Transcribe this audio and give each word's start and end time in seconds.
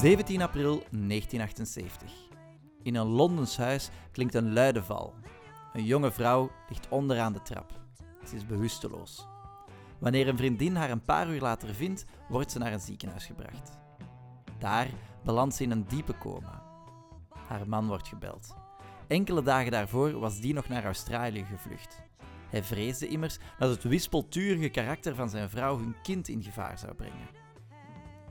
17 0.00 0.42
april 0.42 0.82
1978. 0.90 2.10
In 2.82 2.94
een 2.94 3.06
Londens 3.06 3.56
huis 3.56 3.90
klinkt 4.12 4.34
een 4.34 4.52
luide 4.52 4.82
val. 4.82 5.14
Een 5.72 5.84
jonge 5.84 6.12
vrouw 6.12 6.50
ligt 6.68 6.88
onderaan 6.88 7.32
de 7.32 7.42
trap. 7.42 7.72
Ze 8.28 8.36
is 8.36 8.46
bewusteloos. 8.46 9.26
Wanneer 9.98 10.28
een 10.28 10.36
vriendin 10.36 10.76
haar 10.76 10.90
een 10.90 11.04
paar 11.04 11.28
uur 11.28 11.40
later 11.40 11.74
vindt, 11.74 12.04
wordt 12.28 12.52
ze 12.52 12.58
naar 12.58 12.72
een 12.72 12.80
ziekenhuis 12.80 13.26
gebracht. 13.26 13.78
Daar 14.58 14.88
belandt 15.24 15.54
ze 15.54 15.62
in 15.62 15.70
een 15.70 15.86
diepe 15.88 16.18
coma. 16.18 16.62
Haar 17.46 17.68
man 17.68 17.86
wordt 17.86 18.08
gebeld. 18.08 18.54
Enkele 19.06 19.42
dagen 19.42 19.70
daarvoor 19.70 20.18
was 20.18 20.40
die 20.40 20.54
nog 20.54 20.68
naar 20.68 20.84
Australië 20.84 21.44
gevlucht. 21.44 22.02
Hij 22.50 22.62
vreesde 22.62 23.08
immers 23.08 23.38
dat 23.58 23.70
het 23.70 23.82
wispelturige 23.82 24.68
karakter 24.68 25.14
van 25.14 25.28
zijn 25.28 25.50
vrouw 25.50 25.78
hun 25.78 25.96
kind 26.02 26.28
in 26.28 26.42
gevaar 26.42 26.78
zou 26.78 26.94
brengen. 26.94 27.45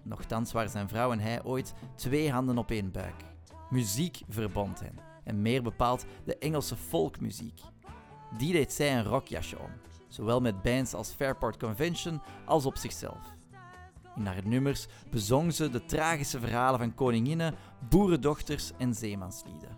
Nochtans 0.06 0.52
waren 0.52 0.70
zijn 0.70 0.88
vrouw 0.88 1.12
en 1.12 1.20
hij 1.20 1.44
ooit 1.44 1.74
twee 1.96 2.32
handen 2.32 2.58
op 2.58 2.72
één 2.72 2.92
buik. 2.92 3.24
Muziek 3.70 4.22
verbond 4.28 4.80
hen, 4.80 5.00
en 5.24 5.42
meer 5.42 5.64
bepaald 5.64 6.06
de 6.26 6.38
Engelse 6.38 6.76
folkmuziek. 6.76 7.62
Die 8.38 8.54
deed 8.54 8.74
zij 8.74 8.98
een 8.98 9.04
rockjasje 9.04 9.60
om, 9.60 9.72
zowel 10.08 10.42
met 10.42 10.62
bands 10.62 10.94
als 10.94 11.14
Fairport 11.14 11.58
Convention 11.58 12.22
als 12.46 12.66
op 12.66 12.78
zichzelf. 12.78 13.34
In 14.16 14.26
haar 14.26 14.48
nummers 14.48 14.88
bezong 15.12 15.54
ze 15.54 15.70
de 15.70 15.86
tragische 15.86 16.40
verhalen 16.40 16.80
van 16.80 16.94
koninginnen, 16.94 17.56
boerendochters 17.90 18.72
en 18.78 18.94
zeemanslieden. 18.94 19.78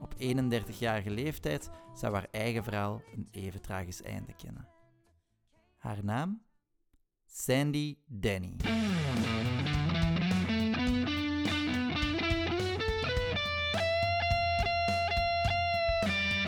Op 0.00 0.14
31-jarige 0.14 1.10
leeftijd 1.10 1.70
zou 1.94 2.14
haar 2.14 2.28
eigen 2.30 2.64
verhaal 2.64 3.02
een 3.14 3.28
even 3.30 3.62
tragisch 3.62 4.02
einde 4.02 4.32
kennen. 4.32 4.68
Haar 5.76 6.04
naam? 6.04 6.42
Sandy 7.32 7.96
Denny. 8.06 8.56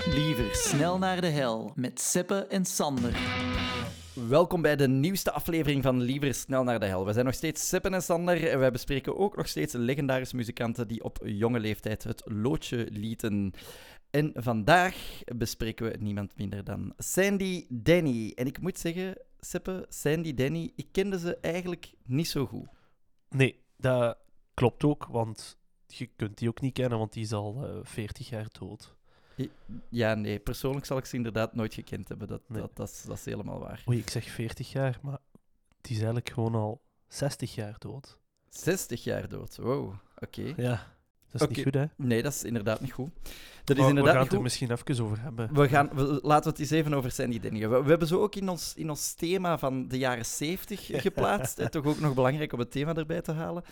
Liever 0.06 0.54
snel 0.54 0.98
naar 0.98 1.20
de 1.20 1.26
hel 1.26 1.72
met 1.74 2.00
Seppe 2.00 2.46
en 2.46 2.64
Sander. 2.64 3.16
Welkom 4.28 4.62
bij 4.62 4.76
de 4.76 4.88
nieuwste 4.88 5.32
aflevering 5.32 5.82
van 5.82 6.00
Liever 6.00 6.34
snel 6.34 6.64
naar 6.64 6.80
de 6.80 6.86
hel. 6.86 7.06
We 7.06 7.12
zijn 7.12 7.24
nog 7.24 7.34
steeds 7.34 7.68
Seppe 7.68 7.88
en 7.88 8.02
Sander 8.02 8.48
en 8.48 8.58
wij 8.58 8.70
bespreken 8.70 9.16
ook 9.16 9.36
nog 9.36 9.48
steeds 9.48 9.74
legendarische 9.74 10.36
muzikanten 10.36 10.88
die 10.88 11.04
op 11.04 11.18
jonge 11.24 11.60
leeftijd 11.60 12.04
het 12.04 12.22
loodje 12.24 12.86
lieten. 12.90 13.52
En 14.10 14.30
vandaag 14.34 15.22
bespreken 15.36 15.90
we 15.90 15.96
niemand 15.98 16.36
minder 16.36 16.64
dan 16.64 16.92
Sandy 16.98 17.66
Denny. 17.82 18.32
En 18.34 18.46
ik 18.46 18.60
moet 18.60 18.78
zeggen, 18.78 19.16
Seppe, 19.46 19.86
Sandy 19.88 20.34
Denny, 20.34 20.72
ik 20.76 20.86
kende 20.92 21.18
ze 21.18 21.36
eigenlijk 21.36 21.92
niet 22.04 22.28
zo 22.28 22.46
goed. 22.46 22.68
Nee, 23.28 23.62
dat 23.76 24.18
klopt 24.54 24.84
ook, 24.84 25.06
want 25.06 25.58
je 25.86 26.06
kunt 26.06 26.38
die 26.38 26.48
ook 26.48 26.60
niet 26.60 26.72
kennen, 26.72 26.98
want 26.98 27.12
die 27.12 27.22
is 27.22 27.32
al 27.32 27.66
eh 27.66 27.78
40 27.82 28.28
jaar 28.28 28.46
dood. 28.58 28.94
Ja, 29.88 30.14
nee, 30.14 30.38
persoonlijk 30.38 30.86
zal 30.86 30.96
ik 30.98 31.04
ze 31.04 31.16
inderdaad 31.16 31.54
nooit 31.54 31.74
gekend 31.74 32.08
hebben. 32.08 32.28
Dat, 32.28 32.42
Nee. 32.48 32.60
dat, 32.60 32.76
dat, 32.76 32.88
is, 32.88 33.02
dat 33.02 33.16
is 33.18 33.24
helemaal 33.24 33.58
waar. 33.58 33.84
Oei, 33.88 33.98
ik 33.98 34.10
zeg 34.10 34.24
40 34.30 34.72
jaar, 34.72 34.98
maar 35.02 35.18
die 35.80 35.90
is 35.90 35.96
eigenlijk 35.96 36.30
gewoon 36.30 36.54
al 36.54 36.82
60 37.08 37.54
jaar 37.54 37.78
dood. 37.78 38.18
60 38.48 39.04
jaar 39.04 39.28
dood, 39.28 39.56
wow, 39.56 39.94
oké. 40.18 40.52
Ja, 40.56 40.91
dat 41.32 41.40
is 41.40 41.46
Oké. 41.46 41.52
niet 41.54 41.62
goed, 41.64 41.74
hè? 41.74 41.84
Nee, 41.96 42.22
dat 42.22 42.32
is 42.32 42.44
inderdaad 42.44 42.80
niet 42.80 42.92
goed. 42.92 43.10
Dat 43.64 43.76
is 43.76 43.86
inderdaad 43.86 44.04
we 44.12 44.18
gaan 44.18 44.26
het 44.26 44.32
er 44.36 44.42
misschien 44.42 44.70
even 44.70 45.04
over 45.04 45.20
hebben. 45.20 45.48
We 45.54 45.68
gaan, 45.68 45.90
we- 45.94 46.18
laten 46.22 46.44
we 46.44 46.50
het 46.50 46.58
eens 46.58 46.70
even 46.70 46.94
over 46.94 47.10
Sandy 47.10 47.40
Denny 47.40 47.60
hebben. 47.60 47.78
We, 47.78 47.84
we 47.84 47.90
hebben 47.90 48.08
zo 48.08 48.20
ook 48.22 48.34
in 48.36 48.48
ons, 48.48 48.72
in 48.76 48.90
ons 48.90 49.12
thema 49.14 49.58
van 49.58 49.88
de 49.88 49.98
jaren 49.98 50.26
70 50.26 50.86
geplaatst. 51.02 51.58
en 51.58 51.70
toch 51.70 51.84
ook 51.86 52.00
nog 52.00 52.14
belangrijk 52.14 52.52
om 52.52 52.58
het 52.58 52.70
thema 52.70 52.94
erbij 52.94 53.20
te 53.20 53.32
halen. 53.32 53.62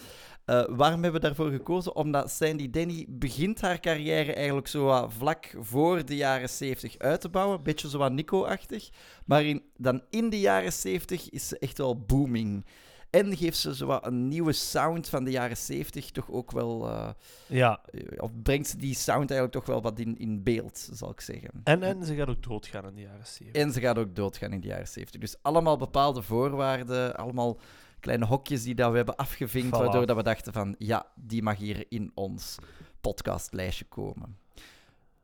Eh, 0.45 0.64
waarom 0.68 1.02
hebben 1.02 1.20
we 1.20 1.27
daarvoor 1.27 1.51
gekozen? 1.51 1.96
Omdat 1.96 2.30
Sandy 2.30 2.70
Denny 2.70 3.07
begint 3.08 3.61
haar 3.61 3.80
carrière 3.80 4.33
eigenlijk 4.35 4.67
zo 4.68 4.85
wat 4.85 5.12
vlak 5.12 5.55
voor 5.58 6.05
de 6.05 6.17
jaren 6.17 6.48
70 6.48 6.98
uit 6.98 7.20
te 7.20 7.29
bouwen. 7.29 7.62
Beetje 7.62 7.89
zo 7.89 7.98
wat 7.98 8.12
Nico-achtig. 8.12 8.89
Maar 9.27 9.45
in, 9.45 9.62
dan 9.77 10.02
in 10.11 10.30
de 10.30 10.40
jaren 10.40 10.73
70 10.73 11.30
is 11.30 11.48
ze 11.48 11.58
echt 11.58 11.79
wel 11.79 12.01
booming. 12.05 12.64
En 13.11 13.37
geeft 13.37 13.59
ze 13.59 13.75
zo 13.75 13.87
wat 13.87 14.07
een 14.07 14.29
nieuwe 14.29 14.53
sound 14.53 15.09
van 15.09 15.25
de 15.25 15.31
jaren 15.31 15.57
70 15.57 16.11
toch 16.11 16.31
ook 16.31 16.51
wel... 16.51 16.89
eh, 16.89 17.09
Ja, 17.47 17.81
of 18.17 18.31
brengt 18.43 18.69
ze 18.69 18.77
die 18.77 18.95
sound 18.95 19.31
eigenlijk 19.31 19.53
toch 19.53 19.67
wel 19.67 19.83
wat 19.83 19.98
in, 19.98 20.19
in 20.19 20.43
beeld, 20.43 20.89
zal 20.93 21.11
ik 21.11 21.21
zeggen. 21.21 21.51
en, 21.65 21.83
en 21.83 22.05
ze 22.05 22.15
gaat 22.15 22.29
ook 22.29 22.43
doodgaan 22.43 22.85
in 22.89 22.95
de 22.95 23.01
jaren 23.01 23.27
70. 23.27 23.63
En 23.63 23.73
ze 23.73 23.81
gaat 23.81 23.98
ook 23.98 24.15
doodgaan 24.17 24.53
in 24.53 24.61
de 24.61 24.67
jaren 24.67 24.89
70. 24.89 25.21
Dus 25.21 25.37
allemaal 25.43 25.77
bepaalde 25.77 26.23
voorwaarden, 26.23 27.17
allemaal 27.17 27.59
kleine 28.01 28.25
hokjes 28.27 28.63
die 28.63 28.75
dat 28.75 28.91
we 28.91 28.97
hebben 28.97 29.17
afgevinkt, 29.17 29.69
Voilà. 29.77 29.79
waardoor 29.81 30.07
dat 30.07 30.17
we 30.17 30.23
dachten 30.23 30.53
van, 30.53 30.75
ja, 30.79 31.07
die 31.15 31.42
mag 31.42 31.57
hier 31.57 31.85
in 31.89 32.11
ons 32.15 32.57
podcastlijstje 33.01 33.85
komen. 33.85 34.39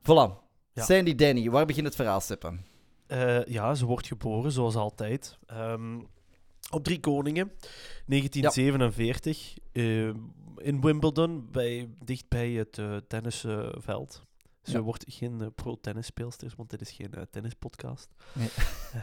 Voilà. 0.03 0.45
Ja. 0.73 0.85
Sandy 0.85 1.15
Denny, 1.15 1.51
waar 1.51 1.67
begint 1.67 1.87
het 1.87 1.95
verhaal, 1.97 2.21
Seppen? 2.21 2.65
Eh, 3.07 3.45
ja, 3.45 3.75
ze 3.75 3.87
wordt 3.87 4.07
geboren, 4.07 4.53
zoals 4.53 4.77
altijd. 4.77 5.39
Ehm, 5.47 5.99
op 6.71 6.85
Drie 6.85 7.01
Koningen, 7.01 7.53
1947, 8.07 9.57
eh, 9.73 10.09
in 10.57 10.81
Wimbledon, 10.81 11.49
bij, 11.51 11.89
dicht 12.05 12.29
bij 12.29 12.51
het 12.51 12.79
eh, 12.79 12.97
tennisveld. 13.09 14.26
Ze 14.67 14.73
Ja. 14.73 14.81
wordt 14.81 15.05
geen 15.09 15.41
eh, 15.41 15.47
pro-tennisspeelster, 15.55 16.53
want 16.57 16.71
dit 16.71 16.81
is 16.81 16.91
geen 16.91 17.15
eh, 17.15 17.23
tennispodcast. 17.31 18.09
Nee. 18.33 18.49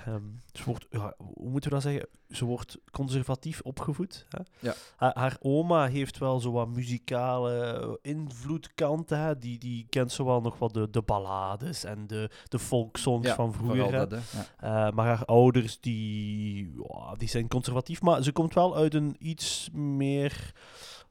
Ehm, 0.06 0.22
ze 0.54 0.64
wordt, 0.66 0.86
ja, 0.90 1.14
hoe 1.18 1.50
moeten 1.50 1.70
we 1.70 1.76
dat 1.76 1.84
zeggen? 1.86 2.08
Ze 2.30 2.46
wordt 2.46 2.78
conservatief 2.92 3.62
opgevoed. 3.62 4.26
Hè? 4.30 4.42
Ja. 4.60 4.74
Haar, 4.96 5.12
haar 5.18 5.38
oma 5.42 5.88
heeft 5.88 6.18
wel 6.18 6.40
zo 6.40 6.52
wat 6.52 6.68
muzikale 6.68 8.00
invloedkanten. 8.02 9.20
Hè? 9.20 9.38
Die, 9.38 9.58
die 9.58 9.86
kent 9.90 10.12
zo 10.12 10.26
wel 10.26 10.42
nog 10.42 10.58
wat 10.58 10.74
de, 10.74 10.90
de 10.90 11.02
ballades 11.02 11.84
en 11.84 12.08
de, 12.08 12.30
de 12.48 12.60
folksongs 12.60 13.30
van 13.30 13.54
vroeger. 13.54 13.92
dat. 13.92 14.14
Eh, 14.14 14.92
maar 14.92 15.06
haar 15.06 15.26
ouders 15.26 15.80
die, 15.80 16.74
die 17.18 17.30
zijn 17.30 17.48
conservatief. 17.48 18.02
Maar 18.02 18.24
ze 18.24 18.32
komt 18.32 18.54
wel 18.54 18.76
uit 18.76 18.94
een 18.94 19.16
iets 19.20 19.70
meer 19.74 20.52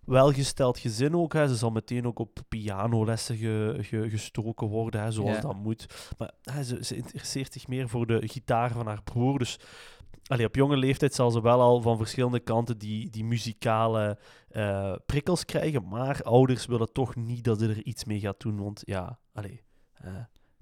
welgesteld 0.05 0.79
gezin 0.79 1.17
ook. 1.17 1.33
Hè. 1.33 1.49
Ze 1.49 1.57
zal 1.57 1.71
meteen 1.71 2.07
ook 2.07 2.19
op 2.19 2.39
pianolessen 2.49 3.37
ge, 3.37 3.77
ge- 3.81 4.11
gestoken 4.11 4.67
worden, 4.67 5.01
hè, 5.03 5.11
zoals 5.11 5.37
dat 5.43 5.57
moet. 5.57 6.11
Maar 6.19 6.31
hè, 6.43 6.65
ze, 6.65 6.85
ze 6.85 6.97
interesseert 6.97 7.53
zich 7.53 7.69
meer 7.69 7.89
voor 7.89 8.07
de 8.07 8.29
gitaar 8.29 8.71
van 8.71 8.87
haar 8.87 9.03
broer. 9.03 9.39
Dus 9.39 9.59
allee, 10.27 10.47
op 10.47 10.55
jonge 10.55 10.77
leeftijd 10.77 11.15
zal 11.15 11.31
ze 11.31 11.41
wel 11.43 11.61
al 11.61 11.81
van 11.81 11.97
verschillende 11.97 12.41
kanten 12.41 12.79
die, 12.79 13.11
die 13.11 13.25
muzikale 13.25 14.19
eh, 14.49 14.95
prikkels 15.07 15.45
krijgen. 15.45 15.89
Maar 15.89 16.23
ouders 16.23 16.67
willen 16.67 16.93
toch 16.93 17.17
niet 17.17 17.45
dat 17.45 17.59
ze 17.59 17.69
er 17.69 17.85
iets 17.85 18.05
mee 18.05 18.21
gaat 18.21 18.41
doen. 18.41 18.63
Want 18.63 18.83
ja, 18.85 19.19
allee, 19.33 19.63
eh, 19.93 20.15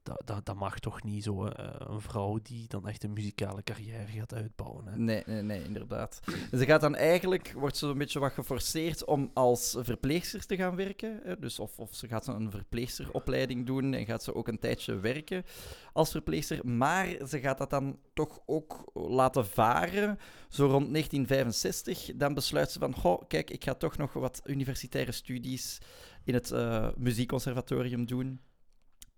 dat, 0.02 0.22
dat, 0.24 0.46
dat 0.46 0.56
mag 0.56 0.78
toch 0.78 1.02
niet 1.02 1.24
zo. 1.24 1.46
eh, 1.46 1.66
een 1.78 2.00
vrouw 2.00 2.38
die 2.42 2.68
dan 2.68 2.88
echt 2.88 3.04
een 3.04 3.12
muzikale 3.12 3.62
carrière 3.62 4.06
gaat 4.06 4.34
uitbouwen. 4.34 4.86
Hè. 4.86 4.98
Nee, 4.98 5.22
nee, 5.26 5.42
nee, 5.42 5.64
inderdaad. 5.64 6.20
Ze 6.52 6.64
gaat 6.64 6.80
dan 6.80 6.94
eigenlijk, 6.96 7.52
wordt 7.56 7.76
ze 7.76 7.86
een 7.86 7.98
beetje 7.98 8.18
wat 8.18 8.32
geforceerd 8.32 9.04
om 9.04 9.30
als 9.34 9.76
verpleegster 9.80 10.46
te 10.46 10.56
gaan 10.56 10.76
werken. 10.76 11.20
Hè? 11.22 11.38
Dus 11.38 11.58
of, 11.58 11.78
of 11.78 11.94
ze 11.94 12.08
gaat 12.08 12.26
een 12.26 12.50
verpleegsteropleiding 12.50 13.66
doen 13.66 13.94
en 13.94 14.04
gaat 14.04 14.22
ze 14.22 14.34
ook 14.34 14.48
een 14.48 14.58
tijdje 14.58 15.00
werken 15.00 15.44
als 15.92 16.10
verpleegster. 16.10 16.66
Maar 16.66 17.06
ze 17.28 17.40
gaat 17.40 17.58
dat 17.58 17.70
dan 17.70 17.98
toch 18.14 18.40
ook 18.46 18.90
laten 18.94 19.46
varen. 19.46 20.18
Zo 20.48 20.66
rond 20.66 20.92
1965, 20.92 22.10
dan 22.16 22.34
besluit 22.34 22.70
ze 22.70 22.78
van, 22.78 22.94
goh, 22.94 23.22
kijk, 23.28 23.50
ik 23.50 23.64
ga 23.64 23.74
toch 23.74 23.96
nog 23.96 24.12
wat 24.12 24.40
universitaire 24.44 25.12
studies 25.12 25.78
in 26.24 26.34
het 26.34 26.50
eh, 26.50 26.88
muziekconservatorium 26.96 28.06
doen. 28.06 28.40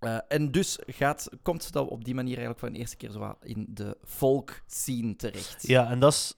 Eh, 0.02 0.18
en 0.28 0.50
dus 0.50 0.78
gaat, 0.86 1.28
komt 1.42 1.62
ze 1.64 1.70
dan 1.70 1.88
op 1.88 2.04
die 2.04 2.14
manier 2.14 2.36
eigenlijk 2.36 2.58
voor 2.58 2.72
de 2.72 2.78
eerste 2.78 2.96
keer 2.96 3.10
zo 3.10 3.34
in 3.42 3.66
de 3.68 3.96
folk 4.04 4.62
scene 4.66 5.16
terecht. 5.16 5.66
Ja, 5.66 5.90
en 5.90 5.98
dat 6.00 6.12
is 6.12 6.34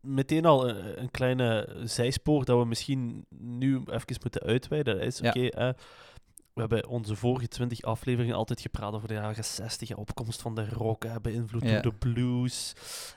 meteen 0.00 0.44
al 0.44 0.68
een, 0.68 1.00
een 1.02 1.10
kleine 1.10 1.76
zijspoor 1.84 2.44
dat 2.44 2.58
we 2.58 2.64
misschien 2.64 3.26
nu 3.38 3.76
even 3.86 4.16
moeten 4.22 4.42
uitweiden. 4.42 4.94
Dat 4.98 5.06
is 5.06 5.18
Ja. 5.18 5.28
oké. 5.28 5.40
hè, 5.40 5.70
we 6.56 6.62
hebben 6.62 6.86
onze 6.88 7.16
vorige 7.16 7.48
twintig 7.48 7.82
afleveringen 7.82 8.34
altijd 8.36 8.60
gepraat 8.60 8.92
over 8.94 9.08
de 9.08 9.14
jaren 9.14 9.44
60, 9.44 9.88
ja, 9.88 9.94
opkomst 9.96 10.42
van 10.42 10.54
de 10.54 10.68
rock, 10.68 11.02
hè, 11.04 11.20
beïnvloed 11.20 11.62
Ja. 11.62 11.72
door 11.80 11.82
de 11.82 11.92
blues. 11.98 12.72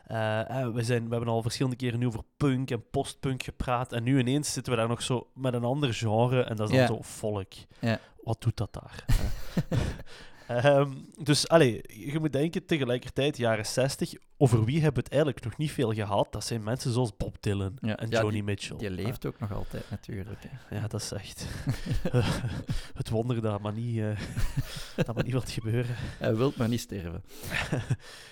Eh, 0.08 0.62
eh, 0.62 0.70
we, 0.74 0.84
zijn, 0.84 1.04
we 1.04 1.10
hebben 1.16 1.34
al 1.34 1.42
verschillende 1.42 1.78
keren 1.78 2.00
nu 2.00 2.08
over 2.08 2.22
punk 2.38 2.72
en 2.72 2.90
postpunk 2.90 3.44
gepraat. 3.44 3.92
En 3.94 4.04
nu 4.04 4.20
ineens 4.20 4.54
zitten 4.54 4.74
we 4.74 4.80
daar 4.80 4.88
nog 4.88 5.02
zo 5.02 5.28
met 5.34 5.54
een 5.54 5.64
ander 5.64 5.94
genre 5.94 6.42
en 6.44 6.56
dat 6.56 6.70
is 6.70 6.74
dan 6.76 6.82
Ja. 6.82 6.88
zo 6.88 7.02
volk. 7.02 7.54
Ja. 7.80 8.00
Wat 8.24 8.42
doet 8.42 8.58
dat 8.58 8.74
daar? 8.74 9.06
Ehm, 10.50 10.92
dus 11.18 11.48
allee, 11.48 11.82
je 11.88 12.20
moet 12.20 12.34
denken, 12.34 12.66
tegelijkertijd, 12.66 13.38
jaren 13.38 13.66
60, 13.66 14.14
over 14.38 14.66
wie 14.66 14.82
hebben 14.82 14.94
we 14.94 15.00
het 15.00 15.12
eigenlijk 15.12 15.44
nog 15.44 15.58
niet 15.58 15.72
veel 15.72 15.94
gehad? 15.94 16.28
Dat 16.32 16.44
zijn 16.44 16.64
mensen 16.64 16.92
zoals 16.92 17.18
Bob 17.18 17.36
Dylan 17.40 17.78
Ja, 17.82 17.98
en 17.98 18.10
ja, 18.10 18.22
Joni 18.22 18.44
Mitchell. 18.44 18.78
Die 18.78 18.90
leeft 18.90 19.26
ook 19.26 19.40
nog 19.40 19.54
altijd, 19.54 19.90
natuurlijk. 19.90 20.44
hè. 20.48 20.76
Ja, 20.76 20.88
dat 20.88 21.02
is 21.02 21.12
echt 21.12 21.46
het 23.00 23.10
wonder 23.10 23.42
dat 23.42 23.62
maar 23.62 23.74
niet, 23.74 24.00
eh, 24.00 24.20
dat 25.06 25.16
maar 25.16 25.24
niet 25.24 25.32
wilt 25.32 25.52
gebeuren. 25.52 25.96
Hij 26.18 26.36
wil 26.36 26.54
maar 26.58 26.70
niet 26.70 26.80
sterven. 26.80 27.24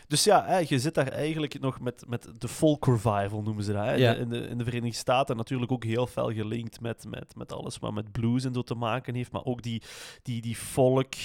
Dus 0.07 0.23
ja, 0.23 0.45
hè, 0.45 0.57
je 0.57 0.79
zit 0.79 0.93
daar 0.93 1.07
eigenlijk 1.07 1.59
nog 1.59 1.79
met, 1.79 2.03
met 2.07 2.29
de 2.37 2.47
folk 2.47 2.85
revival, 2.85 3.41
noemen 3.41 3.63
ze 3.63 3.73
dat. 3.73 3.85
Hè? 3.85 4.15
In, 4.15 4.29
de, 4.29 4.47
in 4.47 4.57
de 4.57 4.63
Verenigde 4.63 4.97
Staten 4.97 5.37
natuurlijk 5.37 5.71
ook 5.71 5.83
heel 5.83 6.07
fel 6.07 6.31
gelinkt 6.31 6.81
met, 6.81 7.05
met, 7.09 7.35
met 7.35 7.51
alles 7.51 7.77
wat 7.77 7.93
met 7.93 8.11
blues 8.11 8.43
en 8.43 8.53
zo 8.53 8.61
te 8.61 8.75
maken 8.75 9.15
heeft. 9.15 9.31
Maar 9.31 9.45
ook 9.45 9.61
die, 9.61 9.81
die, 10.21 10.41
die 10.41 10.55
folk 10.55 11.15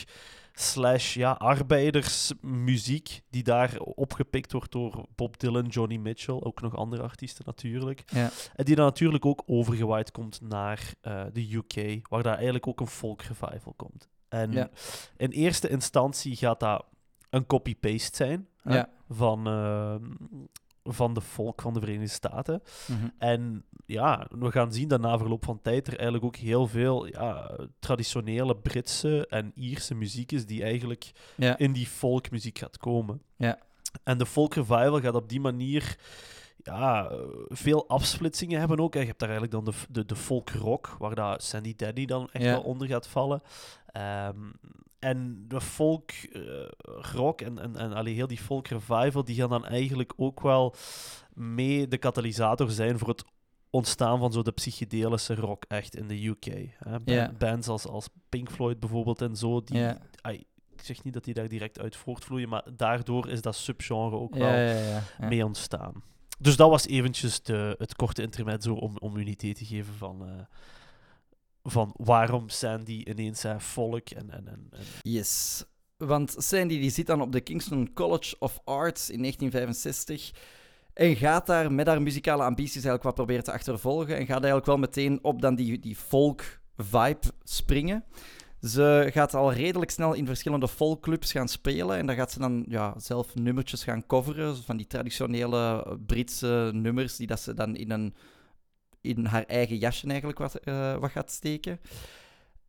slash 0.53 1.15
ja, 1.15 1.31
arbeidersmuziek 1.33 3.21
die 3.31 3.43
daar 3.43 3.79
opgepikt 3.79 4.53
wordt 4.53 4.73
door 4.73 5.07
Bob 5.15 5.39
Dylan, 5.39 5.67
Johnny 5.67 5.97
Mitchell, 5.97 6.35
ook 6.41 6.61
nog 6.61 6.77
andere 6.77 7.03
artiesten 7.03 7.45
natuurlijk. 7.47 8.03
Ja. 8.13 8.31
En 8.55 8.65
die 8.65 8.75
dan 8.77 8.85
natuurlijk 8.85 9.27
ook 9.27 9.43
overgewaaid 9.47 10.11
komt 10.11 10.41
naar 10.41 10.95
eh, 11.01 11.25
de 11.33 11.55
UK, 11.55 12.09
waar 12.09 12.23
daar 12.23 12.35
eigenlijk 12.35 12.67
ook 12.67 12.81
een 12.81 12.87
folk 12.87 13.23
revival 13.23 13.73
komt. 13.77 14.09
En 14.29 14.53
Ja. 14.53 14.71
in 15.17 15.31
eerste 15.31 15.69
instantie 15.69 16.37
gaat 16.37 16.61
dat 16.61 16.85
een 17.31 17.47
copy-paste 17.47 18.17
zijn 18.17 18.49
Ja. 18.65 18.89
van, 19.09 19.47
ehm, 19.47 20.05
van 20.84 21.14
de 21.14 21.20
volk 21.20 21.61
van 21.62 21.75
de 21.75 21.81
Verenigde 21.81 22.06
Staten. 22.14 22.62
Mhm. 22.87 23.08
En 23.19 23.64
ja, 23.87 24.26
we 24.31 24.50
gaan 24.50 24.73
zien 24.73 24.88
dat 24.88 25.00
na 25.00 25.19
verloop 25.19 25.44
van 25.44 25.61
tijd 25.62 25.87
er 25.87 25.93
eigenlijk 25.94 26.25
ook 26.25 26.37
heel 26.37 26.67
veel 26.67 27.06
ja, 27.06 27.56
traditionele 27.79 28.56
Britse 28.56 29.26
en 29.26 29.52
Ierse 29.55 29.94
muziek 29.94 30.32
is 30.32 30.46
die 30.46 30.62
eigenlijk 30.62 31.12
Ja. 31.37 31.58
in 31.58 31.73
die 31.73 31.87
folkmuziek 31.87 32.58
gaat 32.58 32.79
komen. 32.79 33.23
Ja. 33.37 33.58
En 34.05 34.19
de 34.19 34.26
folk 34.26 34.55
revival 34.55 35.00
gaat 35.00 35.14
op 35.14 35.29
die 35.29 35.40
manier 35.40 35.96
ja, 36.64 37.11
veel 37.49 37.88
afsplitsingen 37.88 38.58
hebben 38.58 38.81
ook. 38.81 38.94
Je 38.94 39.05
hebt 39.05 39.19
daar 39.19 39.29
eigenlijk 39.31 39.64
dan 39.64 39.75
de, 39.75 39.81
de, 39.88 40.05
de 40.06 40.17
folk 40.17 40.50
rock, 40.50 40.96
waar 40.99 41.14
dat 41.14 41.43
Sandy 41.43 41.75
Daddy 41.76 42.05
dan 42.05 42.29
echt 42.32 42.44
wel 42.44 42.62
onder 42.62 42.88
gaat 42.88 43.06
vallen. 43.06 43.43
Ehm, 43.87 44.37
en 45.03 45.45
de 45.49 45.61
folk 45.61 46.11
eh, 46.13 46.43
rock 47.13 47.41
en, 47.41 47.59
en, 47.59 47.77
en 47.77 47.93
allee, 47.93 48.15
heel 48.15 48.27
die 48.27 48.39
folk 48.39 48.69
revival, 48.69 49.25
die 49.25 49.37
gaan 49.37 49.49
dan 49.49 49.67
eigenlijk 49.67 50.13
ook 50.17 50.41
wel 50.41 50.75
mee 51.35 51.89
de 51.89 51.99
katalysator 51.99 52.71
zijn 52.71 52.99
voor 52.99 53.09
het 53.09 53.25
ontstaan 53.71 54.19
van 54.19 54.33
zo 54.33 54.43
de 54.43 54.53
psychedelische 54.53 55.35
rock 55.35 55.65
echt 55.69 55.97
in 55.97 56.09
de 56.09 56.27
UK. 56.27 56.45
Hè. 56.77 57.31
Bands 57.39 57.69
als, 57.69 57.87
als 57.87 58.09
Pink 58.29 58.51
Floyd 58.51 58.81
bijvoorbeeld 58.81 59.23
en 59.23 59.37
zo, 59.37 59.63
die, 59.65 59.87
ai, 60.21 60.45
ik 60.73 60.83
zeg 60.83 61.03
niet 61.03 61.15
dat 61.15 61.25
die 61.25 61.35
daar 61.35 61.49
direct 61.49 61.81
uit 61.81 61.97
voortvloeien, 61.97 62.49
maar 62.49 62.65
daardoor 62.77 63.29
is 63.29 63.43
dat 63.43 63.55
subgenre 63.55 64.17
ook 64.17 64.35
wel 64.35 64.49
Ja, 64.49 64.57
ja, 64.57 64.73
ja, 64.73 65.03
ja. 65.19 65.29
mee 65.29 65.45
ontstaan. 65.45 66.03
Dus 66.39 66.57
dat 66.57 66.71
was 66.71 66.87
eventjes 66.87 67.43
de, 67.43 67.75
het 67.79 67.95
korte 67.95 68.23
intermezzo 68.23 68.75
om, 68.75 68.97
om 68.99 69.17
u 69.17 69.21
een 69.21 69.29
idee 69.29 69.55
te 69.55 69.65
geven 69.65 69.95
van, 69.95 70.27
eh, 70.27 70.45
van 71.62 71.94
waarom 71.97 72.49
Sandy 72.49 73.03
ineens 73.05 73.41
zei 73.41 73.61
volk 73.61 74.11
en... 74.11 74.31
en, 74.31 74.49
en, 74.49 74.67
en 74.70 74.85
Yes. 75.03 75.64
Want 75.97 76.35
Sandy 76.38 76.81
die 76.81 76.91
zit 76.91 77.06
dan 77.06 77.20
op 77.20 77.32
de 77.32 77.41
Kingston 77.41 77.93
College 77.93 78.37
of 78.38 78.61
Arts 78.64 79.11
in 79.11 79.19
1965 79.19 80.32
en 80.94 81.17
gaat 81.17 81.47
daar 81.47 81.73
met 81.73 81.87
haar 81.87 82.03
muzikale 82.03 82.43
ambities 82.43 82.75
eigenlijk 82.75 83.03
wat 83.03 83.14
proberen 83.14 83.44
te 83.44 83.53
achtervolgen 83.53 84.17
en 84.17 84.26
gaat 84.26 84.37
eigenlijk 84.43 84.67
wel 84.67 84.79
meteen 84.79 85.19
op 85.23 85.43
dan 85.43 85.55
die, 85.55 85.79
die 85.79 85.97
folk-vibe 85.97 87.32
springen. 87.43 88.05
Ze 88.62 89.08
gaat 89.12 89.35
al 89.35 89.53
redelijk 89.53 89.91
snel 89.91 90.12
in 90.12 90.26
verschillende 90.26 90.69
folkclubs 90.69 91.32
gaan 91.32 91.49
spelen 91.49 91.97
en 91.97 92.06
daar 92.06 92.17
gaat 92.17 92.32
ze 92.32 92.38
dan 92.38 92.65
ja, 92.69 92.94
zelf 92.97 93.35
nummertjes 93.35 93.85
gaan 93.85 94.06
coveren, 94.06 94.56
van 94.56 94.76
die 94.76 94.87
traditionele 94.87 95.87
Britse 96.06 96.70
nummers 96.75 97.17
die 97.17 97.26
dat 97.26 97.41
ze 97.41 97.55
dan 97.55 97.76
in, 97.76 97.91
een, 97.91 98.15
in 99.03 99.25
haar 99.25 99.45
eigen 99.45 99.77
jasje 99.77 100.07
eigenlijk 100.07 100.39
wat, 100.39 100.55
eh, 100.55 100.97
wat 100.97 101.11
gaat 101.11 101.31
steken. 101.31 101.81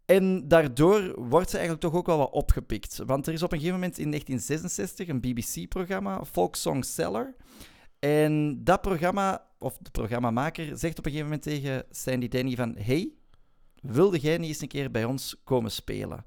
En 0.05 0.47
daardoor 0.47 1.19
wordt 1.29 1.49
ze 1.49 1.57
eigenlijk 1.57 1.85
toch 1.85 1.95
ook 1.95 2.05
wel 2.05 2.17
wat 2.17 2.31
opgepikt. 2.31 2.97
Want 3.05 3.27
er 3.27 3.33
is 3.33 3.43
op 3.43 3.51
een 3.51 3.57
gegeven 3.57 3.79
moment 3.79 3.97
in 3.97 4.09
1966 4.09 5.07
een 5.07 5.19
BBC-programma, 5.19 6.25
Folk 6.25 6.55
Song 6.55 6.83
Seller. 6.83 7.35
En 7.99 8.63
dat 8.63 8.81
programma, 8.81 9.45
of 9.59 9.77
de 9.77 9.89
programmamaker, 9.91 10.77
zegt 10.77 10.97
op 10.97 11.05
een 11.05 11.11
gegeven 11.11 11.31
moment 11.31 11.41
tegen 11.41 11.85
Sandy 11.89 12.27
Denny 12.27 12.55
van... 12.55 12.75
Hey, 12.77 13.11
wilde 13.81 14.19
jij 14.19 14.37
niet 14.37 14.47
eens 14.47 14.61
een 14.61 14.67
keer 14.67 14.91
bij 14.91 15.05
ons 15.05 15.35
komen 15.43 15.71
spelen? 15.71 16.23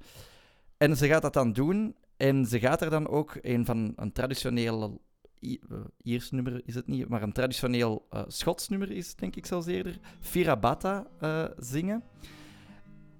En 0.77 0.97
ze 0.97 1.07
gaat 1.07 1.21
dat 1.21 1.33
dan 1.33 1.53
doen. 1.53 1.95
En 2.17 2.45
ze 2.45 2.59
gaat 2.59 2.81
er 2.81 2.89
dan 2.89 3.07
ook 3.07 3.37
een 3.41 3.65
van 3.65 3.93
een 3.95 4.11
traditioneel... 4.11 5.01
Eh, 5.41 5.57
Iers 6.01 6.31
nummer 6.31 6.61
is 6.65 6.75
het 6.75 6.87
niet, 6.87 7.07
maar 7.09 7.21
een 7.21 7.31
traditioneel 7.31 8.07
eh, 8.09 8.21
Schots 8.27 8.69
nummer 8.69 8.91
is 8.91 9.07
het, 9.07 9.17
denk 9.19 9.35
ik 9.35 9.45
zelfs 9.45 9.67
eerder. 9.67 9.99
Firabata 10.19 11.07
eh, 11.19 11.45
zingen. 11.57 12.03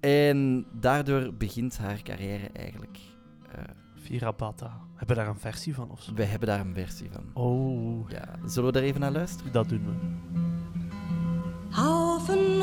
En 0.00 0.66
daardoor 0.80 1.34
begint 1.34 1.78
haar 1.78 2.02
carrière 2.02 2.48
eigenlijk. 2.48 2.98
Eh, 3.52 3.62
Virabata. 3.94 4.80
Hebben 4.94 5.16
we 5.16 5.22
daar 5.22 5.32
een 5.32 5.38
versie 5.40 5.74
van 5.74 5.90
of 5.90 6.02
zo? 6.02 6.14
wij 6.14 6.26
hebben 6.26 6.48
daar 6.48 6.60
een 6.60 6.74
versie 6.74 7.10
van. 7.12 7.30
Oh, 7.44 8.10
Ja, 8.10 8.38
zullen 8.46 8.72
we 8.72 8.78
er 8.78 8.84
even 8.84 9.00
naar 9.00 9.12
luisteren? 9.12 9.52
dat 9.52 9.68
doen 9.68 9.84
we. 9.84 9.92
Haunting 11.70 12.62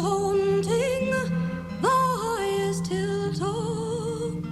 the 1.82 1.82
highest 1.82 2.88
hilltop 2.88 4.46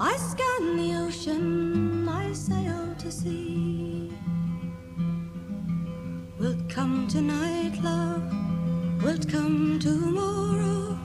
I 0.00 0.16
scan 0.16 0.76
the 0.76 1.04
ocean, 1.06 1.93
I 2.34 2.36
sail 2.36 2.94
to 2.98 3.10
sea 3.12 4.10
Wilt 6.36 6.68
come 6.68 7.06
tonight, 7.06 7.80
love, 7.80 8.24
wilt 9.04 9.28
come 9.28 9.78
tomorrow 9.78 10.98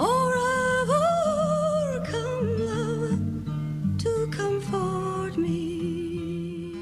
Or 0.00 0.34
ever 0.82 2.04
come, 2.04 2.48
love, 2.66 3.98
to 3.98 4.28
comfort 4.36 5.36
me 5.36 6.74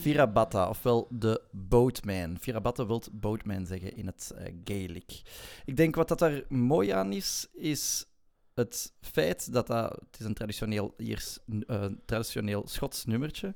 Firabata, 0.00 0.68
ofwel 0.68 1.06
de 1.10 1.40
boatman. 1.50 2.38
Firabata 2.40 2.86
wil 2.86 3.02
boatman 3.12 3.66
zeggen 3.66 3.96
in 3.96 4.06
het 4.06 4.32
eh, 4.36 4.52
Gaelic. 4.64 5.22
Ik 5.64 5.76
denk 5.76 5.94
wat 5.94 6.08
dat 6.08 6.18
daar 6.18 6.42
mooi 6.48 6.90
aan 6.90 7.12
is, 7.12 7.48
is 7.52 8.11
het 8.54 8.92
feit 9.00 9.52
dat 9.52 9.66
dat... 9.66 9.90
Het 10.10 10.20
is 10.20 10.26
een 10.26 10.34
traditioneel, 10.34 10.94
Iers, 10.96 11.38
eh, 11.66 11.84
traditioneel 12.04 12.62
Schots 12.66 13.04
nummertje. 13.04 13.54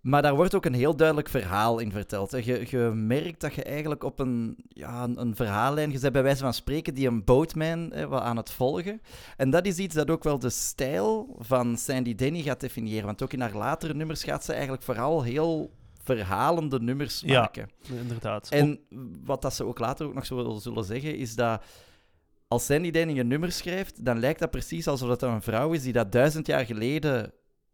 Maar 0.00 0.22
daar 0.22 0.34
wordt 0.34 0.54
ook 0.54 0.64
een 0.64 0.74
heel 0.74 0.96
duidelijk 0.96 1.28
verhaal 1.28 1.78
in 1.78 1.92
verteld. 1.92 2.30
hè. 2.30 2.38
Je, 2.38 2.66
je 2.70 2.78
merkt 2.94 3.40
dat 3.40 3.54
je 3.54 3.62
eigenlijk 3.62 4.04
op 4.04 4.18
een, 4.18 4.56
ja, 4.68 5.02
een, 5.04 5.20
een 5.20 5.36
verhaallijn... 5.36 5.90
Je 5.92 5.98
bent 5.98 6.12
bij 6.12 6.22
wijze 6.22 6.42
van 6.42 6.54
spreken 6.54 6.94
die 6.94 7.06
een 7.06 7.24
boatman 7.24 7.90
hè, 7.92 8.08
wat 8.08 8.22
aan 8.22 8.36
het 8.36 8.50
volgen. 8.50 9.00
En 9.36 9.50
dat 9.50 9.66
is 9.66 9.76
iets 9.78 9.94
dat 9.94 10.10
ook 10.10 10.24
wel 10.24 10.38
de 10.38 10.50
stijl 10.50 11.36
van 11.38 11.76
Sandy 11.76 12.14
Denny 12.14 12.42
gaat 12.42 12.60
definiëren. 12.60 13.06
Want 13.06 13.22
ook 13.22 13.32
in 13.32 13.40
haar 13.40 13.56
latere 13.56 13.94
nummers 13.94 14.24
gaat 14.24 14.44
ze 14.44 14.52
eigenlijk 14.52 14.82
vooral 14.82 15.22
heel 15.22 15.70
verhalende 16.02 16.80
nummers 16.80 17.22
Ja. 17.26 17.40
maken. 17.40 17.68
Inderdaad. 18.00 18.48
En 18.48 18.80
wat 19.24 19.42
dat 19.42 19.54
ze 19.54 19.64
ook 19.64 19.78
later 19.78 20.06
ook 20.06 20.14
nog 20.14 20.26
zo 20.26 20.58
zullen 20.58 20.84
zeggen, 20.84 21.16
is 21.16 21.34
dat 21.34 21.62
als 22.50 22.66
Sandy 22.66 22.90
Denny 22.90 23.18
een 23.18 23.28
nummer 23.28 23.52
schrijft, 23.52 24.04
dan 24.04 24.18
lijkt 24.18 24.40
dat 24.40 24.50
precies 24.50 24.86
alsof 24.86 25.08
dat 25.08 25.22
een 25.22 25.42
vrouw 25.42 25.72
is 25.72 25.82
die 25.82 25.92
dat 25.92 26.12
duizend 26.12 26.46
jaar 26.46 26.66
geleden 26.66 27.32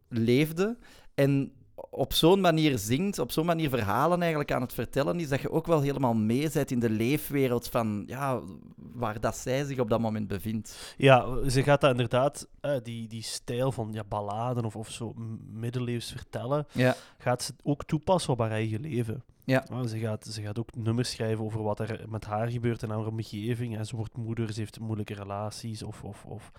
leefde 0.09 0.77
en 1.15 1.51
op 1.89 2.13
zo'n 2.13 2.41
manier 2.41 2.77
zingt, 2.77 3.19
op 3.19 3.31
zo'n 3.31 3.45
manier 3.45 3.69
verhalen 3.69 4.19
eigenlijk 4.19 4.51
aan 4.51 4.61
het 4.61 4.73
vertellen 4.73 5.19
is, 5.19 5.29
dat 5.29 5.41
je 5.41 5.51
ook 5.51 5.67
wel 5.67 5.81
helemaal 5.81 6.13
mee 6.13 6.49
bent 6.53 6.71
in 6.71 6.79
de 6.79 6.89
leefwereld 6.89 7.67
van 7.67 8.03
ja, 8.07 8.41
waar 8.75 9.19
dat 9.19 9.37
zij 9.37 9.63
zich 9.63 9.79
op 9.79 9.89
dat 9.89 9.99
moment 9.99 10.27
bevindt. 10.27 10.93
Ja, 10.97 11.49
ze 11.49 11.63
gaat 11.63 11.81
dat 11.81 11.91
inderdaad, 11.91 12.47
eh, 12.61 12.75
die, 12.83 13.07
die 13.07 13.23
stijl 13.23 13.71
van 13.71 13.89
ja, 13.91 14.03
balladen 14.03 14.65
of, 14.65 14.75
of 14.75 14.91
zo 14.91 15.13
middeleeuws 15.51 16.11
vertellen, 16.11 16.67
Ja, 16.71 16.95
gaat 17.17 17.43
ze 17.43 17.53
ook 17.63 17.83
toepassen 17.83 18.33
op 18.33 18.39
haar 18.39 18.51
eigen 18.51 18.81
leven. 18.81 19.23
Ja. 19.43 19.87
ze, 19.87 19.99
gaat, 19.99 20.25
ze 20.25 20.41
gaat 20.41 20.59
ook 20.59 20.75
nummers 20.75 21.11
schrijven 21.11 21.45
over 21.45 21.63
wat 21.63 21.79
er 21.79 22.05
met 22.09 22.25
haar 22.25 22.47
gebeurt 22.47 22.83
in 22.83 22.89
haar 22.89 23.05
omgeving. 23.05 23.77
En 23.77 23.85
ze 23.85 23.95
wordt 23.95 24.17
moeder, 24.17 24.53
ze 24.53 24.59
heeft 24.59 24.79
moeilijke 24.79 25.13
relaties. 25.13 25.83
Of, 25.83 26.03
of, 26.03 26.25
of. 26.25 26.51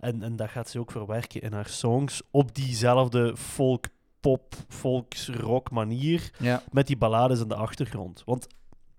En, 0.00 0.22
en 0.22 0.36
dat 0.36 0.48
gaat 0.48 0.68
ze 0.68 0.78
ook 0.78 0.90
verwerken 0.90 1.40
in 1.40 1.52
haar 1.52 1.68
songs 1.68 2.22
op 2.30 2.54
diezelfde 2.54 3.36
folk, 3.36 3.86
pop, 4.24 4.54
folks, 4.68 5.28
rock 5.28 5.70
manier. 5.70 6.30
ja, 6.38 6.62
Met 6.72 6.86
die 6.86 6.96
ballades 6.96 7.40
in 7.40 7.48
de 7.48 7.54
achtergrond. 7.54 8.22
Want 8.24 8.46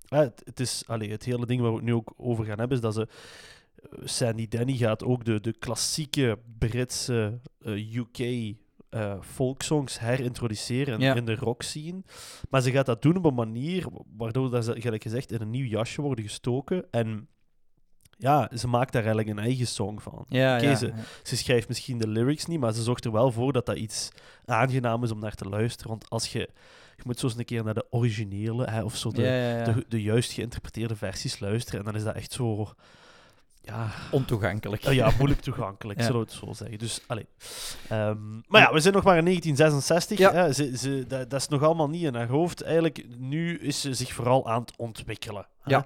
eh, 0.08 0.20
het, 0.20 0.42
het 0.46 0.60
is, 0.60 0.84
allee, 0.88 1.12
het 1.12 1.24
hele 1.26 1.46
ding 1.46 1.62
waar 1.62 1.70
we 1.70 1.76
het 1.76 1.86
nu 1.86 1.94
ook 1.94 2.14
over 2.18 2.46
gaan 2.46 2.60
hebben, 2.60 2.78
is 2.78 2.84
dat 2.84 2.94
ze. 2.94 3.08
eh, 3.76 4.00
Sandy 4.08 4.48
Denny 4.48 4.74
gaat 4.74 5.04
ook 5.04 5.26
de, 5.26 5.40
de 5.42 5.54
klassieke 5.60 6.40
Britse 6.58 7.40
eh, 7.60 7.96
UK 7.96 8.20
eh 8.90 9.22
folksongs 9.22 10.00
herintroduceren 10.00 11.00
Ja. 11.00 11.16
in 11.16 11.26
de 11.26 11.36
rock 11.36 11.62
scene. 11.62 12.04
Maar 12.50 12.62
ze 12.62 12.72
gaat 12.72 12.86
dat 12.86 13.02
doen 13.02 13.16
op 13.18 13.26
een 13.26 13.34
manier 13.34 13.86
waardoor 14.18 14.50
dat 14.50 14.66
ze, 14.66 14.82
gelijk 14.82 15.04
gezegd, 15.04 15.32
in 15.32 15.42
een 15.42 15.50
nieuw 15.50 15.66
jasje 15.68 16.02
worden 16.02 16.24
gestoken. 16.24 16.86
En 16.92 17.28
ja, 18.18 18.50
ze 18.58 18.68
maakt 18.68 18.92
daar 18.94 19.04
eigenlijk 19.06 19.38
een 19.38 19.44
eigen 19.44 19.68
song 19.68 20.00
van. 20.00 20.26
Ja, 20.30 20.58
ja, 20.58 20.76
ze- 20.76 20.88
ja. 20.88 20.94
Ze 21.24 21.38
schrijft 21.38 21.68
misschien 21.68 21.98
de 21.98 22.08
lyrics 22.08 22.46
niet, 22.46 22.60
maar 22.60 22.74
ze 22.74 22.84
zorgt 22.84 23.06
er 23.06 23.12
wel 23.12 23.32
voor 23.32 23.54
dat 23.54 23.66
dat 23.66 23.78
iets 23.78 24.10
aangenaam 24.46 25.04
is 25.04 25.12
om 25.12 25.20
naar 25.20 25.36
te 25.36 25.50
luisteren. 25.50 25.90
Want 25.92 26.10
als 26.10 26.32
je... 26.32 26.50
Je 26.98 27.02
moet 27.06 27.20
zo 27.20 27.26
eens 27.28 27.38
een 27.38 27.46
keer 27.46 27.64
naar 27.64 27.74
de 27.74 27.86
originele, 27.90 28.66
hè, 28.70 28.84
of 28.84 28.96
zo 28.96 29.12
de, 29.12 29.22
de, 29.64 29.86
de 29.90 30.02
juist 30.02 30.32
geïnterpreteerde 30.32 30.96
versies 30.96 31.40
luisteren. 31.40 31.80
En 31.80 31.86
dan 31.86 31.96
is 31.96 32.04
dat 32.04 32.16
echt 32.16 32.32
zo... 32.32 32.68
Ja, 33.62 33.90
Ontoegankelijk. 34.12 34.86
oh 34.86 34.94
ja 34.94 35.12
moeilijk 35.18 35.42
toegankelijk, 35.42 36.02
zullen 36.06 36.20
we 36.20 36.26
het 36.26 36.36
zo 36.36 36.54
zeggen. 36.54 36.78
Dus, 36.78 37.02
allee. 37.08 37.26
Ehm, 37.90 38.18
maar 38.48 38.62
ja, 38.62 38.74
we 38.74 38.80
zijn 38.80 38.94
nog 38.94 39.04
maar 39.04 39.18
in 39.18 39.26
1966. 39.26 40.18
Ja. 40.18 40.34
Hè. 40.34 40.54
Ze, 40.54 40.78
ze, 40.78 41.06
dat, 41.08 41.30
dat 41.30 41.40
is 41.40 41.48
nog 41.48 41.64
allemaal 41.64 41.90
niet 41.90 42.04
in 42.04 42.16
haar 42.16 42.28
hoofd. 42.28 42.62
Eigenlijk, 42.62 43.06
nu 43.18 43.58
is 43.60 43.82
ze 43.82 43.94
zich 43.94 44.14
vooral 44.14 44.50
aan 44.50 44.62
het 44.62 44.74
ontwikkelen. 44.78 45.48
hè. 45.62 45.72
Ja. 45.72 45.86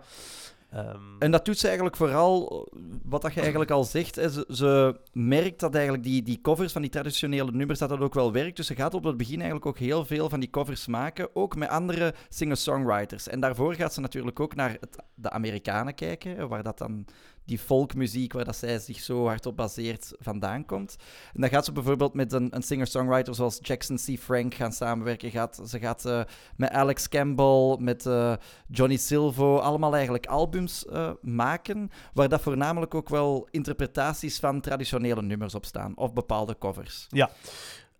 Ehm, 0.69 0.97
En 1.19 1.31
dat 1.31 1.45
doet 1.45 1.57
ze 1.57 1.65
eigenlijk 1.65 1.95
vooral, 1.95 2.67
wat 3.03 3.21
dat 3.21 3.33
je 3.33 3.39
eigenlijk 3.39 3.71
al 3.71 3.83
zegt, 3.83 4.15
ze, 4.15 4.45
ze 4.49 4.99
merkt 5.13 5.59
dat 5.59 5.73
eigenlijk 5.73 6.03
die, 6.03 6.23
die 6.23 6.41
covers 6.41 6.71
van 6.71 6.81
die 6.81 6.91
traditionele 6.91 7.51
nummers, 7.51 7.79
dat 7.79 7.89
dat 7.89 7.99
ook 7.99 8.13
wel 8.13 8.31
werkt. 8.31 8.55
Dus 8.55 8.67
ze 8.67 8.75
gaat 8.75 8.93
op 8.93 9.03
het 9.03 9.17
begin 9.17 9.35
eigenlijk 9.35 9.65
ook 9.65 9.77
heel 9.77 10.05
veel 10.05 10.29
van 10.29 10.39
die 10.39 10.49
covers 10.49 10.87
maken, 10.87 11.35
ook 11.35 11.55
met 11.55 11.69
andere 11.69 12.13
singer-songwriters. 12.29 13.27
En 13.27 13.39
daarvoor 13.39 13.73
gaat 13.73 13.93
ze 13.93 14.01
natuurlijk 14.01 14.39
ook 14.39 14.55
naar 14.55 14.77
het, 14.79 14.97
de 15.13 15.29
Amerikanen 15.29 15.95
kijken, 15.95 16.47
waar 16.47 16.63
dat 16.63 16.77
dan 16.77 17.05
die 17.49 17.59
folkmuziek, 17.59 18.33
waar 18.33 18.45
dat 18.45 18.55
zij 18.55 18.79
zich 18.79 18.99
zo 18.99 19.25
hard 19.25 19.45
op 19.45 19.55
baseert, 19.55 20.13
vandaan 20.19 20.65
komt. 20.65 20.95
En 21.33 21.41
dan 21.41 21.49
gaat 21.49 21.65
ze 21.65 21.71
bijvoorbeeld 21.71 22.13
met 22.13 22.33
een, 22.33 22.55
een 22.55 22.63
singer-songwriter 22.63 23.35
zoals 23.35 23.59
Jackson 23.61 23.95
C. 23.95 24.19
Frank 24.19 24.53
gaan 24.53 24.71
samenwerken. 24.71 25.31
Gaat, 25.31 25.61
ze 25.65 25.79
gaat 25.79 26.05
eh, 26.05 26.21
met 26.55 26.69
Alex 26.69 27.07
Campbell, 27.09 27.77
met 27.79 28.05
eh, 28.05 28.33
Johnny 28.67 28.97
Silvo, 28.97 29.57
allemaal 29.57 29.93
eigenlijk 29.93 30.25
albums 30.25 30.85
eh, 30.85 31.11
maken, 31.21 31.89
waar 32.13 32.29
dat 32.29 32.41
voornamelijk 32.41 32.95
ook 32.95 33.09
wel 33.09 33.47
interpretaties 33.51 34.39
van 34.39 34.61
traditionele 34.61 35.21
nummers 35.21 35.55
op 35.55 35.65
staan, 35.65 35.97
of 35.97 36.13
bepaalde 36.13 36.57
covers. 36.57 37.07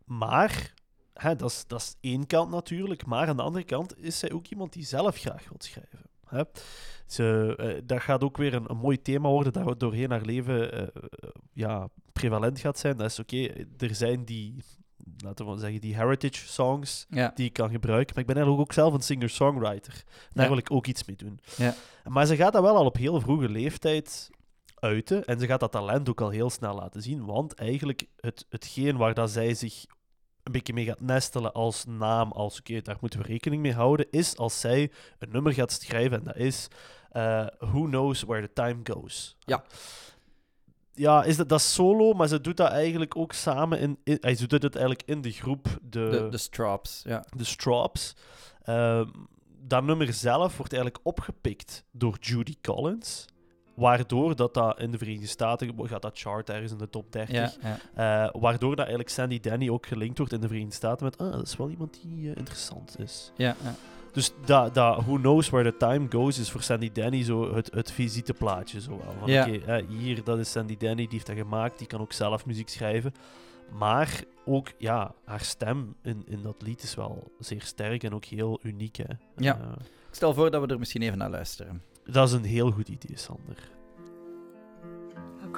Maar, 0.05 0.73
hè, 1.13 1.35
dat, 1.35 1.49
is, 1.49 1.63
dat 1.67 1.81
is 1.81 1.95
één 2.01 2.27
kant 2.27 2.51
natuurlijk, 2.51 3.05
maar 3.05 3.27
aan 3.27 3.37
de 3.37 3.43
andere 3.43 3.65
kant 3.65 3.97
is 3.97 4.19
zij 4.19 4.31
ook 4.31 4.47
iemand 4.47 4.73
die 4.73 4.85
zelf 4.85 5.17
graag 5.17 5.49
wil 5.49 5.57
schrijven. 5.59 6.08
Hè. 6.29 6.43
Ze, 7.07 7.53
eh, 7.57 7.81
dat 7.85 8.01
gaat 8.01 8.23
ook 8.23 8.37
weer 8.37 8.53
een, 8.53 8.69
een 8.69 8.77
mooi 8.77 9.01
thema 9.01 9.29
worden 9.29 9.53
dat 9.53 9.79
doorheen 9.79 10.09
haar 10.11 10.21
leven 10.21 10.71
eh, 10.73 10.81
eh, 10.81 10.89
ja, 11.53 11.87
prevalent 12.13 12.59
gaat 12.59 12.79
zijn. 12.79 12.97
Dat 12.97 13.09
is 13.09 13.19
oké, 13.19 13.47
er 13.77 13.95
zijn 13.95 14.25
die, 14.25 14.55
laten 15.23 15.51
we 15.51 15.59
zeggen, 15.59 15.81
die 15.81 15.95
heritage 15.95 16.47
songs 16.47 17.05
Ja. 17.09 17.31
die 17.35 17.45
ik 17.45 17.53
kan 17.53 17.69
gebruiken, 17.69 18.13
maar 18.13 18.21
ik 18.23 18.27
ben 18.29 18.35
eigenlijk 18.35 18.67
ook 18.67 18.73
zelf 18.73 18.93
een 18.93 19.01
singer-songwriter. 19.01 20.03
Daar 20.33 20.43
Ja. 20.43 20.49
wil 20.49 20.57
ik 20.59 20.71
ook 20.71 20.87
iets 20.87 21.05
mee 21.05 21.15
doen. 21.15 21.39
Ja. 21.57 21.75
Maar 22.07 22.25
ze 22.25 22.35
gaat 22.35 22.53
dat 22.53 22.61
wel 22.61 22.75
al 22.75 22.85
op 22.85 22.95
heel 22.95 23.19
vroege 23.21 23.49
leeftijd 23.49 24.29
uiten. 24.75 25.25
En 25.25 25.39
ze 25.39 25.45
gaat 25.45 25.59
dat 25.59 25.71
talent 25.71 26.09
ook 26.09 26.21
al 26.21 26.29
heel 26.29 26.49
snel 26.49 26.75
laten 26.75 27.01
zien. 27.01 27.25
Want 27.25 27.53
eigenlijk 27.53 28.05
het, 28.19 28.45
hetgeen 28.49 28.97
waar 28.97 29.13
dat 29.13 29.31
zij 29.31 29.53
zich 29.53 29.85
een 30.43 30.51
beetje 30.51 30.73
mee 30.73 30.85
gaat 30.85 31.01
nestelen 31.01 31.53
als 31.53 31.85
naam, 31.85 32.31
als 32.31 32.59
oké, 32.59 32.81
daar 32.81 32.97
moeten 33.01 33.19
we 33.19 33.25
rekening 33.25 33.61
mee 33.61 33.73
houden, 33.73 34.07
is 34.11 34.37
als 34.37 34.59
zij 34.59 34.91
een 35.19 35.29
nummer 35.31 35.53
gaat 35.53 35.71
schrijven. 35.71 36.17
En 36.17 36.23
dat 36.23 36.35
is 36.35 36.67
eh, 37.11 37.47
Who 37.59 37.83
Knows 37.83 38.23
Where 38.23 38.47
the 38.47 38.53
Time 38.53 38.79
Goes. 38.83 39.35
Ja. 39.39 39.63
Ja, 40.91 41.23
is 41.23 41.35
dat, 41.35 41.49
dat 41.49 41.61
solo, 41.61 42.13
maar 42.13 42.27
ze 42.27 42.41
doet 42.41 42.57
dat 42.57 42.71
eigenlijk 42.71 43.17
ook 43.17 43.33
samen 43.33 43.79
in... 43.79 43.99
in 44.03 44.37
ze 44.37 44.47
doet 44.47 44.63
het 44.63 44.75
eigenlijk 44.75 45.09
in 45.09 45.21
de 45.21 45.31
groep, 45.31 45.67
de, 45.81 46.09
De, 46.09 46.27
de 46.29 46.37
Strops, 46.37 47.01
ja. 47.03 47.25
de 47.35 47.43
Strops. 47.43 48.15
Ehm, 48.63 49.07
dat 49.61 49.83
nummer 49.83 50.13
zelf 50.13 50.57
wordt 50.57 50.73
eigenlijk 50.73 51.05
opgepikt 51.05 51.83
door 51.91 52.17
Judy 52.19 52.55
Collins. 52.61 53.25
Waardoor 53.79 54.35
dat, 54.35 54.53
dat 54.53 54.79
in 54.79 54.91
de 54.91 54.97
Verenigde 54.97 55.27
Staten 55.27 55.87
gaat 55.87 56.01
dat 56.01 56.19
chart 56.19 56.49
ergens 56.49 56.71
in 56.71 56.77
de 56.77 56.89
top 56.89 57.11
30. 57.11 57.35
ja, 57.35 57.51
ja. 57.95 58.25
Eh, 58.25 58.41
waardoor 58.41 58.69
dat 58.69 58.79
eigenlijk 58.79 59.09
Sandy 59.09 59.39
Denny 59.39 59.69
ook 59.69 59.85
gelinkt 59.85 60.17
wordt 60.17 60.33
in 60.33 60.41
de 60.41 60.47
Verenigde 60.47 60.75
Staten 60.75 61.05
met 61.05 61.17
ah, 61.17 61.31
dat 61.31 61.47
is 61.47 61.57
wel 61.57 61.69
iemand 61.69 61.99
die 62.01 62.29
eh, 62.31 62.37
interessant 62.37 62.99
is. 62.99 63.31
ja, 63.35 63.55
ja. 63.63 63.75
Dus 64.13 64.31
dat, 64.45 64.73
dat 64.73 65.03
Who 65.03 65.15
Knows 65.15 65.49
Where 65.49 65.71
the 65.71 65.77
Time 65.77 66.07
Goes 66.09 66.39
is 66.39 66.51
voor 66.51 66.61
Sandy 66.61 66.91
Denny 66.91 67.23
zo 67.23 67.55
het, 67.55 67.73
het 67.73 67.91
visiteplaatje. 67.91 68.81
Zo 68.81 68.89
wel. 68.89 69.13
Van, 69.19 69.31
Ja. 69.31 69.81
hier, 69.89 70.23
dat 70.23 70.39
is 70.39 70.51
Sandy 70.51 70.77
Denny, 70.77 70.95
die 71.01 71.07
heeft 71.11 71.25
dat 71.27 71.35
gemaakt, 71.35 71.77
die 71.77 71.87
kan 71.87 71.99
ook 71.99 72.13
zelf 72.13 72.45
muziek 72.45 72.69
schrijven. 72.69 73.13
Maar 73.71 74.23
ook, 74.45 74.71
ja, 74.77 75.13
haar 75.25 75.41
stem 75.41 75.95
in, 76.03 76.23
in 76.27 76.41
dat 76.41 76.61
lied 76.61 76.83
is 76.83 76.95
wel 76.95 77.31
zeer 77.39 77.61
sterk 77.61 78.03
en 78.03 78.13
ook 78.13 78.25
heel 78.25 78.59
uniek. 78.63 78.95
Hè. 78.95 79.03
Ja. 79.37 79.55
Eh, 79.59 79.71
Ik 80.09 80.15
stel 80.15 80.33
voor 80.33 80.51
dat 80.51 80.61
we 80.61 80.67
er 80.67 80.79
misschien 80.79 81.01
even 81.01 81.17
naar 81.17 81.29
luisteren. 81.29 81.81
Dat 82.11 82.27
is 82.27 82.33
een 82.33 82.43
heel 82.43 82.71
goed 82.71 82.87
idee, 82.87 83.17
Sander. 83.17 83.77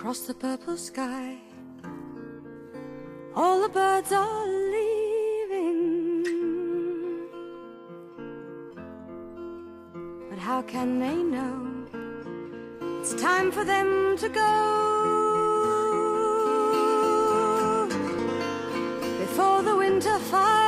across 0.02 0.22
the 0.22 0.34
purple 0.34 0.78
sky. 0.78 1.38
All 3.36 3.62
the 3.62 3.70
birds 3.70 4.12
are 4.12 4.48
leaving. 4.76 6.24
But 10.30 10.40
how 10.40 10.64
can 10.64 11.00
they 11.00 11.18
know? 11.36 11.86
It's 13.00 13.14
time 13.22 13.52
for 13.52 13.64
them 13.64 14.18
to 14.18 14.30
go. 14.30 14.54
Before 19.20 19.62
the 19.62 19.76
winter 19.76 20.18
fire, 20.32 20.61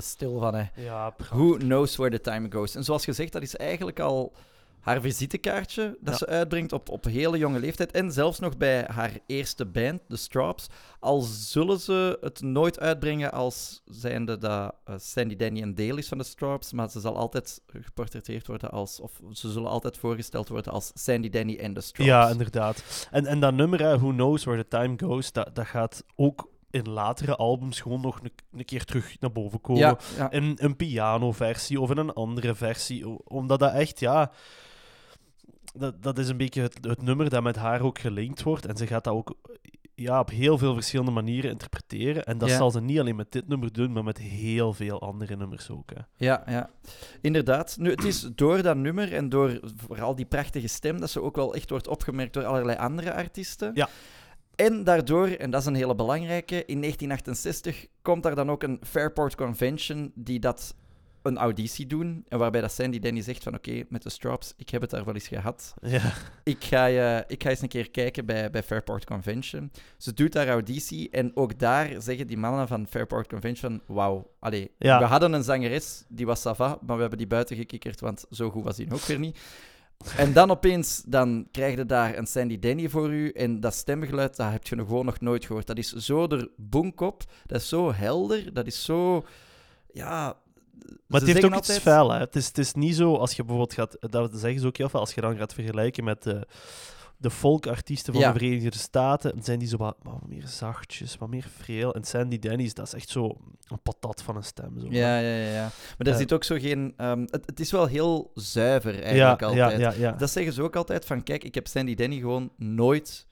Stil 0.00 0.38
van, 0.38 0.54
hè. 0.54 0.64
Ja, 0.74 1.14
Who 1.30 1.56
knows 1.56 1.96
where 1.96 2.16
the 2.18 2.30
time 2.30 2.46
goes? 2.50 2.74
En 2.74 2.84
zoals 2.84 3.04
gezegd, 3.04 3.32
dat 3.32 3.42
is 3.42 3.56
eigenlijk 3.56 4.00
al 4.00 4.32
haar 4.78 5.00
visitekaartje 5.00 5.96
dat 6.00 6.12
Ja. 6.12 6.18
ze 6.18 6.26
uitbrengt 6.26 6.72
op, 6.72 6.88
op 6.88 7.04
hele 7.04 7.38
jonge 7.38 7.58
leeftijd. 7.58 7.90
En 7.92 8.12
zelfs 8.12 8.38
nog 8.38 8.56
bij 8.56 8.84
haar 8.90 9.10
eerste 9.26 9.66
band, 9.66 10.00
de 10.08 10.16
Strops. 10.16 10.66
Al 11.00 11.20
zullen 11.20 11.80
ze 11.80 12.18
het 12.20 12.40
nooit 12.42 12.80
uitbrengen 12.80 13.32
als 13.32 13.82
zijnde 13.84 14.38
dat 14.38 14.74
eh, 14.84 14.94
Sandy 14.98 15.36
Denny 15.36 15.62
een 15.62 15.74
deel 15.74 15.96
is 15.96 16.08
van 16.08 16.18
de 16.18 16.24
Strops. 16.24 16.72
Maar 16.72 16.90
ze 16.90 17.00
zal 17.00 17.16
altijd 17.16 17.60
geportretteerd 17.66 18.46
worden 18.46 18.70
als... 18.70 19.00
Of 19.00 19.20
ze 19.32 19.50
zullen 19.50 19.70
altijd 19.70 19.96
voorgesteld 19.98 20.48
worden 20.48 20.72
als 20.72 20.90
Sandy 20.94 21.28
Denny 21.28 21.56
en 21.56 21.74
de 21.74 21.80
Strops. 21.80 22.08
Ja, 22.10 22.28
inderdaad. 22.28 23.08
En, 23.10 23.26
en 23.26 23.40
dat 23.40 23.54
nummer, 23.54 23.78
Who 23.98 24.08
Knows 24.10 24.44
Where 24.44 24.62
the 24.62 24.68
Time 24.68 24.94
Goes, 24.98 25.32
dat, 25.32 25.54
dat 25.54 25.66
gaat 25.66 26.04
ook 26.16 26.48
in 26.70 26.88
latere 26.88 27.36
albums 27.36 27.80
gewoon 27.80 28.00
nog 28.00 28.20
een, 28.22 28.32
een 28.52 28.64
keer 28.64 28.84
terug 28.84 29.20
naar 29.20 29.32
boven 29.32 29.60
komen. 29.60 29.82
ja, 29.82 29.98
ja. 30.16 30.30
In 30.30 30.52
een 30.60 30.76
pianoversie 30.76 31.80
of 31.80 31.90
in 31.90 31.96
een 31.96 32.12
andere 32.12 32.54
versie. 32.54 33.26
Omdat 33.28 33.58
dat 33.58 33.72
echt, 33.72 34.00
ja... 34.00 34.30
Dat, 35.74 36.02
dat 36.02 36.18
is 36.18 36.28
een 36.28 36.36
beetje 36.36 36.62
het, 36.62 36.78
het 36.80 37.02
nummer 37.02 37.30
dat 37.30 37.42
met 37.42 37.56
haar 37.56 37.80
ook 37.80 37.98
gelinkt 37.98 38.42
wordt. 38.42 38.66
En 38.66 38.76
ze 38.76 38.86
gaat 38.86 39.04
dat 39.04 39.14
ook 39.14 39.34
ja, 39.94 40.20
op 40.20 40.30
heel 40.30 40.58
veel 40.58 40.74
verschillende 40.74 41.10
manieren 41.10 41.50
interpreteren. 41.50 42.24
En 42.24 42.38
dat 42.38 42.48
Ja. 42.48 42.56
zal 42.56 42.70
ze 42.70 42.80
niet 42.80 42.98
alleen 42.98 43.16
met 43.16 43.32
dit 43.32 43.48
nummer 43.48 43.72
doen, 43.72 43.92
maar 43.92 44.04
met 44.04 44.18
heel 44.18 44.72
veel 44.72 45.00
andere 45.00 45.36
nummers 45.36 45.70
ook. 45.70 45.90
Hè. 45.94 46.00
Ja, 46.26 46.42
ja, 46.46 46.70
inderdaad. 47.20 47.76
Nu, 47.78 47.90
het 47.90 48.04
is 48.04 48.20
door 48.34 48.62
dat 48.62 48.76
nummer 48.76 49.14
en 49.14 49.28
door 49.28 49.60
vooral 49.76 50.14
die 50.14 50.26
prachtige 50.26 50.68
stem 50.68 51.00
dat 51.00 51.10
ze 51.10 51.22
ook 51.22 51.36
wel 51.36 51.54
echt 51.54 51.70
wordt 51.70 51.88
opgemerkt 51.88 52.32
door 52.32 52.44
allerlei 52.44 52.78
andere 52.78 53.14
artiesten. 53.14 53.70
Ja. 53.74 53.88
En 54.58 54.84
daardoor, 54.84 55.28
en 55.28 55.50
dat 55.50 55.60
is 55.60 55.66
een 55.66 55.74
hele 55.74 55.94
belangrijke, 55.94 56.64
in 56.64 56.80
1968 56.80 57.86
komt 58.02 58.22
daar 58.22 58.34
dan 58.34 58.50
ook 58.50 58.62
een 58.62 58.80
Fairport 58.82 59.34
Convention 59.34 60.12
die 60.14 60.40
dat 60.40 60.74
een 61.22 61.38
auditie 61.38 61.86
doen. 61.86 62.24
En 62.28 62.38
waarbij 62.38 62.60
dat 62.60 62.72
Sandy 62.72 62.98
Denny 62.98 63.20
zegt 63.22 63.42
van 63.42 63.54
oké, 63.54 63.82
met 63.88 64.02
de 64.02 64.10
Strops, 64.10 64.54
ik 64.56 64.68
heb 64.70 64.80
het 64.80 64.90
daar 64.90 65.04
wel 65.04 65.14
eens 65.14 65.28
gehad. 65.28 65.74
Ja. 65.80 66.12
Ik 66.44 66.64
ga, 66.64 66.84
je, 66.86 67.24
ik 67.26 67.42
ga 67.42 67.50
eens 67.50 67.60
een 67.62 67.68
keer 67.68 67.90
kijken 67.90 68.26
bij, 68.26 68.50
bij 68.50 68.62
Fairport 68.62 69.04
Convention. 69.04 69.70
Ze 69.96 70.14
doet 70.14 70.32
daar 70.32 70.48
auditie 70.48 71.10
en 71.10 71.30
ook 71.36 71.58
daar 71.58 72.02
zeggen 72.02 72.26
die 72.26 72.36
mannen 72.38 72.68
van 72.68 72.86
Fairport 72.86 73.28
Convention 73.28 73.82
wauw, 73.86 74.30
allee, 74.38 74.70
Ja. 74.78 74.98
we 74.98 75.04
hadden 75.04 75.32
een 75.32 75.42
zangeres, 75.44 76.04
die 76.08 76.26
was 76.26 76.40
sava, 76.40 76.78
maar 76.86 76.94
we 76.94 77.00
hebben 77.00 77.18
die 77.18 77.26
buiten 77.26 77.56
gekikkerd, 77.56 78.00
want 78.00 78.24
zo 78.30 78.50
goed 78.50 78.64
was 78.64 78.76
die 78.76 78.92
ook 78.92 79.00
weer 79.00 79.18
niet. 79.18 79.38
En 80.16 80.32
dan 80.32 80.50
opeens, 80.50 81.02
dan 81.06 81.48
krijg 81.50 81.76
je 81.76 81.86
daar 81.86 82.16
een 82.16 82.26
Sandy 82.26 82.58
Denny 82.58 82.88
voor 82.88 83.12
u 83.12 83.30
en 83.30 83.60
dat 83.60 83.74
stemgeluid, 83.74 84.36
dat 84.36 84.50
heb 84.50 84.66
je 84.66 84.76
nog 84.76 84.86
gewoon 84.86 85.04
nog 85.04 85.20
nooit 85.20 85.44
gehoord. 85.44 85.66
Dat 85.66 85.78
is 85.78 85.92
zo 85.92 86.26
er 86.26 86.48
boenkop, 86.56 87.22
dat 87.46 87.60
is 87.60 87.68
zo 87.68 87.92
helder, 87.92 88.52
dat 88.52 88.66
is 88.66 88.84
zo, 88.84 89.24
ja, 89.92 90.36
Maar 91.06 91.20
het 91.20 91.30
heeft 91.30 91.44
ook 91.44 91.56
iets 91.56 91.78
vuil, 91.78 92.12
hè. 92.12 92.18
Het 92.18 92.36
is, 92.36 92.46
het 92.46 92.58
is 92.58 92.72
niet 92.74 92.94
zo, 92.94 93.16
als 93.16 93.32
je 93.32 93.44
bijvoorbeeld 93.44 93.74
gaat... 93.74 93.96
Dat 94.12 94.30
zeggen 94.34 94.60
ze 94.60 94.66
ook 94.66 94.76
heel 94.76 94.88
veel, 94.88 95.00
als 95.00 95.14
je 95.14 95.20
dan 95.20 95.36
gaat 95.36 95.54
vergelijken 95.54 96.04
met 96.04 96.22
de, 96.22 96.46
de 97.20 97.30
folkartiesten 97.30 98.12
van 98.12 98.22
Ja. 98.22 98.32
de 98.32 98.38
Verenigde 98.38 98.78
Staten, 98.78 99.42
zijn 99.42 99.58
die 99.58 99.68
zo 99.68 99.76
wat, 99.76 99.96
wat 100.02 100.26
meer 100.28 100.46
zachtjes, 100.46 101.16
wat 101.16 101.28
meer 101.28 101.46
freel. 101.56 101.94
En 101.94 102.04
Sandy 102.04 102.38
Denny's, 102.38 102.74
dat 102.74 102.86
is 102.86 102.94
echt 102.94 103.08
zo 103.08 103.36
een 103.68 103.80
patat 103.82 104.22
van 104.22 104.36
een 104.36 104.44
stem. 104.44 104.80
Zo. 104.80 104.86
Ja, 104.90 105.18
ja, 105.18 105.36
ja. 105.36 105.52
ja. 105.52 105.62
Maar 105.98 106.06
er 106.06 106.12
Eh. 106.12 106.18
zit 106.18 106.32
ook 106.32 106.44
zo 106.44 106.56
geen... 106.58 106.94
ehm, 106.96 107.20
het, 107.20 107.46
het 107.46 107.60
is 107.60 107.70
wel 107.70 107.86
heel 107.86 108.30
zuiver 108.34 109.02
eigenlijk 109.02 109.40
ja, 109.40 109.46
altijd. 109.46 109.96
ja. 109.96 110.12
Dat 110.12 110.30
zeggen 110.30 110.52
ze 110.52 110.62
ook 110.62 110.76
altijd 110.76 111.04
van, 111.04 111.22
kijk, 111.22 111.44
ik 111.44 111.54
heb 111.54 111.66
Sandy 111.66 111.94
Denny 111.94 112.18
gewoon 112.18 112.50
nooit 112.56 113.26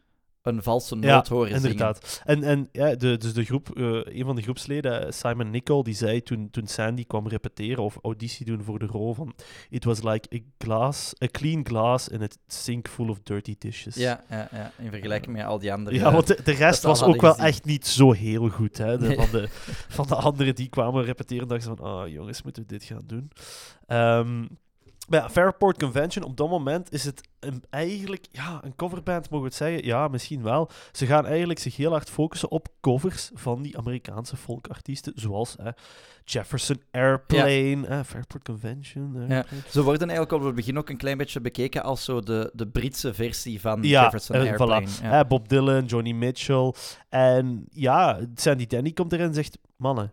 een 0.46 0.62
valse 0.62 0.94
noot 0.94 1.04
Ja, 1.04 1.34
horen 1.34 1.48
zingen. 1.48 1.62
Inderdaad. 1.62 2.22
En, 2.24 2.42
en 2.42 2.68
ja, 2.72 2.94
de, 2.94 3.16
dus 3.16 3.32
de 3.32 3.44
groep, 3.44 3.76
eh, 3.76 3.84
een 4.04 4.24
van 4.24 4.36
de 4.36 4.42
groepsleden, 4.42 5.14
Simon 5.14 5.50
Nicol, 5.50 5.82
die 5.82 5.94
zei 5.94 6.22
toen, 6.22 6.50
toen 6.50 6.66
Sandy 6.66 7.04
kwam 7.06 7.28
repeteren 7.28 7.84
of 7.84 7.98
auditie 8.02 8.46
doen 8.46 8.62
voor 8.62 8.78
de 8.78 8.86
rol 8.86 9.14
van 9.14 9.34
It 9.70 9.84
was 9.84 10.02
like 10.02 10.36
a 10.36 10.38
glass, 10.58 11.12
a 11.24 11.26
clean 11.26 11.66
glass 11.66 12.08
in 12.08 12.22
a 12.22 12.26
sink 12.46 12.88
full 12.88 13.08
of 13.08 13.20
dirty 13.22 13.54
dishes. 13.58 13.94
Ja, 13.94 14.24
ja, 14.30 14.48
ja, 14.52 14.72
in 14.78 14.90
vergelijking 14.90 15.36
met 15.36 15.44
al 15.44 15.58
die 15.58 15.72
andere... 15.72 15.96
Ja, 15.96 16.12
want 16.12 16.26
de, 16.26 16.38
de 16.44 16.52
rest 16.52 16.82
was 16.82 17.02
ook 17.02 17.20
wel 17.20 17.36
echt 17.36 17.64
niet 17.64 17.86
zo 17.86 18.12
heel 18.12 18.48
goed. 18.48 18.78
Hè? 18.78 18.98
De, 18.98 19.06
Nee. 19.06 19.16
van, 19.16 19.30
de, 19.30 19.48
van 19.88 20.06
de 20.06 20.14
anderen 20.14 20.54
die 20.54 20.68
kwamen 20.68 21.04
repeteren, 21.04 21.48
dachten 21.48 21.70
ze 21.70 21.76
van, 21.76 21.86
ah 21.86 22.08
jongens, 22.08 22.42
moeten 22.42 22.62
we 22.62 22.68
dit 22.68 22.84
gaan 22.84 23.02
doen? 23.06 23.30
Ehm, 23.86 24.44
maar 25.08 25.20
ja, 25.20 25.30
Fairport 25.30 25.78
Convention, 25.78 26.24
op 26.24 26.36
dat 26.36 26.48
moment 26.48 26.92
is 26.92 27.04
het 27.04 27.28
een, 27.40 27.62
eigenlijk, 27.70 28.26
ja, 28.30 28.60
een 28.64 28.74
coverband, 28.74 29.30
mogen 29.30 29.38
we 29.38 29.44
het 29.44 29.54
zeggen? 29.54 29.84
Ja, 29.84 30.08
misschien 30.08 30.42
wel. 30.42 30.70
Ze 30.92 31.06
gaan 31.06 31.26
eigenlijk 31.26 31.58
zich 31.58 31.76
heel 31.76 31.90
hard 31.90 32.10
focussen 32.10 32.50
op 32.50 32.68
covers 32.80 33.30
van 33.34 33.62
die 33.62 33.78
Amerikaanse 33.78 34.36
folkartiesten, 34.36 35.12
zoals 35.16 35.56
hè, 35.62 35.70
Jefferson 36.24 36.82
Airplane, 36.90 37.86
hè, 37.86 38.04
Fairport 38.04 38.44
Convention. 38.44 39.24
Ja. 39.28 39.44
Ze 39.68 39.82
worden 39.82 40.08
eigenlijk 40.08 40.38
op 40.38 40.46
het 40.46 40.54
begin 40.54 40.78
ook 40.78 40.88
een 40.88 40.96
klein 40.96 41.18
beetje 41.18 41.40
bekeken 41.40 41.82
als 41.82 42.04
zo 42.04 42.20
de, 42.20 42.50
de 42.54 42.66
Britse 42.68 43.14
versie 43.14 43.60
van 43.60 43.82
Ja, 43.82 44.02
Jefferson 44.02 44.36
eh, 44.36 44.42
Airplane. 44.42 44.86
voilà. 44.88 45.02
Ja. 45.02 45.10
Hè, 45.10 45.26
Bob 45.26 45.48
Dylan, 45.48 45.84
Johnny 45.84 46.12
Mitchell. 46.12 46.74
En 47.08 47.66
ja, 47.70 48.20
Sandy 48.34 48.66
Denny 48.66 48.92
komt 48.92 49.12
erin 49.12 49.26
en 49.26 49.34
zegt: 49.34 49.58
Mannen, 49.76 50.12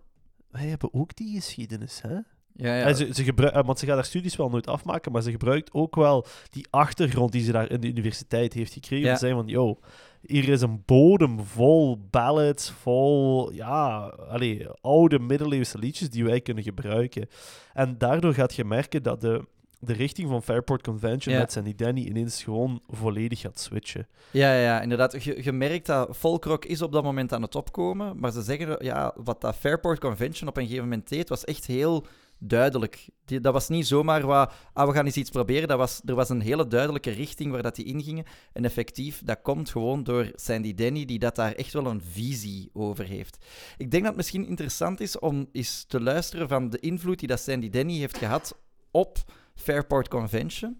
wij 0.50 0.68
hebben 0.68 0.94
ook 0.94 1.16
die 1.16 1.36
geschiedenis. 1.36 2.02
Hè? 2.02 2.18
Ja, 2.56 2.76
ja. 2.78 2.86
En 2.86 2.96
ze, 2.96 3.10
ze 3.14 3.24
gebruik, 3.24 3.54
eh, 3.54 3.66
want 3.66 3.80
ze 3.80 3.86
gaat 3.86 3.96
haar 3.96 4.06
studies 4.06 4.36
wel 4.36 4.50
nooit 4.50 4.68
afmaken, 4.68 5.12
maar 5.12 5.22
ze 5.22 5.32
gebruikt 5.32 5.74
ook 5.74 5.96
wel 5.96 6.26
die 6.50 6.68
achtergrond 6.70 7.32
die 7.32 7.44
ze 7.44 7.52
daar 7.52 7.72
in 7.72 7.80
de 7.80 7.88
universiteit 7.88 8.54
heeft 8.54 8.74
gekregen. 8.74 9.06
Ja. 9.06 9.14
Te 9.14 9.20
zeggen 9.20 9.38
van, 9.40 9.48
yo, 9.48 9.80
hier 10.22 10.50
is 10.50 10.62
een 10.62 10.84
bodem 10.86 11.40
vol 11.40 12.08
ballads, 12.10 12.72
vol, 12.72 13.52
ja, 13.52 13.98
allee, 14.30 14.68
oude 14.82 15.20
middeleeuwse 15.20 15.78
liedjes 15.78 16.10
die 16.10 16.24
wij 16.26 16.42
kunnen 16.42 16.64
gebruiken. 16.64 17.28
En 17.74 17.98
daardoor 17.98 18.34
gaat 18.34 18.54
je 18.56 18.66
merken 18.66 19.04
dat 19.04 19.22
de, 19.22 19.46
de 19.80 19.94
richting 19.94 20.30
van 20.30 20.44
Fairport 20.44 20.82
Convention 20.84 21.34
Ja. 21.34 21.40
met 21.40 21.52
Sandy 21.52 21.76
Denny 21.76 22.02
ineens 22.02 22.44
gewoon 22.44 22.82
volledig 22.88 23.40
gaat 23.40 23.60
switchen. 23.60 24.08
Ja, 24.32 24.54
ja, 24.54 24.82
inderdaad. 24.82 25.24
Je, 25.24 25.44
je 25.44 25.52
merkt 25.52 25.86
dat 25.86 26.18
folkrock 26.18 26.66
is 26.66 26.82
op 26.82 26.92
dat 26.92 27.04
moment 27.04 27.34
aan 27.34 27.42
het 27.42 27.56
opkomen, 27.56 28.20
maar 28.20 28.32
ze 28.32 28.42
zeggen, 28.42 28.76
ja, 28.80 29.14
wat 29.16 29.42
dat 29.42 29.56
Fairport 29.56 30.00
Convention 30.00 30.50
op 30.50 30.58
een 30.58 30.64
gegeven 30.64 30.84
moment 30.84 31.10
deed, 31.10 31.30
was 31.30 31.44
echt 31.44 31.66
heel 31.66 32.06
duidelijk. 32.50 33.10
Dat 33.26 33.54
was 33.54 33.70
niet 33.70 33.88
zomaar 33.88 34.26
wat, 34.26 34.54
ah, 34.74 34.88
we 34.88 34.94
gaan 34.94 35.06
eens 35.06 35.18
iets 35.18 35.30
proberen. 35.30 35.68
Dat 35.68 35.78
was, 35.78 36.02
er 36.06 36.16
was 36.16 36.30
een 36.30 36.42
hele 36.42 36.68
duidelijke 36.68 37.12
richting 37.12 37.52
waar 37.52 37.62
dat 37.62 37.76
die 37.76 37.86
ingingen. 37.86 38.26
En 38.54 38.66
effectief, 38.66 39.22
dat 39.24 39.42
komt 39.42 39.70
gewoon 39.70 40.04
door 40.04 40.32
Sandy 40.36 40.74
Denny, 40.74 41.06
die 41.06 41.20
dat 41.20 41.36
daar 41.36 41.52
echt 41.52 41.74
wel 41.74 41.86
een 41.86 42.02
visie 42.02 42.70
over 42.74 43.06
heeft. 43.06 43.46
Ik 43.78 43.92
denk 43.92 44.04
dat 44.04 44.12
het 44.12 44.16
misschien 44.16 44.48
interessant 44.48 45.00
is 45.00 45.20
om 45.20 45.48
eens 45.52 45.84
te 45.84 46.02
luisteren 46.02 46.48
van 46.48 46.70
de 46.70 46.80
invloed 46.80 47.20
die 47.20 47.28
dat 47.28 47.40
Sandy 47.40 47.70
Denny 47.70 47.98
heeft 47.98 48.18
gehad 48.18 48.58
op 48.92 49.18
Fairport 49.56 50.08
Convention. 50.08 50.78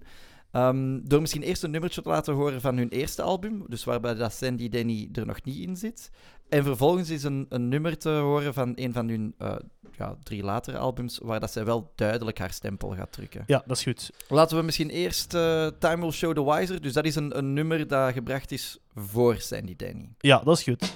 Ehm, 0.54 1.00
door 1.04 1.22
misschien 1.22 1.42
eerst 1.42 1.64
een 1.64 1.72
nummertje 1.72 2.02
te 2.02 2.10
laten 2.10 2.34
horen 2.34 2.62
van 2.62 2.78
hun 2.78 2.90
eerste 2.90 3.22
album, 3.22 3.64
dus 3.68 3.84
waarbij 3.84 4.14
dat 4.14 4.34
Sandy 4.34 4.70
Denny 4.70 5.10
er 5.14 5.26
nog 5.26 5.44
niet 5.44 5.68
in 5.68 5.76
zit. 5.76 6.10
En 6.50 6.64
vervolgens 6.64 7.10
is 7.10 7.24
een, 7.24 7.46
een 7.50 7.70
nummer 7.70 7.98
te 7.98 8.10
horen 8.10 8.54
van 8.54 8.72
een 8.76 8.94
van 8.94 9.08
hun 9.08 9.34
eh, 9.38 9.56
ja, 9.98 10.16
drie 10.24 10.44
latere 10.44 10.78
albums, 10.78 11.20
waar 11.24 11.40
dat 11.40 11.52
zij 11.52 11.66
wel 11.66 11.92
duidelijk 11.96 12.38
haar 12.38 12.52
stempel 12.52 12.90
gaat 12.90 13.12
drukken. 13.12 13.44
Ja, 13.46 13.64
dat 13.66 13.78
is 13.78 13.84
goed. 13.84 14.10
Laten 14.28 14.58
we 14.58 14.64
misschien 14.64 14.90
eerst 14.90 15.34
eh, 15.34 15.68
Time 15.80 16.02
Will 16.02 16.12
Show 16.12 16.34
the 16.34 16.44
Wiser, 16.44 16.82
dus 16.82 16.94
dat 16.94 17.06
is 17.06 17.16
een, 17.16 17.38
een 17.38 17.54
nummer 17.54 17.88
dat 17.88 18.14
gebracht 18.14 18.52
is 18.52 18.78
voor 18.96 19.36
Sandy 19.36 19.76
Denny. 19.76 20.10
Ja, 20.18 20.42
dat 20.44 20.58
is 20.58 20.64
goed. 20.64 20.94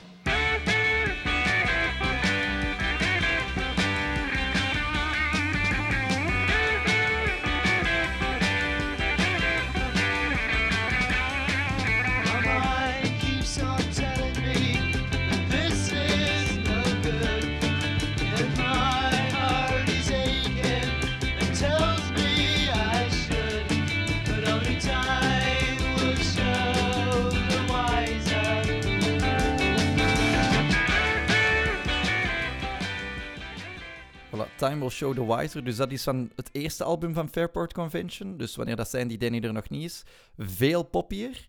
Voilà, 34.29 34.55
Time 34.57 34.79
Will 34.79 34.89
Show 34.89 35.13
the 35.13 35.35
Wiser. 35.35 35.63
Dus 35.63 35.75
dat 35.75 35.91
is 35.91 36.03
van 36.03 36.31
het 36.35 36.49
eerste 36.51 36.83
album 36.83 37.13
van 37.13 37.29
Fairport 37.29 37.73
Convention. 37.73 38.37
Dus 38.37 38.55
wanneer 38.55 38.75
dat 38.75 38.89
Sandy 38.89 39.17
Denny 39.17 39.39
er 39.39 39.53
nog 39.53 39.69
niet 39.69 39.83
is. 39.83 40.03
Veel 40.37 40.83
poppier. 40.83 41.47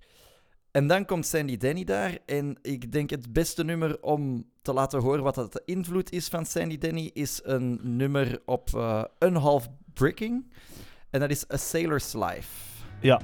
En 0.71 0.87
dan 0.87 1.05
komt 1.05 1.27
Sandy 1.27 1.57
Denny 1.57 1.85
daar. 1.85 2.19
En 2.27 2.59
ik 2.63 2.93
denk 2.93 3.11
het 3.11 3.33
beste 3.33 3.65
nummer 3.65 4.03
om 4.03 4.47
te 4.63 4.73
laten 4.73 5.01
horen 5.01 5.23
wat 5.23 5.35
dat 5.35 5.53
de 5.53 5.63
invloed 5.65 6.13
is 6.13 6.29
van 6.29 6.47
Sandy 6.47 6.79
Denny, 6.79 7.11
is 7.13 7.41
een 7.45 7.81
nummer 7.83 8.43
op 8.45 8.69
eh 8.75 9.05
Unhalf 9.19 9.69
Bricking. 9.93 10.53
En 11.11 11.21
dat 11.21 11.31
is 11.31 11.51
A 11.53 11.57
Sailor's 11.57 12.13
Life. 12.13 12.49
Ja, 13.01 13.21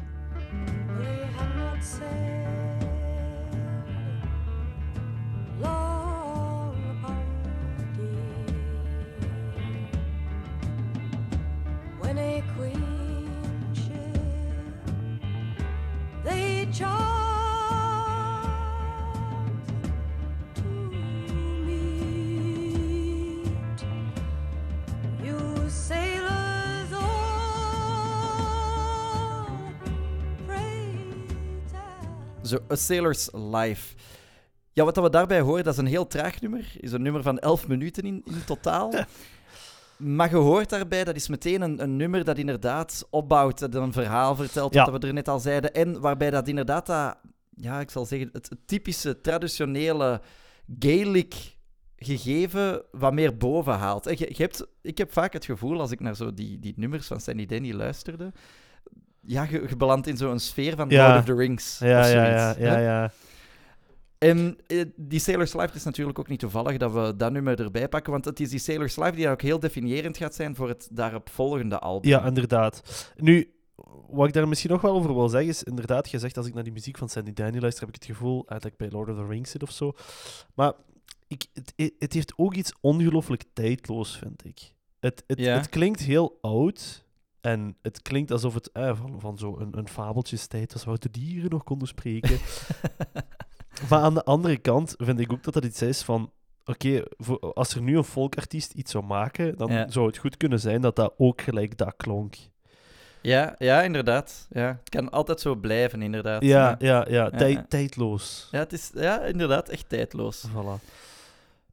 A 32.70 32.76
Sailor's 32.76 33.28
Life. 33.32 33.94
Ja, 34.72 34.84
wat 34.84 34.96
we 34.96 35.10
daarbij 35.10 35.40
horen, 35.40 35.64
dat 35.64 35.72
is 35.72 35.78
een 35.78 35.86
heel 35.86 36.06
traag 36.06 36.40
nummer. 36.40 36.72
is 36.80 36.92
een 36.92 37.02
nummer 37.02 37.22
van 37.22 37.38
11 37.38 37.68
minuten 37.68 38.02
in, 38.02 38.22
in 38.24 38.44
totaal. 38.44 38.92
Maar 40.04 40.30
je 40.30 40.36
hoort 40.36 40.70
daarbij, 40.70 41.04
dat 41.04 41.16
is 41.16 41.28
meteen 41.28 41.62
een, 41.62 41.82
een 41.82 41.96
nummer 41.96 42.24
dat 42.24 42.38
inderdaad 42.38 43.06
opbouwt, 43.10 43.58
dat 43.58 43.74
een 43.74 43.92
verhaal 43.92 44.36
vertelt, 44.36 44.74
Ja. 44.74 44.90
wat 44.90 45.00
we 45.02 45.06
er 45.08 45.12
net 45.14 45.28
al 45.28 45.38
zeiden. 45.40 45.74
En 45.74 46.00
waarbij 46.00 46.30
dat 46.30 46.48
inderdaad 46.48 46.86
dat, 46.86 47.16
ja, 47.56 47.80
ik 47.80 47.90
zal 47.90 48.04
zeggen, 48.06 48.28
het, 48.32 48.50
typische, 48.66 49.20
traditionele 49.20 50.20
Gaelic 50.78 51.34
gegeven 51.96 52.82
wat 52.90 53.12
meer 53.12 53.36
boven 53.36 53.72
haalt. 53.72 54.06
En 54.06 54.14
Je, 54.18 54.26
je 54.28 54.42
hebt, 54.42 54.66
ik 54.82 54.98
heb 54.98 55.12
vaak 55.12 55.32
het 55.32 55.44
gevoel, 55.44 55.80
als 55.80 55.90
ik 55.90 56.00
naar 56.00 56.16
zo 56.16 56.34
die, 56.34 56.58
die 56.58 56.72
nummers 56.76 57.06
van 57.06 57.20
Sandy 57.20 57.46
Denny 57.46 57.72
luisterde, 57.72 58.32
ja, 59.20 59.46
je, 59.50 59.64
je 59.68 59.76
belandt 59.76 60.06
in 60.06 60.16
zo'n 60.16 60.38
sfeer 60.38 60.76
van 60.76 60.88
Ja. 60.88 61.06
Lord 61.06 61.18
of 61.18 61.24
the 61.24 61.34
Rings. 61.34 61.78
ja, 61.78 62.00
of 62.00 62.12
ja, 62.12 62.24
zoiets, 62.44 62.58
ja, 62.58 62.72
ja, 62.72 62.78
ja. 62.78 63.10
En 64.18 64.56
eh, 64.66 64.84
die 64.96 65.18
Sailor's 65.20 65.54
Life 65.54 65.74
is 65.74 65.84
natuurlijk 65.84 66.18
ook 66.18 66.28
niet 66.28 66.38
toevallig 66.40 66.76
dat 66.76 66.92
we 66.92 67.16
dat 67.16 67.32
nummer 67.32 67.60
erbij 67.60 67.88
pakken, 67.88 68.12
want 68.12 68.24
het 68.24 68.40
is 68.40 68.50
die 68.50 68.58
Sailor's 68.58 68.96
Life 68.96 69.10
die 69.12 69.28
ook 69.28 69.42
heel 69.42 69.60
definiërend 69.60 70.16
gaat 70.16 70.34
zijn 70.34 70.54
voor 70.54 70.68
het 70.68 70.88
daarop 70.92 71.28
volgende 71.30 71.78
album. 71.78 72.10
Ja, 72.10 72.24
inderdaad. 72.24 73.12
Nu, 73.16 73.52
wat 74.08 74.26
ik 74.26 74.32
daar 74.32 74.48
misschien 74.48 74.70
nog 74.70 74.80
wel 74.80 74.94
over 74.94 75.14
wil 75.14 75.28
zeggen, 75.28 75.48
is 75.48 75.62
inderdaad, 75.62 76.10
je 76.10 76.18
zegt 76.18 76.36
als 76.36 76.46
ik 76.46 76.54
naar 76.54 76.62
die 76.64 76.72
muziek 76.72 76.98
van 76.98 77.08
Sandy 77.08 77.32
Denny 77.32 77.58
luister, 77.60 77.84
heb 77.86 77.94
ik 77.94 78.02
het 78.02 78.10
gevoel 78.16 78.42
eh, 78.46 78.54
dat 78.54 78.64
ik 78.64 78.76
bij 78.76 78.90
Lord 78.90 79.08
of 79.08 79.16
the 79.16 79.26
Rings 79.26 79.50
zit 79.50 79.62
of 79.62 79.70
zo. 79.70 79.92
Maar 80.54 80.72
ik, 81.26 81.46
het, 81.52 81.92
het 81.98 82.12
heeft 82.12 82.32
ook 82.36 82.54
iets 82.54 82.72
ongelooflijk 82.80 83.44
tijdloos, 83.52 84.18
vind 84.18 84.44
ik. 84.44 84.72
Het, 85.00 85.24
het, 85.26 85.38
Ja. 85.38 85.56
het 85.56 85.68
klinkt 85.68 86.00
heel 86.00 86.38
oud. 86.40 87.02
En 87.40 87.76
het 87.82 88.02
klinkt 88.02 88.30
alsof 88.30 88.54
het 88.54 88.72
eh, 88.72 88.96
van, 88.96 89.20
van 89.20 89.38
zo'n 89.38 89.60
een, 89.60 89.78
een 89.78 89.88
fabeltjestijd 89.88 90.72
was 90.72 90.84
waar 90.84 90.98
de 90.98 91.10
dieren 91.10 91.50
nog 91.50 91.64
konden 91.64 91.88
spreken. 91.88 92.38
maar 93.90 94.00
aan 94.00 94.14
de 94.14 94.24
andere 94.24 94.56
kant 94.56 94.94
vind 94.96 95.20
ik 95.20 95.32
ook 95.32 95.42
dat 95.42 95.54
dat 95.54 95.64
iets 95.64 95.82
is 95.82 96.02
van... 96.02 96.30
oké, 96.64 97.02
als 97.54 97.74
er 97.74 97.82
nu 97.82 97.96
een 97.96 98.04
folkartiest 98.04 98.72
iets 98.72 98.90
zou 98.90 99.04
maken, 99.04 99.56
dan 99.58 99.72
Ja. 99.72 99.90
zou 99.90 100.06
het 100.06 100.16
goed 100.18 100.36
kunnen 100.36 100.60
zijn 100.60 100.80
dat 100.80 100.96
dat 100.96 101.14
ook 101.16 101.40
gelijk 101.40 101.76
dat 101.78 101.94
klonk. 101.96 102.34
Ja, 103.20 103.54
ja, 103.58 103.82
inderdaad. 103.82 104.46
Ja. 104.50 104.66
Het 104.66 104.88
kan 104.88 105.10
altijd 105.10 105.40
zo 105.40 105.54
blijven, 105.54 106.02
inderdaad. 106.02 106.42
Ja, 106.42 106.74
ja, 106.78 107.06
ja. 107.08 107.64
tijdloos. 107.68 108.48
Ja, 108.50 108.58
het 108.58 108.72
is 108.72 108.90
ja, 108.94 109.20
inderdaad 109.22 109.68
echt 109.68 109.88
tijdloos. 109.88 110.44
Voilà. 110.48 110.82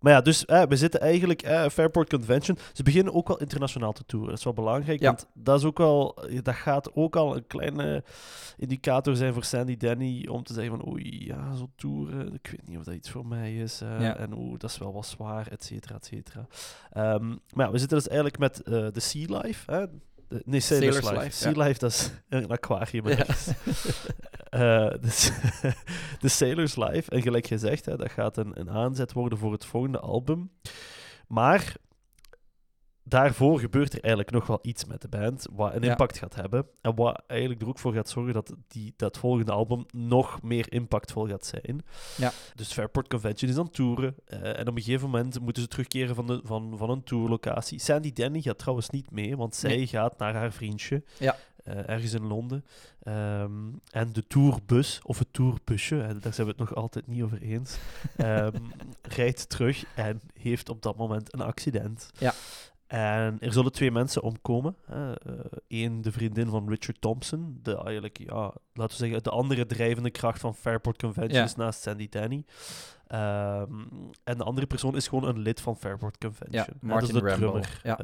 Maar 0.02 0.14
ja, 0.14 0.22
dus 0.22 0.46
eh, 0.46 0.64
we 0.64 0.76
zitten 0.78 1.00
eigenlijk, 1.02 1.42
eh, 1.42 1.70
Fairport 1.70 2.10
Convention, 2.10 2.58
ze 2.74 2.84
beginnen 2.84 3.14
ook 3.14 3.28
wel 3.28 3.38
internationaal 3.38 3.92
te 3.94 4.04
toeren. 4.06 4.30
Dat 4.30 4.38
is 4.38 4.44
wel 4.44 4.54
belangrijk, 4.54 5.00
Ja. 5.02 5.08
want 5.08 5.28
dat, 5.34 5.60
is 5.60 5.66
ook 5.66 5.78
wel, 5.78 6.18
dat 6.44 6.56
gaat 6.56 6.94
ook 6.96 7.16
al 7.16 7.36
een 7.36 7.48
kleine 7.48 8.04
indicator 8.58 9.16
zijn 9.16 9.34
voor 9.34 9.44
Sandy 9.44 9.78
Denny 9.78 10.28
om 10.28 10.44
te 10.44 10.54
zeggen 10.54 10.78
van 10.78 10.88
oei, 10.92 11.26
ja, 11.26 11.56
zo 11.56 11.70
toeren, 11.76 12.34
ik 12.34 12.48
weet 12.52 12.68
niet 12.68 12.78
of 12.78 12.84
dat 12.84 12.94
iets 12.94 13.10
voor 13.10 13.26
mij 13.26 13.56
is. 13.56 13.82
eh, 13.82 14.02
Ja. 14.02 14.18
En 14.18 14.34
oeh, 14.38 14.60
dat 14.60 14.70
is 14.70 14.78
wel 14.78 14.94
wat 14.94 15.06
zwaar, 15.06 15.48
et 15.48 15.64
cetera, 15.64 15.96
et 15.96 16.06
cetera. 16.06 16.48
Ehm, 16.92 17.28
maar 17.54 17.66
ja, 17.66 17.72
we 17.72 17.78
zitten 17.78 17.98
dus 17.98 18.08
eigenlijk 18.08 18.40
met 18.40 18.62
eh, 18.62 18.88
de 18.92 19.00
Sea 19.00 19.40
Life, 19.42 19.72
hè? 19.72 19.86
Nee, 20.46 20.60
Sailor's, 20.60 20.96
Sailor's 20.96 21.10
Life. 21.10 21.24
Life, 21.24 21.36
sea. 21.38 21.52
Life, 21.66 21.80
dat 21.80 21.92
is 21.92 22.12
een 22.30 22.48
aquarium. 22.50 23.06
Eh, 24.52 24.90
dus, 25.02 25.32
de 26.20 26.28
Sailor's 26.28 26.76
Life. 26.76 27.12
En 27.12 27.22
gelijk 27.22 27.48
gezegd, 27.48 27.86
hè, 27.86 27.96
dat 27.98 28.12
gaat 28.12 28.38
een, 28.38 28.60
een 28.60 28.70
aanzet 28.70 29.14
worden 29.14 29.38
voor 29.38 29.52
het 29.52 29.66
volgende 29.66 30.00
album. 30.00 30.52
Maar 31.28 31.76
daarvoor 33.04 33.60
gebeurt 33.60 33.94
er 33.94 34.00
eigenlijk 34.00 34.32
nog 34.34 34.48
wel 34.48 34.60
iets 34.62 34.86
met 34.86 35.02
de 35.02 35.08
band, 35.08 35.48
wat 35.52 35.74
een 35.74 35.82
Ja. 35.84 35.90
impact 35.90 36.18
gaat 36.18 36.36
hebben. 36.36 36.66
En 36.82 36.96
wat 36.96 37.24
eigenlijk 37.28 37.62
er 37.62 37.68
ook 37.68 37.80
voor 37.80 37.94
gaat 37.94 38.10
zorgen 38.10 38.34
dat 38.34 38.54
die, 38.68 38.94
dat 38.98 39.18
volgende 39.18 39.52
album 39.52 39.86
nog 39.94 40.42
meer 40.42 40.72
impactvol 40.74 41.28
gaat 41.28 41.46
zijn. 41.46 41.82
Ja. 42.18 42.32
Dus 42.56 42.72
Fairport 42.74 43.08
Convention 43.08 43.52
is 43.52 43.58
aan 43.58 43.64
het 43.66 43.74
toeren. 43.74 44.16
eh, 44.26 44.60
en 44.60 44.68
op 44.68 44.76
een 44.78 44.84
gegeven 44.84 45.10
moment 45.10 45.40
moeten 45.40 45.62
ze 45.64 45.68
terugkeren 45.70 46.16
van, 46.16 46.28
de, 46.28 46.42
van, 46.44 46.74
van 46.78 46.90
een 46.90 47.04
tourlocatie. 47.04 47.80
Sandy 47.80 48.14
Denny 48.14 48.42
gaat 48.42 48.58
trouwens 48.60 48.90
niet 48.90 49.12
mee, 49.12 49.38
want 49.38 49.56
zij 49.56 49.76
Nee. 49.76 49.88
gaat 49.88 50.18
naar 50.18 50.34
haar 50.34 50.52
vriendje. 50.52 51.04
Ja. 51.20 51.36
Eh, 51.64 51.90
ergens 51.90 52.14
in 52.14 52.28
Londen. 52.28 52.66
Ehm, 53.04 53.52
en 53.92 54.14
de 54.14 54.28
tourbus, 54.28 55.00
of 55.04 55.20
het 55.20 55.34
tourbusje, 55.34 55.96
hè, 55.96 56.20
daar 56.20 56.34
zijn 56.34 56.48
we 56.48 56.54
het 56.54 56.62
nog 56.62 56.76
altijd 56.76 57.08
niet 57.08 57.24
over 57.24 57.42
eens, 57.42 57.78
ehm, 58.18 58.56
rijdt 59.02 59.50
terug 59.50 59.86
en 59.96 60.22
heeft 60.34 60.70
op 60.70 60.82
dat 60.82 60.98
moment 60.98 61.34
een 61.34 61.42
accident. 61.42 62.10
Ja. 62.18 62.34
En 62.88 63.38
er 63.40 63.54
zullen 63.54 63.72
twee 63.72 63.92
mensen 63.92 64.22
omkomen. 64.22 64.76
Eén, 65.68 66.02
de 66.02 66.12
vriendin 66.12 66.50
van 66.50 66.70
Richard 66.70 67.02
Thompson, 67.02 67.60
de 67.64 67.76
eigenlijk, 67.76 68.18
ja, 68.18 68.54
laten 68.74 68.98
we 68.98 69.06
zeggen, 69.06 69.24
de 69.24 69.30
andere 69.30 69.66
drijvende 69.66 70.10
kracht 70.10 70.40
van 70.40 70.56
Fairport 70.56 70.98
Conventions 70.98 71.56
naast 71.56 71.82
Sandy 71.82 72.10
Denny. 72.10 72.46
Ehm, 73.08 73.74
en 74.24 74.38
de 74.38 74.44
andere 74.44 74.68
persoon 74.68 74.96
is 74.96 75.08
gewoon 75.08 75.28
een 75.28 75.40
lid 75.40 75.62
van 75.62 75.78
Fairport 75.78 76.18
Convention. 76.18 76.66
Ja, 76.82 76.88
Martin 76.88 77.14
dat 77.14 77.24
is 77.24 77.32
de 77.32 77.38
drummer. 77.38 77.80
Ja. 77.84 77.98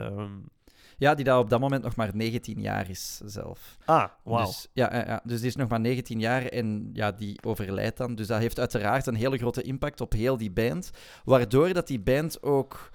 Ja, 0.97 1.15
die 1.15 1.25
daar 1.25 1.39
op 1.39 1.49
dat 1.49 1.59
moment 1.59 1.83
nog 1.83 1.95
maar 1.95 2.09
19 2.13 2.61
jaar 2.61 2.89
is 2.89 3.21
zelf. 3.25 3.77
ah, 3.85 4.07
wauw. 4.23 4.45
Dus, 4.45 4.67
ja, 4.73 4.95
ja, 4.95 5.21
dus 5.23 5.39
die 5.39 5.47
is 5.49 5.55
nog 5.55 5.69
maar 5.69 5.79
19 5.79 6.19
jaar 6.19 6.45
en 6.45 6.89
ja, 6.93 7.11
die 7.11 7.39
overlijdt 7.43 7.97
dan. 7.97 8.15
Dus 8.15 8.27
dat 8.27 8.39
heeft 8.39 8.59
uiteraard 8.59 9.07
een 9.07 9.15
hele 9.15 9.37
grote 9.37 9.61
impact 9.61 10.01
op 10.01 10.11
heel 10.11 10.37
die 10.37 10.51
band. 10.51 10.91
Waardoor 11.25 11.73
dat 11.73 11.87
die 11.87 11.99
band 11.99 12.43
ook 12.43 12.89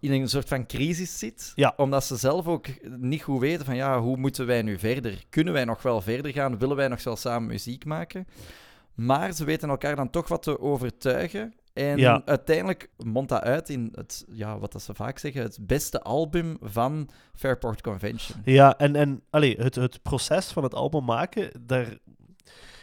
in 0.00 0.12
een 0.12 0.28
soort 0.28 0.48
van 0.48 0.66
crisis 0.66 1.18
zit. 1.18 1.52
Ja. 1.54 1.74
Omdat 1.76 2.04
ze 2.04 2.16
zelf 2.16 2.46
ook 2.46 2.66
niet 2.98 3.22
goed 3.22 3.40
weten 3.40 3.64
van 3.64 3.76
ja, 3.76 4.00
hoe 4.00 4.16
moeten 4.16 4.46
wij 4.46 4.62
nu 4.62 4.78
verder? 4.78 5.24
Kunnen 5.30 5.52
wij 5.52 5.64
nog 5.64 5.82
wel 5.82 6.00
verder 6.00 6.32
gaan? 6.32 6.58
Willen 6.58 6.76
wij 6.76 6.88
nog 6.88 7.04
wel 7.04 7.16
samen 7.16 7.48
muziek 7.48 7.84
maken? 7.84 8.26
Maar 8.94 9.32
ze 9.32 9.44
weten 9.44 9.68
elkaar 9.68 9.96
dan 9.96 10.10
toch 10.10 10.28
wat 10.28 10.42
te 10.42 10.60
overtuigen. 10.60 11.54
En 11.76 12.26
uiteindelijk 12.26 12.90
mondt 12.96 13.28
dat 13.28 13.42
uit 13.42 13.68
in 13.68 13.92
het, 13.94 14.24
ja, 14.32 14.58
wat 14.58 14.72
dat 14.72 14.82
ze 14.82 14.94
vaak 14.94 15.18
zeggen, 15.18 15.42
het 15.42 15.58
beste 15.60 16.02
album 16.02 16.56
van 16.60 17.08
Fairport 17.34 17.80
Convention. 17.80 18.40
Ja, 18.44 18.78
en, 18.78 18.96
en 18.96 19.22
allee, 19.30 19.56
het, 19.56 19.74
het 19.74 20.02
proces 20.02 20.46
van 20.46 20.62
het 20.62 20.74
album 20.74 21.04
maken, 21.04 21.50
daar... 21.66 21.98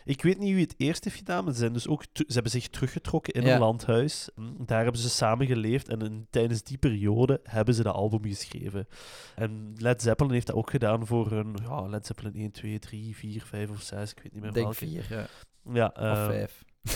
Ik 0.05 0.21
weet 0.21 0.39
niet 0.39 0.53
wie 0.53 0.63
het 0.63 0.75
eerst 0.77 1.03
heeft 1.03 1.21
ze, 1.25 1.51
zijn 1.51 1.73
dus 1.73 1.87
ook 1.87 2.03
ze 2.13 2.23
hebben 2.27 2.51
zich 2.51 2.67
teruggetrokken 2.67 3.33
in 3.33 3.47
een 3.47 3.59
landhuis. 3.59 4.29
Hm, 4.35 4.65
daar 4.65 4.83
hebben 4.83 5.01
ze 5.01 5.09
samen 5.09 5.47
geleefd 5.47 5.89
en 5.89 5.99
in, 5.99 6.27
tijdens 6.29 6.63
die 6.63 6.77
periode 6.77 7.39
hebben 7.43 7.73
ze 7.73 7.83
dat 7.83 7.95
album 7.95 8.23
geschreven. 8.23 8.87
En 9.35 9.73
Led 9.77 10.01
Zeppelin 10.01 10.31
heeft 10.31 10.47
dat 10.47 10.55
ook 10.55 10.69
gedaan 10.69 11.07
voor 11.07 11.31
een 11.31 11.57
ja, 11.63 11.81
Led 11.81 12.05
Zeppelin 12.05 12.35
1, 12.35 12.51
2, 12.51 12.79
3, 12.79 13.15
4, 13.15 13.43
5 13.45 13.69
of 13.69 13.81
6, 13.81 14.11
ik 14.11 14.19
weet 14.23 14.33
niet 14.33 14.41
meer 14.41 14.51
Denk 14.51 14.65
welke. 14.65 14.85
4, 14.85 15.05
ja. 15.09 15.27
ja 15.73 15.87
of 15.87 16.17
ehm, 16.17 16.25
5. 16.25 16.63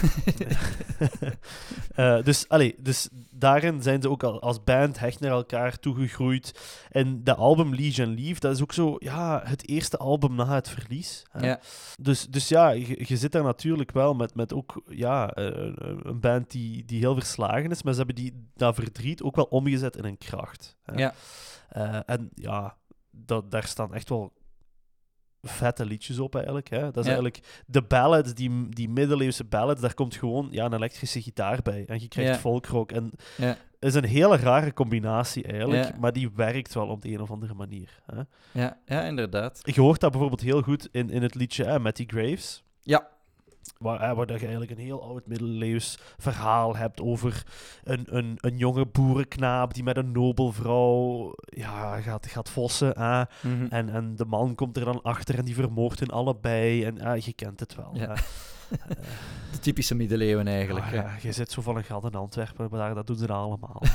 Eh, 1.96 2.24
dus, 2.24 2.50
allee, 2.50 2.76
dus 2.80 3.10
daarin 3.32 3.82
zijn 3.82 4.02
ze 4.02 4.10
ook 4.10 4.24
al 4.24 4.42
als 4.42 4.64
band 4.64 5.00
hecht 5.00 5.20
naar 5.20 5.32
elkaar 5.32 5.80
toegegroeid. 5.80 6.60
En 6.90 7.24
de 7.24 7.36
album 7.36 7.76
Legion 7.76 8.14
Leave, 8.16 8.40
dat 8.40 8.56
is 8.56 8.62
ook 8.62 8.74
zo 8.74 8.96
ja, 9.00 9.42
het 9.46 9.68
eerste 9.68 9.98
album 9.98 10.36
na 10.36 10.54
het 10.54 10.70
verlies. 10.70 11.26
Ja. 11.40 11.60
Dus, 12.02 12.28
dus 12.28 12.48
ja, 12.48 12.70
je, 12.70 13.16
zit 13.18 13.32
daar 13.32 13.44
natuurlijk 13.44 13.92
wel 13.92 14.14
met, 14.14 14.36
met 14.36 14.54
ook 14.54 14.82
ja, 14.88 15.30
eh, 15.34 15.74
een 16.02 16.20
band 16.20 16.52
die, 16.52 16.86
die 16.86 17.00
heel 17.00 17.14
verslagen 17.14 17.72
is. 17.72 17.84
Maar 17.84 17.94
ze 17.94 17.98
hebben 17.98 18.16
die, 18.16 18.50
dat 18.56 18.76
verdriet 18.76 19.22
ook 19.22 19.36
wel 19.36 19.46
omgezet 19.46 19.98
in 19.98 20.06
een 20.06 20.18
kracht. 20.18 20.76
Ja. 20.96 21.14
Eh, 21.70 22.00
en 22.06 22.30
ja, 22.34 22.78
dat, 23.12 23.52
daar 23.52 23.68
staan 23.68 23.94
echt 23.94 24.10
wel 24.10 24.34
vette 25.48 25.86
liedjes 25.86 26.20
op 26.20 26.36
eigenlijk. 26.36 26.70
Hè. 26.70 26.80
Dat 26.82 26.98
is 26.98 27.04
Ja. 27.06 27.12
eigenlijk 27.12 27.40
de 27.66 27.82
ballads, 27.82 28.34
die, 28.34 28.70
die 28.70 28.90
middeleeuwse 28.90 29.44
ballads, 29.44 29.82
daar 29.82 29.94
komt 29.94 30.16
gewoon 30.16 30.48
ja, 30.52 30.66
een 30.66 30.74
elektrische 30.74 31.22
gitaar 31.22 31.60
bij. 31.64 31.84
En 31.88 32.00
je 32.02 32.08
krijgt 32.08 32.32
Ja. 32.34 32.38
folkrock. 32.40 32.92
En 32.92 33.12
Ja. 33.38 33.58
is 33.80 33.94
een 33.94 34.06
hele 34.06 34.38
rare 34.38 34.74
combinatie 34.74 35.44
eigenlijk, 35.44 35.98
maar 36.00 36.14
die 36.14 36.30
werkt 36.36 36.74
wel 36.74 36.88
op 36.88 37.02
de 37.02 37.10
een 37.12 37.22
of 37.22 37.32
andere 37.32 37.54
manier. 37.54 38.00
Hè. 38.06 38.22
Ja, 38.62 38.78
ja, 38.86 39.02
inderdaad. 39.02 39.60
Je 39.64 39.82
hoort 39.82 40.00
dat 40.00 40.12
bijvoorbeeld 40.12 40.42
heel 40.42 40.62
goed 40.62 40.88
in, 40.92 41.10
in 41.10 41.22
het 41.22 41.36
liedje 41.36 41.64
hè, 41.64 41.80
Matty 41.80 42.04
Graves. 42.08 42.64
Ja, 42.82 43.08
Waar, 43.78 44.02
hè, 44.02 44.16
waar 44.16 44.26
dat 44.26 44.40
je 44.40 44.48
eigenlijk 44.48 44.72
een 44.72 44.86
heel 44.86 45.04
oud 45.04 45.28
middeleeuws 45.28 45.98
verhaal 46.18 46.76
hebt 46.76 47.02
over 47.02 47.44
een, 47.84 48.06
een, 48.10 48.38
een 48.42 48.58
jonge 48.58 48.86
boerenknaap 48.86 49.74
die 49.74 49.84
met 49.84 49.98
een 49.98 50.12
nobelvrouw 50.12 51.34
ja, 51.44 52.02
gaat, 52.02 52.28
gaat 52.28 52.50
vossen. 52.50 53.00
hè. 53.00 53.24
Mhm. 53.50 53.66
En, 53.70 53.90
en 53.90 54.16
de 54.16 54.26
man 54.26 54.56
komt 54.56 54.78
er 54.78 54.86
dan 54.86 55.02
achter 55.02 55.38
en 55.38 55.46
die 55.46 55.56
vermoordt 55.56 56.00
hun 56.00 56.10
allebei. 56.10 56.84
En 56.84 57.22
je 57.24 57.34
kent 57.34 57.60
het 57.60 57.76
wel. 57.76 57.90
Ja. 57.94 58.08
hè. 58.08 58.14
de 59.52 59.60
typische 59.60 59.96
middeleeuwen 59.96 60.48
eigenlijk. 60.48 60.86
Ah, 60.86 60.92
ja, 60.92 61.16
je 61.22 61.32
zit 61.32 61.52
zo 61.52 61.62
van 61.62 61.78
een 61.78 61.84
gat 61.84 62.04
in 62.04 62.16
Antwerpen, 62.16 62.68
maar 62.70 62.80
daar, 62.80 62.96
dat 62.96 63.08
doen 63.08 63.18
ze 63.18 63.28
allemaal. 63.28 63.82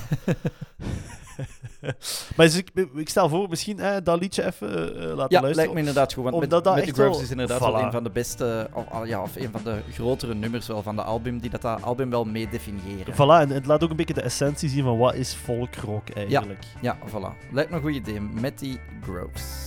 maar 2.36 2.46
dus 2.46 2.56
ik, 2.56 2.70
ik 2.94 3.08
stel 3.08 3.28
voor, 3.28 3.48
misschien 3.48 3.78
eh, 3.78 3.96
dat 4.04 4.20
liedje 4.20 4.46
even 4.46 4.68
eh, 4.68 4.84
laten 4.94 5.06
Ja, 5.06 5.14
luisteren. 5.16 5.54
lijkt 5.54 5.72
me 5.72 5.78
inderdaad 5.78 6.12
goed. 6.12 6.22
Want 6.24 6.40
met, 6.40 6.50
dat 6.50 6.64
met 6.64 6.98
is 7.20 7.30
inderdaad 7.30 7.58
Voilà. 7.58 7.62
wel 7.62 7.78
een 7.82 7.90
van 7.92 8.02
de 8.04 8.10
beste, 8.10 8.68
of, 8.72 9.06
ja, 9.06 9.22
of 9.22 9.36
een 9.36 9.50
van 9.52 9.60
de 9.64 9.80
grotere 9.92 10.34
nummers 10.34 10.66
wel 10.66 10.82
van 10.82 10.96
de 10.96 11.02
album, 11.02 11.38
die 11.38 11.50
dat, 11.50 11.62
dat 11.62 11.82
album 11.82 12.10
wel 12.10 12.24
mee 12.24 12.48
definiëren. 12.48 13.14
Voilà, 13.14 13.40
en 13.40 13.48
het 13.48 13.66
laat 13.66 13.82
ook 13.82 13.90
een 13.90 13.96
beetje 13.96 14.14
de 14.14 14.22
essentie 14.22 14.68
zien 14.68 14.84
van 14.84 14.98
wat 14.98 15.14
is 15.14 15.32
folkrock 15.32 16.10
eigenlijk. 16.10 16.64
Ja, 16.80 16.98
voilà. 17.08 17.50
Lijkt 17.52 17.70
me 17.70 17.76
een 17.76 17.82
goed 17.82 17.94
idee. 17.94 18.20
Met 18.20 18.58
die 18.58 18.78
Groves. 19.02 19.64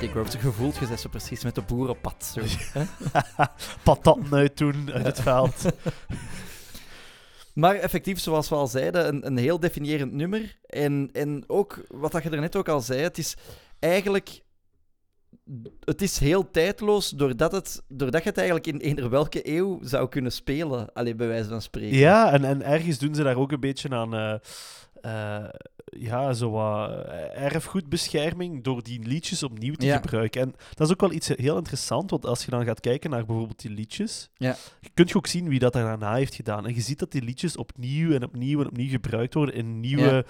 Met 0.00 0.06
die 0.06 0.22
Groves. 0.22 0.34
Gevoeld 0.34 0.76
je 0.76 0.96
zo 0.96 1.08
precies 1.08 1.44
met 1.44 1.54
de 1.54 1.62
boerenpad. 1.62 2.24
Zo. 2.24 2.40
hè? 2.78 2.84
Patatten 3.82 4.34
uitdoen 4.34 4.90
uit 4.92 5.06
het 5.06 5.20
veld. 5.20 5.54
Maar 7.54 7.74
effectief, 7.74 8.18
zoals 8.18 8.48
we 8.48 8.54
al 8.54 8.66
zeiden, 8.66 9.08
een, 9.08 9.26
een 9.26 9.36
heel 9.36 9.60
definiërend 9.60 10.12
nummer. 10.12 10.58
En, 10.66 11.10
en 11.12 11.44
ook, 11.46 11.84
wat 11.88 12.12
dat 12.12 12.22
je 12.22 12.30
er 12.30 12.40
net 12.40 12.56
ook 12.56 12.68
al 12.68 12.80
zei, 12.80 13.00
het 13.00 13.18
is 13.18 13.36
eigenlijk... 13.78 14.40
Het 15.84 16.02
is 16.02 16.18
heel 16.18 16.50
tijdloos, 16.50 17.10
doordat, 17.10 17.52
het, 17.52 17.82
doordat 17.88 18.22
je 18.22 18.28
het 18.28 18.38
eigenlijk 18.38 18.66
in 18.66 18.78
eender 18.78 19.10
welke 19.10 19.48
eeuw 19.48 19.78
zou 19.82 20.08
kunnen 20.08 20.32
spelen. 20.32 20.92
Alleen 20.92 21.16
bij 21.16 21.26
wijze 21.28 21.48
van 21.48 21.62
spreken. 21.62 21.98
Ja, 21.98 22.32
en, 22.32 22.44
en 22.44 22.62
ergens 22.62 22.98
doen 22.98 23.14
ze 23.14 23.22
daar 23.22 23.36
ook 23.36 23.52
een 23.52 23.60
beetje 23.60 23.88
aan. 23.90 24.14
eh, 24.14 24.34
eh, 25.00 25.48
ja, 25.90 26.32
zo 26.32 26.50
wat 26.50 26.90
eh, 26.90 27.42
erfgoedbescherming 27.44 28.64
door 28.64 28.82
die 28.82 29.00
liedjes 29.06 29.42
opnieuw 29.42 29.74
te 29.74 29.86
Ja. 29.86 29.96
gebruiken. 29.96 30.40
En 30.40 30.54
dat 30.74 30.86
is 30.86 30.92
ook 30.92 31.00
wel 31.00 31.12
iets 31.12 31.28
heel 31.28 31.56
interessant, 31.56 32.10
want 32.10 32.26
als 32.26 32.44
je 32.44 32.50
dan 32.50 32.64
gaat 32.64 32.80
kijken 32.80 33.10
naar 33.10 33.24
bijvoorbeeld 33.24 33.60
die 33.62 33.70
liedjes, 33.70 34.28
Ja. 34.36 34.56
je 34.94 35.14
ook 35.14 35.26
zien 35.26 35.48
wie 35.48 35.58
dat 35.58 35.72
daarna 35.72 36.14
heeft 36.14 36.34
gedaan. 36.34 36.66
En 36.66 36.74
je 36.74 36.80
ziet 36.80 36.98
dat 36.98 37.12
die 37.12 37.22
liedjes 37.22 37.56
opnieuw 37.56 38.12
en 38.12 38.24
opnieuw 38.24 38.60
en 38.60 38.66
opnieuw 38.66 38.88
gebruikt 38.88 39.34
worden 39.34 39.54
in 39.54 39.80
nieuwe 39.80 40.02
Ja. 40.12 40.22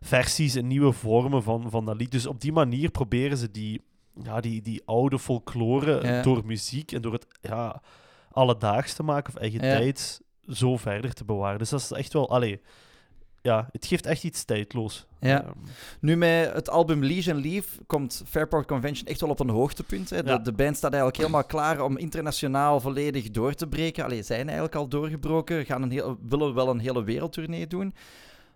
versies, 0.00 0.56
in 0.56 0.66
nieuwe 0.66 0.92
vormen 0.92 1.42
van, 1.42 1.70
van 1.70 1.84
dat 1.84 1.96
lied. 1.96 2.10
Dus 2.10 2.26
op 2.26 2.40
die 2.40 2.52
manier 2.52 2.90
proberen 2.90 3.36
ze 3.36 3.50
die, 3.50 3.80
ja, 4.22 4.40
die, 4.40 4.62
die 4.62 4.82
oude 4.84 5.18
folklore 5.18 6.20
door 6.22 6.42
muziek 6.46 6.92
en 6.92 7.02
door 7.02 7.12
het 7.12 7.26
ja, 7.40 7.82
alledaags 8.30 8.94
te 8.94 9.02
maken 9.02 9.34
of 9.34 9.40
eigen 9.40 9.60
tijd 9.60 10.20
zo 10.48 10.76
verder 10.76 11.12
te 11.12 11.24
bewaren. 11.24 11.58
Dus 11.58 11.68
dat 11.70 11.80
is 11.80 11.90
echt 11.92 12.12
wel... 12.12 12.30
Allee, 12.30 12.60
ja, 13.42 13.68
het 13.72 13.86
geeft 13.86 14.06
echt 14.06 14.24
iets 14.24 14.44
tijdloos. 14.44 15.06
Ja. 15.20 15.42
Ehm, 15.42 15.52
Nu 16.00 16.16
met 16.16 16.52
het 16.52 16.68
album 16.70 17.04
Legion 17.04 17.40
Leave 17.40 17.68
komt 17.86 18.22
Fairport 18.26 18.66
Convention 18.66 19.06
echt 19.08 19.20
wel 19.20 19.30
op 19.30 19.40
een 19.40 19.48
hoogtepunt. 19.48 20.10
Hè. 20.10 20.22
De, 20.22 20.30
Ja. 20.30 20.38
de 20.38 20.52
band 20.52 20.76
staat 20.76 20.90
eigenlijk 20.92 21.22
helemaal 21.22 21.44
klaar 21.44 21.80
om 21.80 21.98
internationaal 21.98 22.80
volledig 22.80 23.30
door 23.30 23.54
te 23.54 23.66
breken. 23.66 24.04
Allee, 24.04 24.22
zijn 24.22 24.44
eigenlijk 24.44 24.74
al 24.74 24.88
doorgebroken, 24.88 25.64
gaan 25.66 25.82
een 25.82 25.90
heel, 25.90 26.18
willen 26.28 26.54
wel 26.54 26.68
een 26.68 26.78
hele 26.78 27.04
wereldtournee 27.04 27.66
doen. 27.66 27.94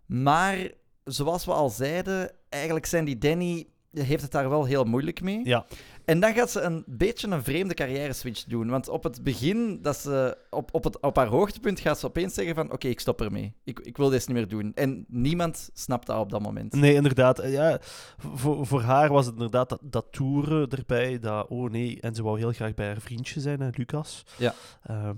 Maar 0.07 0.71
zoals 1.05 1.45
we 1.45 1.53
al 1.53 1.71
zeiden, 1.71 2.31
eigenlijk 2.49 2.87
zijn 2.87 3.05
die 3.05 3.19
Danny 3.19 3.67
heeft 4.03 4.23
het 4.23 4.33
daar 4.33 4.49
wel 4.49 4.65
heel 4.65 4.85
moeilijk 4.85 5.23
mee. 5.23 5.41
ja, 5.45 5.67
En 6.05 6.21
dan 6.21 6.35
gaat 6.35 6.51
ze 6.51 6.61
een 6.61 6.85
beetje 6.87 7.29
een 7.29 7.43
vreemde 7.43 7.75
carrière-switch 7.75 8.45
doen. 8.45 8.69
Want 8.69 8.89
op 8.89 9.03
het 9.03 9.23
begin, 9.23 9.79
dat 9.83 9.97
ze 9.97 10.37
op, 10.51 10.75
op, 10.75 10.85
het, 10.85 11.01
op 11.01 11.17
haar 11.17 11.27
hoogtepunt, 11.27 11.81
gaat 11.81 11.99
ze 11.99 12.07
opeens 12.07 12.35
zeggen 12.35 12.55
van... 12.55 12.73
Oké, 12.73 12.89
ik 12.89 13.01
stop 13.01 13.21
ermee. 13.21 13.55
Ik, 13.65 13.81
ik 13.81 13.97
wil 13.97 14.09
dit 14.09 14.27
niet 14.27 14.37
meer 14.37 14.49
doen. 14.49 14.73
En 14.75 15.05
niemand 15.09 15.71
snapt 15.73 16.07
dat 16.07 16.19
op 16.19 16.31
dat 16.31 16.43
moment. 16.43 16.73
nee, 16.75 16.95
inderdaad. 16.95 17.39
Eh, 17.39 17.53
Ja, 17.53 17.79
voor, 18.19 18.67
voor 18.67 18.81
haar 18.81 19.09
was 19.13 19.27
het 19.27 19.35
inderdaad 19.35 19.69
dat, 19.69 19.81
dat 19.83 20.07
toeren 20.11 20.69
erbij. 20.69 21.19
Dat, 21.19 21.49
oh 21.49 21.71
nee, 21.71 22.01
en 22.01 22.15
ze 22.15 22.23
wou 22.23 22.39
heel 22.39 22.53
graag 22.53 22.75
bij 22.75 22.87
haar 22.87 23.01
vriendje 23.01 23.41
zijn, 23.41 23.61
hè, 23.61 23.69
Lucas. 23.73 24.25
Ja. 24.39 24.55
Ehm, 24.83 25.15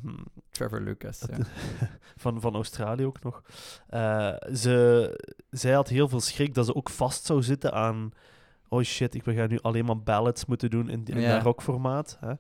Trevor 0.51 0.81
Lucas, 0.81 1.23
ja. 1.31 1.39
van, 2.23 2.41
van 2.41 2.55
Australië 2.55 3.05
ook 3.05 3.23
nog. 3.23 3.43
Eh, 3.89 4.35
ze, 4.55 5.11
zij 5.51 5.73
had 5.73 5.89
heel 5.89 6.09
veel 6.09 6.21
schrik 6.21 6.55
dat 6.55 6.67
ze 6.67 6.75
ook 6.75 6.91
vast 6.91 7.25
zou 7.25 7.43
zitten 7.43 7.73
aan... 7.73 8.11
Oh 8.69 8.83
shit, 8.83 9.15
ik 9.15 9.25
we 9.25 9.35
gaan 9.35 9.49
nu 9.49 9.59
alleen 9.63 9.85
maar 9.85 10.03
ballads 10.03 10.45
moeten 10.45 10.71
doen 10.71 10.89
in, 10.91 11.05
in 11.05 11.21
Ja. 11.21 11.35
dat 11.35 11.43
rockformaat. 11.43 12.19
Hè. 12.21 12.33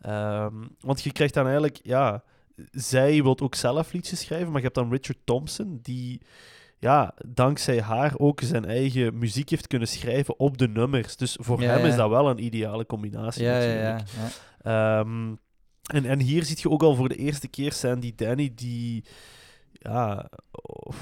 Ehm, 0.00 0.54
want 0.80 1.02
je 1.02 1.12
krijgt 1.12 1.34
dan 1.34 1.44
eigenlijk... 1.44 1.80
Ja, 1.82 2.22
zij 2.70 3.22
wil 3.22 3.40
ook 3.40 3.54
zelf 3.54 3.92
liedjes 3.92 4.20
schrijven, 4.20 4.46
maar 4.46 4.56
je 4.56 4.62
hebt 4.62 4.74
dan 4.74 4.90
Richard 4.90 5.18
Thompson, 5.24 5.78
die... 5.82 6.20
Ja, 6.78 7.14
dankzij 7.26 7.80
haar 7.80 8.12
ook 8.16 8.40
zijn 8.40 8.64
eigen 8.64 9.18
muziek 9.18 9.50
heeft 9.50 9.66
kunnen 9.66 9.88
schrijven 9.88 10.38
op 10.38 10.58
de 10.58 10.68
nummers. 10.68 11.16
Dus 11.16 11.36
voor 11.40 11.62
Ja, 11.62 11.76
hem 11.76 11.86
is 11.86 11.96
dat 11.96 12.08
wel 12.08 12.30
een 12.30 12.44
ideale 12.44 12.86
combinatie 12.86 13.44
Ja, 13.44 13.52
natuurlijk. 13.52 14.00
ja. 14.14 14.28
ja. 14.64 15.00
Ehm, 15.00 15.34
en, 15.92 16.04
en 16.04 16.20
hier 16.20 16.44
zie 16.44 16.56
je 16.60 16.70
ook 16.70 16.82
al 16.82 16.94
voor 16.94 17.08
de 17.08 17.16
eerste 17.16 17.48
keer 17.48 17.72
Sandy 17.72 18.12
Danny 18.16 18.52
die 18.54 19.04
ja, 19.82 20.30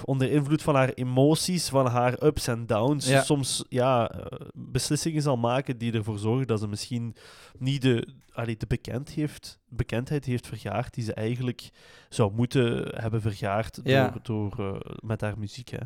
onder 0.05 0.31
invloed 0.31 0.63
van 0.63 0.75
haar 0.75 0.93
emoties, 0.93 1.69
van 1.69 1.87
haar 1.87 2.23
ups 2.25 2.47
en 2.47 2.67
downs, 2.67 3.09
Ja. 3.09 3.23
soms 3.23 3.65
ja, 3.69 4.11
eh, 4.11 4.47
beslissingen 4.55 5.23
zal 5.23 5.37
maken 5.37 5.79
die 5.79 5.93
ervoor 5.93 6.19
zorgen 6.19 6.47
dat 6.47 6.61
ze 6.61 6.69
misschien 6.69 7.17
niet 7.59 7.83
de, 7.83 8.09
allee, 8.33 8.57
de 8.57 8.67
bekend 8.67 9.09
heeft, 9.11 9.59
bekendheid 9.69 10.25
heeft 10.25 10.47
vergaard 10.47 10.95
die 10.95 11.05
ze 11.05 11.15
eigenlijk 11.15 11.71
zou 12.09 12.33
moeten 12.33 12.89
hebben 13.01 13.21
vergaard 13.21 13.81
Ja. 13.85 14.09
door, 14.23 14.53
door, 14.57 14.75
eh, 14.75 14.81
met 15.01 15.21
haar 15.21 15.39
muziek. 15.39 15.69
Hè. 15.69 15.79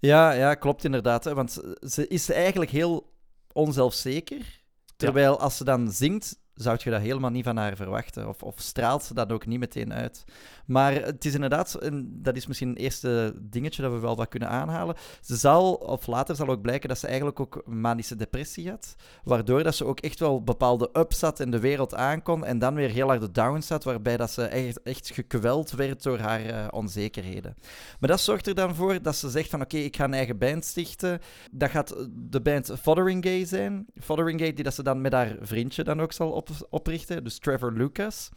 Ja, 0.00 0.32
ja, 0.32 0.54
klopt 0.54 0.84
inderdaad. 0.84 1.24
Hè, 1.24 1.34
want 1.34 1.62
ze 1.80 2.08
is 2.08 2.30
eigenlijk 2.30 2.70
heel 2.70 3.12
onzelfzeker. 3.52 4.58
Terwijl 4.96 5.38
als 5.40 5.56
ze 5.56 5.64
dan 5.64 5.90
zingt, 5.92 6.38
zou 6.62 6.78
je 6.84 6.90
dat 6.90 7.00
helemaal 7.00 7.30
niet 7.30 7.44
van 7.44 7.56
haar 7.56 7.76
verwachten. 7.76 8.28
Of, 8.28 8.42
of 8.42 8.54
straalt 8.60 9.02
ze 9.02 9.14
dat 9.14 9.32
ook 9.32 9.46
niet 9.46 9.58
meteen 9.58 9.92
uit. 9.92 10.24
Maar 10.66 10.92
het 10.92 11.24
is 11.24 11.34
inderdaad, 11.34 11.74
en 11.74 12.22
dat 12.22 12.36
is 12.36 12.46
misschien 12.46 12.68
een 12.68 12.76
eerste 12.76 13.34
dingetje 13.40 13.82
dat 13.82 13.92
we 13.92 13.98
wel 13.98 14.16
wat 14.16 14.28
kunnen 14.28 14.48
aanhalen. 14.48 14.96
Ze 15.20 15.36
zal, 15.36 15.74
of 15.74 16.06
later 16.06 16.36
zal 16.36 16.48
ook 16.48 16.62
blijken 16.62 16.88
dat 16.88 16.98
ze 16.98 17.06
eigenlijk 17.06 17.40
ook 17.40 17.62
manische 17.66 18.16
depressie 18.16 18.70
had. 18.70 18.94
Waardoor 19.24 19.62
dat 19.62 19.74
ze 19.74 19.84
ook 19.84 20.00
echt 20.00 20.18
wel 20.18 20.42
bepaalde 20.42 20.90
ups 20.92 21.20
had 21.20 21.40
en 21.40 21.50
de 21.50 21.60
wereld 21.60 21.94
aankon. 21.94 22.44
En 22.44 22.58
dan 22.58 22.74
weer 22.74 22.90
heel 22.90 23.06
harde 23.06 23.30
downs 23.30 23.68
had, 23.68 23.84
waarbij 23.84 24.16
dat 24.16 24.30
ze 24.30 24.42
echt, 24.42 24.82
echt 24.82 25.10
gekweld 25.14 25.70
werd 25.70 26.02
door 26.02 26.18
haar 26.18 26.44
eh, 26.44 26.66
onzekerheden. 26.70 27.56
Maar 28.00 28.10
dat 28.10 28.20
zorgt 28.20 28.46
er 28.46 28.54
dan 28.54 28.74
voor 28.74 29.02
dat 29.02 29.16
ze 29.16 29.30
zegt 29.30 29.50
van 29.50 29.60
oké, 29.60 29.76
ik 29.76 29.96
ga 29.96 30.04
een 30.04 30.14
eigen 30.14 30.38
band 30.38 30.64
stichten. 30.64 31.20
Dat 31.50 31.70
gaat 31.70 31.94
de 32.12 32.40
band 32.40 32.72
Fotheringay 32.80 33.44
zijn. 33.44 33.86
Fotheringay 34.00 34.52
die 34.52 34.64
dat 34.64 34.74
ze 34.74 34.82
dan 34.82 35.00
met 35.00 35.12
haar 35.12 35.36
vriendje 35.40 35.84
dan 35.84 36.00
ook 36.00 36.12
zal 36.12 36.30
op, 36.30 36.49
oprichten, 36.70 37.24
dus 37.24 37.38
Trevor 37.38 37.72
Lucas. 37.72 38.30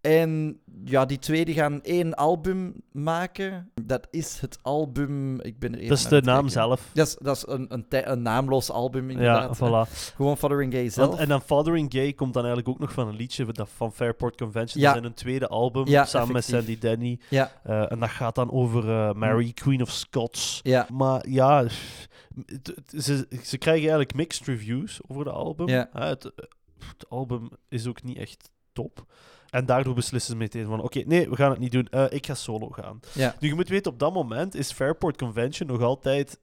En 0.00 0.60
ja, 0.84 1.04
die 1.04 1.18
twee 1.18 1.44
die 1.44 1.54
gaan 1.54 1.82
één 1.82 2.14
album 2.14 2.74
maken. 2.92 3.70
Dat 3.82 4.06
is 4.10 4.40
het 4.40 4.58
album... 4.62 5.40
Ik 5.40 5.58
ben 5.58 5.80
er 5.80 5.88
Dat 5.88 5.98
is 5.98 6.04
de 6.08 6.20
naam 6.20 6.34
kijken. 6.34 6.50
zelf. 6.50 6.90
Dat 6.94 7.06
is, 7.06 7.16
dat 7.20 7.36
is 7.36 7.44
een, 7.46 7.84
een, 7.88 8.22
naamloos 8.22 8.70
album, 8.70 9.10
Ja, 9.10 9.16
inderdaad. 9.16 9.56
voilà. 9.56 9.90
Gewoon 10.14 10.36
Fotheringay 10.36 10.88
zelf. 10.88 11.08
Want, 11.08 11.20
en 11.20 11.28
dan 11.28 11.40
Fathering 11.42 11.92
Gay 11.92 12.12
komt 12.12 12.34
dan 12.34 12.44
eigenlijk 12.44 12.74
ook 12.74 12.80
nog 12.80 12.92
van 12.92 13.08
een 13.08 13.16
liedje 13.16 13.46
van 13.76 13.92
Fairport 13.92 14.36
Convention. 14.36 14.82
Ja. 14.82 14.92
Dat 14.92 15.02
is 15.02 15.08
een 15.08 15.14
tweede 15.14 15.48
album, 15.48 15.86
Ja, 15.86 16.04
samen 16.04 16.32
met. 16.32 16.44
Sandy 16.44 16.78
Denny. 16.78 17.20
Ja, 17.30 17.52
Eh, 17.62 17.92
en 17.92 17.98
dat 17.98 18.10
gaat 18.10 18.34
dan 18.34 18.50
over 18.52 18.90
eh, 18.90 19.12
Mary, 19.12 19.52
Queen 19.52 19.82
of 19.82 19.90
Scots. 19.90 20.60
ja, 20.62 20.86
Maar 20.92 21.28
ja, 21.28 21.66
ze, 22.96 23.26
ze 23.42 23.58
krijgen 23.58 23.82
eigenlijk 23.82 24.14
mixed 24.14 24.46
reviews 24.46 25.00
over 25.06 25.24
de 25.24 25.30
album. 25.30 25.68
Ja. 25.68 25.88
Hè, 25.92 26.04
het, 26.06 26.32
het 26.78 27.08
album 27.08 27.48
is 27.68 27.86
ook 27.86 28.02
niet 28.02 28.16
echt 28.18 28.50
top. 28.72 29.04
En 29.50 29.66
daardoor 29.66 29.94
beslissen 29.94 30.32
ze 30.32 30.38
meteen 30.38 30.66
van, 30.66 30.82
oké, 30.82 30.98
nee, 31.06 31.28
we 31.30 31.36
gaan 31.36 31.50
het 31.50 31.58
niet 31.58 31.72
doen. 31.72 31.86
Eh, 31.90 32.04
ik 32.08 32.26
ga 32.26 32.34
solo 32.34 32.68
gaan. 32.68 33.00
ja. 33.14 33.34
Nu, 33.40 33.48
je 33.48 33.54
moet 33.54 33.68
weten, 33.68 33.92
op 33.92 33.98
dat 33.98 34.12
moment 34.14 34.54
is 34.54 34.72
Fairport 34.72 35.16
Convention 35.16 35.68
nog 35.68 35.80
altijd 35.82 36.38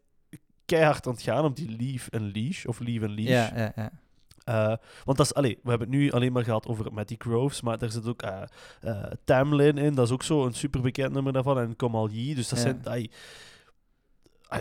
keihard 0.66 1.08
aan 1.08 1.14
het 1.14 1.22
gaan 1.22 1.46
op 1.46 1.56
die 1.56 1.76
Leave 1.80 2.12
and 2.12 2.36
Leash, 2.36 2.66
of 2.66 2.80
Leave 2.80 3.06
and 3.06 3.16
Leash. 3.16 3.30
Ja, 3.30 3.52
ja, 3.56 3.72
ja. 3.76 3.92
Eh, 4.44 4.78
want 5.04 5.18
dat 5.18 5.26
is, 5.26 5.34
allee, 5.34 5.60
we 5.64 5.70
hebben 5.70 5.88
het 5.90 5.98
nu 5.98 6.12
alleen 6.12 6.32
maar 6.32 6.44
gehad 6.44 6.68
over 6.68 6.94
Matty 6.94 7.16
Groves, 7.18 7.62
maar 7.62 7.82
er 7.82 7.92
zit 7.92 8.08
ook 8.08 8.22
eh, 8.22 8.42
Tamlin 9.24 9.78
in, 9.78 9.96
dat 9.96 10.06
is 10.06 10.12
ook 10.14 10.24
zo 10.24 10.46
een 10.46 10.54
superbekend 10.54 11.14
nummer 11.14 11.34
daarvan, 11.34 11.60
en 11.60 11.76
Komal 11.76 12.10
Yi, 12.10 12.36
dus 12.36 12.50
dat 12.50 12.58
Ja. 12.64 12.64
zijn... 12.64 12.82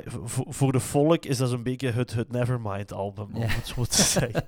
voor, 0.05 0.44
voor 0.48 0.72
de 0.72 0.81
volk 0.81 1.24
is 1.24 1.37
dat 1.37 1.48
zo'n 1.50 1.62
beetje 1.62 1.90
het, 1.90 2.12
het 2.12 2.33
Nevermind-album, 2.33 3.28
om 3.35 3.40
Ja. 3.40 3.46
het 3.46 3.66
zo 3.66 3.85
te 3.85 4.02
zeggen. 4.18 4.46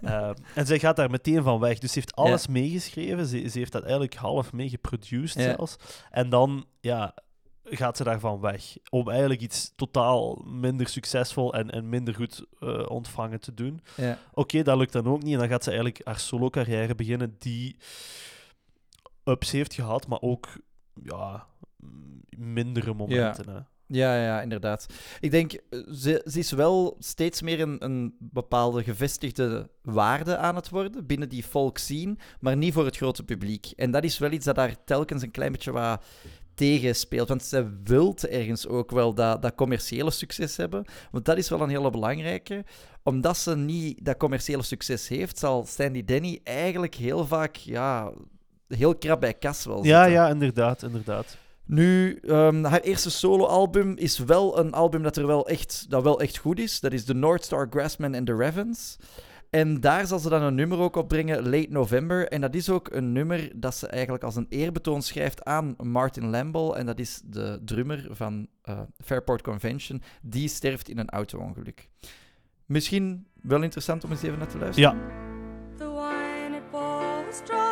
Eh, 0.00 0.30
en 0.54 0.66
zij 0.66 0.78
gaat 0.78 0.96
daar 0.96 1.10
meteen 1.10 1.42
van 1.42 1.60
weg, 1.60 1.78
dus 1.78 1.92
ze 1.92 1.98
heeft 1.98 2.14
alles 2.16 2.46
meegeschreven, 2.46 3.26
ze, 3.26 3.48
ze 3.48 3.58
heeft 3.58 3.72
dat 3.72 3.82
eigenlijk 3.82 4.14
half 4.14 4.52
mee 4.52 4.68
geproduced 4.68 5.42
Ja. 5.42 5.54
zelfs, 5.54 5.76
en 6.10 6.28
dan, 6.28 6.64
ja 6.80 7.14
gaat 7.70 7.96
ze 7.96 8.04
daarvan 8.04 8.40
weg. 8.40 8.76
Om 8.90 9.08
eigenlijk 9.10 9.40
iets 9.40 9.72
totaal 9.76 10.34
minder 10.46 10.88
succesvol 10.88 11.54
en, 11.54 11.70
en 11.70 11.88
minder 11.88 12.14
goed 12.14 12.44
eh, 12.60 12.86
ontvangen 12.90 13.40
te 13.40 13.54
doen. 13.54 13.80
ja. 13.96 14.18
Oké, 14.32 14.62
dat 14.62 14.76
lukt 14.78 14.92
dan 14.92 15.06
ook 15.06 15.22
niet. 15.22 15.32
En 15.32 15.38
dan 15.38 15.48
gaat 15.48 15.62
ze 15.64 15.70
eigenlijk 15.70 16.00
haar 16.04 16.18
solo-carrière 16.18 16.94
beginnen 16.94 17.36
die 17.38 17.76
ups 19.24 19.50
heeft 19.50 19.74
gehad, 19.74 20.06
maar 20.06 20.20
ook 20.20 20.48
ja, 21.02 21.46
mindere 22.28 22.94
momenten. 22.94 23.48
Hè. 23.54 23.60
Ja, 23.90 24.22
ja, 24.24 24.42
inderdaad. 24.42 24.86
Ik 25.20 25.30
denk, 25.30 25.52
eh, 25.52 25.80
ze, 25.92 26.22
ze 26.30 26.38
is 26.38 26.50
wel 26.50 26.96
steeds 26.98 27.42
meer 27.42 27.60
een, 27.60 27.84
een 27.84 28.14
bepaalde 28.18 28.82
gevestigde 28.82 29.70
waarde 29.82 30.36
aan 30.36 30.54
het 30.56 30.68
worden 30.68 31.06
binnen 31.06 31.28
die 31.28 31.42
folk 31.42 31.78
scene, 31.78 32.16
maar 32.40 32.56
niet 32.56 32.72
voor 32.72 32.84
het 32.84 32.96
grote 32.96 33.22
publiek. 33.22 33.66
En 33.76 33.90
dat 33.90 34.04
is 34.04 34.18
wel 34.18 34.30
iets 34.30 34.44
dat 34.44 34.54
daar 34.54 34.84
telkens 34.84 35.22
een 35.22 35.30
klein 35.30 35.52
beetje 35.52 35.72
wat 35.72 36.02
tegen 36.54 36.94
speelt. 36.96 37.28
Want 37.28 37.42
ze 37.44 37.70
wilt 37.84 38.26
ergens 38.26 38.66
ook 38.66 38.90
wel 38.90 39.14
dat, 39.14 39.42
dat 39.42 39.54
commerciële 39.54 40.10
succes 40.10 40.56
hebben. 40.56 40.84
Want 41.10 41.24
dat 41.24 41.36
is 41.38 41.48
wel 41.48 41.60
een 41.60 41.68
hele 41.68 41.90
belangrijke. 41.90 42.64
Omdat 43.02 43.36
ze 43.36 43.56
niet 43.56 44.04
dat 44.04 44.16
commerciële 44.16 44.62
succes 44.62 45.08
heeft, 45.08 45.38
zal 45.38 45.64
Sandy 45.66 46.04
Denny 46.04 46.40
eigenlijk 46.44 46.94
heel 46.94 47.26
vaak 47.26 47.56
ja, 47.56 48.12
heel 48.68 48.96
krap 48.96 49.20
bij 49.20 49.34
kas 49.34 49.64
wel 49.64 49.84
Ja, 49.84 50.02
zitten. 50.04 50.12
ja, 50.22 50.28
inderdaad, 50.28 50.82
inderdaad. 50.82 51.36
Nu, 51.68 52.18
ehm, 52.22 52.64
haar 52.64 52.80
eerste 52.80 53.10
soloalbum 53.10 53.96
is 53.96 54.18
wel 54.18 54.58
een 54.58 54.72
album 54.72 55.02
dat 55.02 55.16
er 55.16 55.26
wel 55.26 55.48
echt, 55.48 55.86
dat 55.88 56.02
wel 56.02 56.20
echt 56.20 56.36
goed 56.36 56.58
is. 56.58 56.80
Dat 56.80 56.92
is 56.92 57.04
The 57.04 57.14
North 57.14 57.44
Star 57.44 57.66
Grassman 57.70 58.14
and 58.14 58.26
the 58.26 58.34
Ravens. 58.34 58.96
En 59.50 59.80
daar 59.80 60.06
zal 60.06 60.18
ze 60.18 60.28
dan 60.28 60.42
een 60.42 60.54
nummer 60.54 60.78
ook 60.78 60.96
op 60.96 61.08
brengen, 61.08 61.48
Late 61.48 61.70
November. 61.70 62.28
En 62.28 62.40
dat 62.40 62.54
is 62.54 62.70
ook 62.70 62.90
een 62.90 63.12
nummer 63.12 63.50
dat 63.54 63.74
ze 63.74 63.86
eigenlijk 63.86 64.24
als 64.24 64.36
een 64.36 64.46
eerbetoon 64.48 65.02
schrijft 65.02 65.44
aan 65.44 65.74
Martin 65.82 66.30
Lamble. 66.30 66.76
En 66.76 66.86
dat 66.86 66.98
is 66.98 67.20
de 67.24 67.60
drummer 67.64 68.06
van 68.10 68.46
eh, 68.62 68.80
Fairport 69.04 69.42
Convention. 69.42 70.02
Die 70.22 70.48
sterft 70.48 70.88
in 70.88 70.98
een 70.98 71.10
auto-ongeluk. 71.10 71.88
Misschien 72.66 73.26
wel 73.42 73.62
interessant 73.62 74.04
om 74.04 74.10
eens 74.10 74.22
even 74.22 74.38
naar 74.38 74.48
te 74.48 74.58
luisteren. 74.58 74.96
Ja, 74.96 75.06
The 75.76 75.84
wine 75.84 76.56
it 76.56 77.67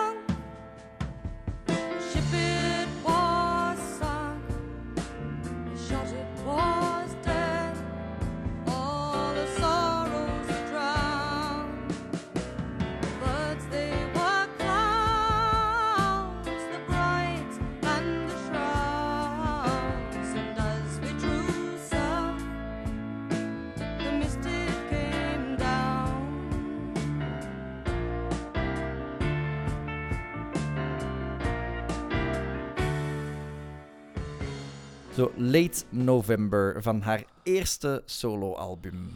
Zo 35.17 35.33
Late 35.37 35.85
November 35.91 36.83
van 36.83 37.01
haar 37.01 37.25
eerste 37.43 38.03
soloalbum. 38.05 39.11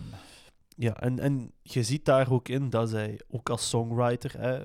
Ja, 0.76 1.00
en, 1.00 1.18
en 1.18 1.52
je 1.62 1.82
ziet 1.82 2.04
daar 2.04 2.30
ook 2.32 2.48
in 2.48 2.70
dat 2.70 2.88
zij 2.90 3.20
ook 3.28 3.50
als 3.50 3.68
songwriter 3.68 4.40
hè, 4.40 4.62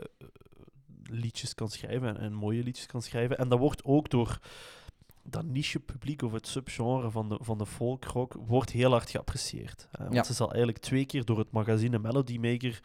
liedjes 1.04 1.56
kan 1.56 1.70
schrijven 1.70 2.08
en, 2.08 2.18
en 2.18 2.34
mooie 2.34 2.64
liedjes 2.64 2.86
kan 2.86 3.02
schrijven. 3.02 3.38
En 3.38 3.50
dat 3.50 3.60
wordt 3.60 3.84
ook 3.84 4.10
door 4.10 4.40
dat 5.24 5.46
niche-publiek 5.46 6.22
of 6.22 6.32
het 6.32 6.48
subgenre 6.48 7.12
van 7.12 7.30
de, 7.30 7.38
van 7.42 7.58
de 7.58 7.66
folkrock 7.66 8.34
wordt 8.34 8.72
heel 8.72 8.92
hard 8.92 9.10
geapprecieerd. 9.10 9.88
Hè, 9.92 10.04
want 10.04 10.16
Ja. 10.16 10.24
ze 10.24 10.34
zal 10.34 10.48
eigenlijk 10.48 10.78
twee 10.78 11.06
keer 11.06 11.26
door 11.26 11.38
het 11.38 11.52
magazine 11.52 12.00
Melody 12.00 12.38
Maker 12.38 12.80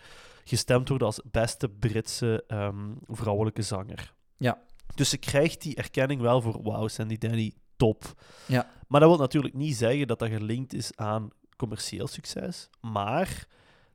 gestemd 0.44 0.88
worden 0.88 1.06
als 1.06 1.20
beste 1.30 1.68
Britse 1.68 2.44
ehm, 2.46 2.88
vrouwelijke 3.06 3.62
zanger. 3.62 4.14
Ja. 4.36 4.62
Dus 4.94 5.08
ze 5.08 5.16
krijgt 5.18 5.62
die 5.62 5.76
erkenning 5.76 6.20
wel 6.20 6.40
voor 6.42 6.62
wauw, 6.62 6.88
Sandy 6.88 7.18
Denny, 7.18 7.52
top. 7.80 8.22
Ja. 8.46 8.70
Maar 8.88 9.00
dat 9.00 9.08
wil 9.08 9.18
natuurlijk 9.18 9.54
niet 9.54 9.76
zeggen 9.76 10.06
dat 10.06 10.18
dat 10.18 10.28
gelinkt 10.28 10.74
is 10.74 10.96
aan 10.96 11.30
commercieel 11.56 12.06
succes. 12.06 12.68
Maar 12.80 13.46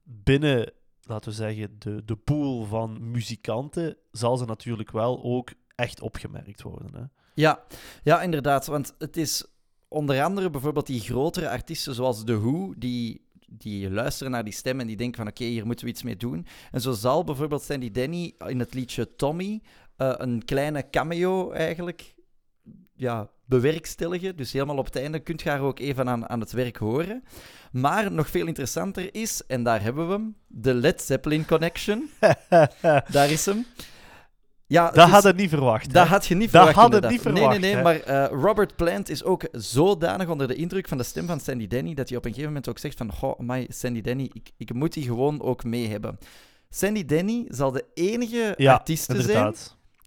binnen, 0.04 0.72
laten 1.02 1.30
we 1.30 1.36
zeggen, 1.36 1.76
de, 1.80 2.06
de 2.06 2.16
pool 2.16 2.64
van 2.64 3.12
muzikanten 3.12 3.98
zal 4.12 4.38
ze 4.38 4.46
natuurlijk 4.46 4.92
wel 4.92 5.24
ook 5.24 5.50
echt 5.76 6.02
opgemerkt 6.02 6.62
worden. 6.62 6.90
Hè? 6.94 7.04
Ja, 7.34 7.64
ja, 8.04 8.22
inderdaad. 8.22 8.66
Want 8.66 8.96
het 8.98 9.18
is 9.18 9.46
onder 9.88 10.24
andere 10.24 10.50
bijvoorbeeld 10.50 10.88
die 10.88 11.00
grotere 11.00 11.50
artiesten 11.50 11.94
zoals 11.94 12.24
The 12.24 12.40
Who, 12.40 12.74
die, 12.78 13.26
die 13.48 13.92
luisteren 13.92 14.32
naar 14.32 14.44
die 14.44 14.54
stem 14.54 14.80
en 14.80 14.88
die 14.88 14.98
denken 14.98 15.18
van 15.18 15.28
oké, 15.28 15.44
hier 15.44 15.66
moeten 15.66 15.86
we 15.86 15.92
iets 15.92 16.04
mee 16.04 16.18
doen. 16.18 16.46
En 16.72 16.82
zo 16.82 16.92
zal 16.92 17.24
bijvoorbeeld 17.24 17.62
Sandy 17.62 17.92
Denny 17.92 18.34
in 18.48 18.60
het 18.60 18.74
liedje 18.74 19.16
Tommy 19.16 19.62
eh, 19.96 20.14
een 20.18 20.46
kleine 20.46 20.90
cameo 20.90 21.52
eigenlijk 21.52 22.15
ja, 22.96 23.30
bewerkstelligen. 23.46 24.36
Dus 24.36 24.52
helemaal 24.52 24.78
op 24.78 24.86
het 24.86 24.96
einde 24.96 25.20
kunt 25.20 25.42
je 25.42 25.50
haar 25.50 25.62
ook 25.62 25.80
even 25.80 26.10
aan, 26.10 26.30
aan 26.30 26.40
het 26.40 26.52
werk 26.52 26.78
horen. 26.78 27.24
Maar 27.72 28.12
nog 28.12 28.30
veel 28.30 28.48
interessanter 28.48 29.16
is, 29.16 29.42
en 29.48 29.64
daar 29.64 29.82
hebben 29.82 30.08
we 30.08 30.14
hem, 30.14 30.36
de 30.48 30.74
Led 30.74 31.02
Zeppelin 31.02 31.46
Connection. 31.46 32.10
Daar 33.12 33.30
is 33.30 33.46
hem. 33.46 33.66
Ja, 34.68 34.86
dat 34.86 34.94
dus- 34.94 35.14
had 35.14 35.26
ik 35.26 35.36
niet 35.36 35.50
verwacht. 35.50 35.94
dat 35.94 36.04
hè? 36.04 36.10
had 36.10 36.26
je 36.26 36.36
niet 36.36 36.52
Dat 36.52 36.64
verwacht. 36.64 36.76
hadden 36.76 37.02
inderdaad. 37.12 37.34
niet 37.34 37.34
Nee, 37.50 37.60
nee, 37.60 37.72
verwacht, 37.74 38.06
nee. 38.06 38.14
Maar 38.16 38.30
eh, 38.32 38.42
Robert 38.42 38.76
Plant 38.76 39.10
is 39.10 39.24
ook 39.24 39.48
zodanig 39.52 40.28
onder 40.28 40.48
de 40.48 40.56
indruk 40.56 40.88
van 40.88 40.98
de 40.98 41.04
stem 41.04 41.28
van 41.28 41.40
Sandy 41.40 41.68
Denny 41.68 41.94
dat 41.94 42.10
hij 42.10 42.18
op 42.18 42.24
een 42.24 42.30
gegeven 42.30 42.50
moment 42.50 42.70
ook 42.70 42.78
zegt 42.78 42.98
van 42.98 43.12
goh, 43.12 43.40
my 43.40 43.68
Sandy 43.70 44.02
Denny, 44.02 44.30
ik, 44.34 44.52
ik 44.58 44.74
moet 44.74 44.94
die 44.94 45.04
gewoon 45.04 45.42
ook 45.42 45.64
mee 45.64 45.88
hebben. 45.88 46.18
Sandy 46.70 47.06
Denny 47.06 47.46
zal 47.48 47.72
de 47.72 47.86
enige 47.94 48.54
ja, 48.58 48.74
artiest 48.74 49.12
zijn 49.18 49.56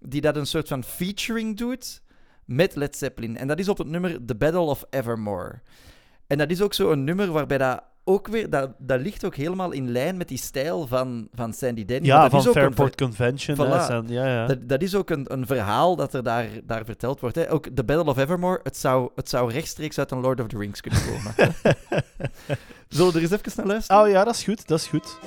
die 0.00 0.20
dat 0.20 0.36
een 0.36 0.46
soort 0.46 0.68
van 0.68 0.84
featuring 0.84 1.56
doet 1.56 2.02
met 2.48 2.74
Led 2.76 2.96
Zeppelin. 2.96 3.36
En 3.36 3.46
dat 3.46 3.58
is 3.58 3.68
op 3.68 3.78
het 3.78 3.86
nummer 3.86 4.24
The 4.24 4.34
Battle 4.34 4.60
of 4.60 4.84
Evermore. 4.90 5.60
En 6.26 6.38
dat 6.38 6.50
is 6.50 6.62
ook 6.62 6.74
zo 6.74 6.90
een 6.90 7.04
nummer 7.04 7.32
waarbij 7.32 7.58
dat 7.58 7.82
ook 8.04 8.28
weer, 8.28 8.50
dat, 8.50 8.70
dat 8.78 9.00
ligt 9.00 9.24
ook 9.24 9.34
helemaal 9.34 9.70
in 9.70 9.90
lijn 9.90 10.16
met 10.16 10.28
die 10.28 10.38
stijl 10.38 10.86
van, 10.86 11.28
van 11.34 11.52
Sandy 11.52 11.84
Denny. 11.84 12.06
Ja, 12.06 12.20
dat 12.22 12.30
van 12.30 12.40
is 12.40 12.48
ook 12.48 12.54
een 12.54 12.60
Fairport 12.60 12.96
Convention. 12.96 13.56
Voilà. 13.56 13.84
zijn- 13.86 14.08
ja, 14.08 14.26
ja. 14.26 14.46
dat, 14.46 14.68
dat 14.68 14.82
is 14.82 14.94
ook 14.94 15.10
een, 15.10 15.32
een 15.32 15.46
verhaal 15.46 15.96
dat 15.96 16.14
er 16.14 16.22
daar, 16.22 16.46
daar 16.64 16.84
verteld 16.84 17.20
wordt. 17.20 17.36
Hè. 17.36 17.50
Ook 17.50 17.68
The 17.74 17.84
Battle 17.84 18.10
of 18.10 18.18
Evermore, 18.18 18.60
het 18.62 18.76
zou, 18.76 19.10
het 19.14 19.28
zou 19.28 19.52
rechtstreeks 19.52 19.98
uit 19.98 20.10
een 20.10 20.20
Lord 20.20 20.40
of 20.40 20.46
the 20.46 20.58
Rings 20.58 20.80
kunnen 20.80 21.00
komen. 21.06 21.34
Zullen 22.88 23.12
we 23.12 23.18
er 23.18 23.22
eens 23.24 23.30
even 23.32 23.52
naar 23.56 23.66
luisteren? 23.66 24.02
Oh 24.02 24.08
ja, 24.08 24.24
dat 24.24 24.34
is 24.34 24.42
goed, 24.44 24.66
dat 24.68 24.78
is 24.78 24.86
goed. 24.86 25.18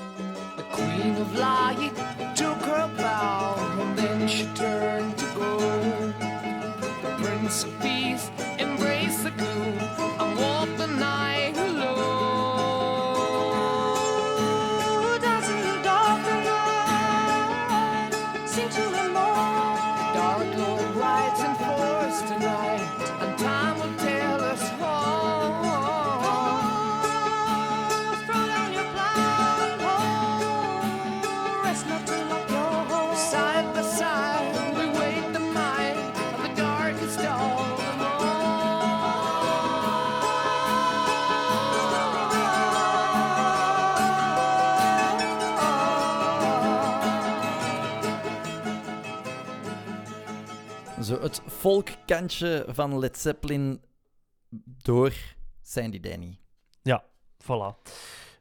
The 0.55 0.63
Queen 0.71 1.15
of 1.17 1.31
Light 1.33 1.95
took 2.35 2.61
her 2.65 2.89
vow, 2.97 3.79
and 3.79 3.97
then 3.97 4.29
she 4.29 4.51
turned 4.51 5.00
Folkkantje 51.61 52.65
van 52.67 52.99
Led 52.99 53.17
Zeppelin 53.17 53.81
door 54.83 55.13
Sandy 55.61 55.99
Denny. 55.99 56.39
Voilà. 57.43 57.75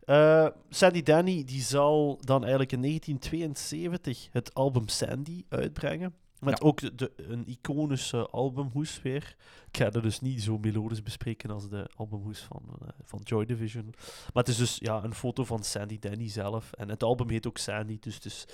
Eh, 0.04 0.46
Sandy 0.68 1.02
Danny 1.02 1.44
die 1.44 1.62
zal 1.62 2.18
dan 2.20 2.40
eigenlijk 2.40 2.72
in 2.72 2.80
1972 2.80 4.28
het 4.30 4.54
album 4.54 4.88
Sandy 4.88 5.44
uitbrengen. 5.48 6.14
Met 6.38 6.58
Ja. 6.58 6.64
ook 6.66 6.80
de, 6.80 6.94
de- 6.94 7.12
een 7.16 7.46
iconische 7.48 8.26
albumhoes 8.26 9.02
weer. 9.02 9.36
Ik 9.70 9.76
ga 9.76 9.90
dat 9.90 10.02
dus 10.02 10.20
niet 10.20 10.42
zo 10.42 10.58
melodisch 10.58 11.02
bespreken 11.02 11.50
als 11.50 11.68
de 11.68 11.90
albumhoes 11.96 12.40
van, 12.40 12.62
eh, 12.82 12.88
van 13.04 13.20
Joy 13.24 13.44
Division. 13.44 13.84
Maar 14.32 14.42
het 14.44 14.48
is 14.48 14.56
dus 14.56 14.76
ja, 14.78 15.04
een 15.04 15.14
foto 15.14 15.44
van 15.44 15.64
Sandy 15.64 15.98
Danny 15.98 16.28
zelf. 16.28 16.72
En 16.72 16.88
het 16.88 17.02
album 17.02 17.28
heet 17.30 17.46
ook 17.46 17.58
Sandy, 17.58 17.96
dus 18.00 18.14
het 18.14 18.24
is... 18.24 18.46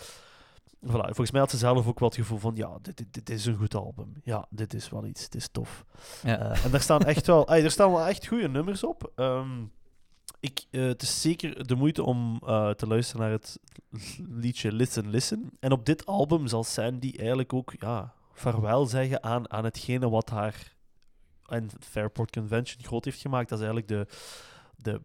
Voilà. 0.86 1.04
Volgens 1.04 1.30
mij 1.30 1.40
had 1.40 1.50
ze 1.50 1.56
zelf 1.56 1.86
ook 1.86 1.98
wel 1.98 2.08
het 2.08 2.18
gevoel 2.18 2.38
van, 2.38 2.56
ja, 2.56 2.78
dit, 2.82 2.96
dit, 2.96 3.14
dit 3.14 3.30
is 3.30 3.46
een 3.46 3.56
goed 3.56 3.74
album. 3.74 4.12
Ja, 4.24 4.46
dit 4.50 4.74
is 4.74 4.88
wel 4.88 5.06
iets, 5.06 5.24
het 5.24 5.34
is 5.34 5.48
tof. 5.48 5.84
Ja. 6.22 6.38
Eh, 6.38 6.64
en 6.64 6.70
daar 6.70 6.80
staan 6.80 7.00
echt 7.00 7.26
wel, 7.26 7.48
er 7.48 7.70
staan 7.70 7.90
wel 7.90 8.06
echt 8.06 8.26
goede 8.26 8.48
nummers 8.48 8.84
op. 8.84 9.12
Ehm, 9.14 9.64
ik, 10.40 10.64
eh, 10.70 10.84
het 10.84 11.02
is 11.02 11.20
zeker 11.20 11.66
de 11.66 11.74
moeite 11.74 12.02
om 12.02 12.42
eh, 12.46 12.70
te 12.70 12.86
luisteren 12.86 13.22
naar 13.22 13.30
het 13.30 13.58
liedje 14.28 14.72
Listen, 14.72 15.10
Listen. 15.10 15.50
En 15.60 15.72
op 15.72 15.86
dit 15.86 16.06
album 16.06 16.46
zal 16.46 16.64
Sandy 16.64 17.12
eigenlijk 17.16 17.52
ook 17.52 17.74
ja, 17.78 18.14
vaarwel 18.32 18.86
zeggen 18.86 19.22
aan, 19.22 19.50
aan 19.50 19.64
hetgene 19.64 20.08
wat 20.08 20.30
haar 20.30 20.74
en 21.46 21.70
Fairport 21.80 22.30
Convention 22.30 22.84
groot 22.84 23.04
heeft 23.04 23.20
gemaakt. 23.20 23.48
Dat 23.48 23.58
is 23.58 23.64
eigenlijk 23.64 24.08
de, 24.08 24.14
de 24.76 25.00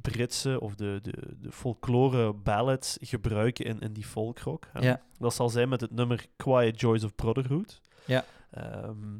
Britse 0.00 0.60
of 0.60 0.74
de, 0.74 0.98
de, 1.02 1.36
de 1.40 1.52
folklore 1.52 2.32
ballads 2.32 2.96
gebruiken 3.00 3.64
in, 3.64 3.80
in 3.80 3.92
die 3.92 4.04
folkrock. 4.04 4.68
Ja. 4.80 5.02
Dat 5.18 5.34
zal 5.34 5.48
zijn 5.48 5.68
met 5.68 5.80
het 5.80 5.90
nummer 5.90 6.26
Quiet 6.36 6.80
Joys 6.80 7.04
of 7.04 7.14
Brotherhood. 7.14 7.80
Ja. 8.04 8.24
Ehm, 8.50 9.18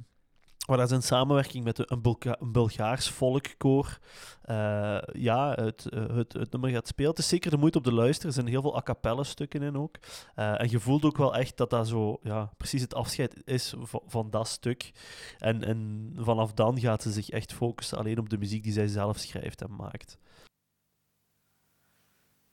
waar 0.66 0.76
dat 0.76 0.90
is 0.90 0.96
in 0.96 1.02
samenwerking 1.02 1.64
met 1.64 1.78
een, 1.78 2.00
een 2.38 2.52
Bulgaars 2.52 3.08
volkkoor 3.08 3.98
eh, 4.42 4.98
ja, 5.12 5.52
het, 5.52 5.88
eh, 5.88 6.16
het, 6.16 6.32
het 6.32 6.52
nummer 6.52 6.70
gaat 6.70 6.86
spelen. 6.86 7.10
Het 7.10 7.18
is 7.18 7.28
zeker 7.28 7.50
de 7.50 7.56
moeite 7.56 7.78
op 7.78 7.84
de 7.84 7.92
luisteren. 7.92 8.28
Er 8.28 8.34
zijn 8.34 8.46
heel 8.46 8.62
veel 8.62 8.76
a 8.76 8.82
cappella 8.82 9.22
stukken 9.22 9.62
in 9.62 9.76
ook. 9.76 9.96
Eh, 10.34 10.60
en 10.60 10.70
je 10.70 10.80
voelt 10.80 11.04
ook 11.04 11.16
wel 11.16 11.34
echt 11.34 11.56
dat 11.56 11.70
dat 11.70 11.88
zo 11.88 12.18
ja, 12.22 12.52
precies 12.56 12.82
het 12.82 12.94
afscheid 12.94 13.42
is 13.44 13.74
van, 13.78 14.02
van 14.06 14.30
dat 14.30 14.48
stuk. 14.48 14.92
En, 15.38 15.64
en 15.64 16.12
vanaf 16.18 16.52
dan 16.52 16.80
gaat 16.80 17.02
ze 17.02 17.10
zich 17.12 17.30
echt 17.30 17.52
focussen 17.52 17.98
alleen 17.98 18.18
op 18.18 18.28
de 18.28 18.38
muziek 18.38 18.62
die 18.62 18.72
zij 18.72 18.86
zelf 18.86 19.18
schrijft 19.18 19.62
en 19.62 19.76
maakt. 19.76 20.18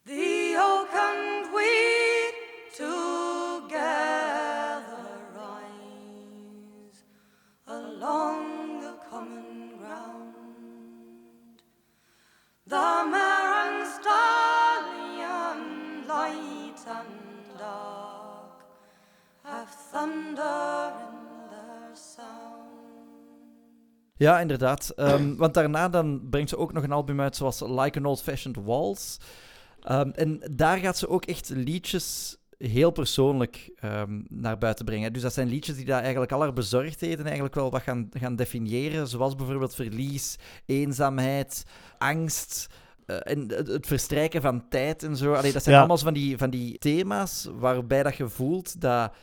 The 0.05 0.38
The 12.69 13.07
mare 13.11 13.53
and 13.65 13.87
stallion, 13.87 15.59
light 16.07 16.79
and 16.87 17.57
dark, 17.57 18.63
have 19.43 19.69
thunder 19.91 20.93
in 21.07 21.49
their 21.49 21.95
sound. 21.95 22.69
Ja, 24.17 24.39
inderdaad. 24.39 24.89
Ehm, 24.89 25.35
want 25.35 25.53
daarna 25.53 25.89
dan 25.89 26.29
brengt 26.29 26.49
ze 26.49 26.57
ook 26.57 26.73
nog 26.73 26.83
een 26.83 26.91
album 26.91 27.21
uit 27.21 27.35
zoals 27.35 27.59
Like 27.59 27.97
an 27.99 28.05
Old 28.05 28.21
Fashioned 28.21 28.65
Waltz. 28.65 29.17
Ehm, 29.81 30.09
en 30.09 30.41
daar 30.51 30.77
gaat 30.77 30.97
ze 30.97 31.09
ook 31.09 31.25
echt 31.25 31.49
liedjes 31.49 32.37
heel 32.59 32.91
persoonlijk 32.91 33.71
ehm, 33.75 34.21
naar 34.27 34.57
buiten 34.57 34.85
brengen. 34.85 35.13
Dus 35.13 35.21
dat 35.21 35.33
zijn 35.33 35.47
liedjes 35.47 35.75
die 35.75 35.85
daar 35.85 36.01
eigenlijk 36.01 36.31
al 36.31 36.39
haar 36.41 36.53
bezorgdheden 36.53 37.25
eigenlijk 37.25 37.55
wel 37.55 37.71
wat 37.71 37.81
gaan, 37.81 38.09
gaan 38.11 38.35
definiëren. 38.35 39.07
Zoals 39.07 39.35
bijvoorbeeld 39.35 39.75
verlies, 39.75 40.35
eenzaamheid, 40.65 41.63
angst... 41.97 42.67
eh, 43.05 43.17
en 43.23 43.47
het, 43.51 43.87
verstrijken 43.87 44.41
van 44.41 44.67
tijd 44.69 45.03
en 45.03 45.15
zo. 45.17 45.33
Allee, 45.33 45.51
dat 45.51 45.61
zijn 45.63 45.73
Ja. 45.75 45.79
allemaal 45.81 45.97
van 46.03 46.13
die, 46.13 46.37
van 46.37 46.49
die 46.49 46.77
thema's 46.77 47.47
waarbij 47.53 48.03
dat 48.03 48.15
je 48.15 48.27
voelt 48.29 48.81
dat 48.81 49.13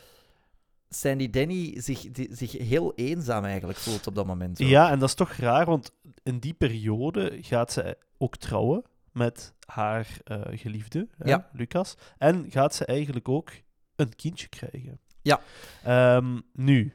Sandy 0.89 1.30
Denny 1.30 1.80
zich, 1.80 2.01
die- 2.11 2.28
zich 2.32 2.53
heel 2.53 2.93
eenzaam 2.95 3.45
eigenlijk 3.45 3.78
voelt 3.78 4.07
op 4.07 4.14
dat 4.14 4.26
moment. 4.26 4.59
Ja, 4.59 4.91
en 4.91 4.99
dat 4.99 5.09
is 5.09 5.14
toch 5.14 5.32
raar, 5.32 5.66
want 5.66 5.93
in 6.22 6.39
die 6.39 6.55
periode 6.55 7.39
gaat 7.41 7.72
ze 7.72 7.97
ook 8.18 8.37
trouwen 8.37 8.82
met 9.17 9.55
haar 9.67 10.07
eh, 10.25 10.41
geliefde, 10.51 11.09
hè, 11.17 11.29
Ja. 11.29 11.49
Lucas. 11.53 11.97
En 12.19 12.47
gaat 12.51 12.75
ze 12.75 12.85
eigenlijk 12.85 13.29
ook 13.29 13.51
een 13.97 14.14
kindje 14.17 14.49
krijgen. 14.49 15.01
Ja. 15.23 15.41
Ehm, 15.85 16.41
nu, 16.53 16.95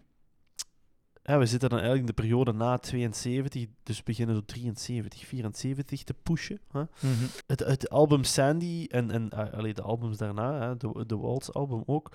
we 1.23 1.45
zitten 1.45 1.69
dan 1.69 1.79
eigenlijk 1.79 2.09
in 2.09 2.15
de 2.15 2.21
periode 2.21 2.53
na 2.53 2.77
72, 2.77 3.65
dus 3.83 3.97
we 3.97 4.03
beginnen 4.05 4.35
zo 4.35 4.41
73, 4.45 5.25
74 5.25 6.03
te 6.03 6.13
pushen. 6.23 6.59
Hè. 6.71 6.79
Mhm. 6.79 7.25
Het, 7.47 7.59
het 7.59 7.89
album 7.89 8.23
Sandy 8.23 8.85
en, 8.89 9.11
en 9.11 9.29
allee, 9.29 9.73
de 9.73 9.81
albums 9.81 10.17
daarna, 10.17 10.67
hè, 10.67 10.77
de, 10.77 11.03
de 11.05 11.17
Waltz 11.17 11.49
album 11.49 11.83
ook. 11.85 12.11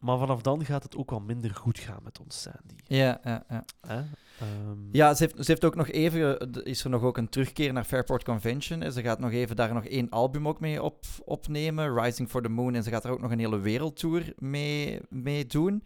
Maar 0.00 0.18
vanaf 0.18 0.42
dan 0.42 0.64
gaat 0.64 0.82
het 0.82 0.96
ook 0.96 1.10
wel 1.10 1.20
minder 1.20 1.54
goed 1.54 1.78
gaan 1.78 2.00
met 2.02 2.20
ons 2.20 2.40
Sandy. 2.42 2.74
Ja, 2.86 3.20
ja, 3.24 3.44
ja. 3.48 3.64
Hè? 3.86 3.96
Ehm, 4.38 4.78
Ja, 4.92 5.14
ze 5.14 5.22
heeft, 5.22 5.36
ze 5.36 5.50
heeft 5.50 5.64
ook 5.64 5.74
nog 5.74 5.88
even, 5.88 6.52
is 6.64 6.84
er 6.84 6.90
nog 6.90 7.02
ook 7.02 7.16
een 7.16 7.28
terugkeer 7.28 7.72
naar 7.72 7.84
Fairport 7.84 8.24
Convention. 8.24 8.82
En 8.82 8.92
ze 8.92 9.02
gaat 9.02 9.18
nog 9.20 9.32
even 9.32 9.56
daar 9.56 9.74
nog 9.74 9.84
één 9.84 10.08
album 10.10 10.48
ook 10.48 10.60
mee 10.60 10.82
op, 10.82 11.04
opnemen, 11.24 12.02
Rising 12.02 12.28
for 12.28 12.42
the 12.42 12.48
Moon. 12.48 12.74
En 12.74 12.82
ze 12.82 12.90
gaat 12.90 13.04
er 13.04 13.10
ook 13.10 13.20
nog 13.20 13.30
een 13.30 13.38
hele 13.38 13.58
wereldtour 13.58 14.32
mee, 14.38 15.00
mee 15.08 15.46
doen. 15.46 15.82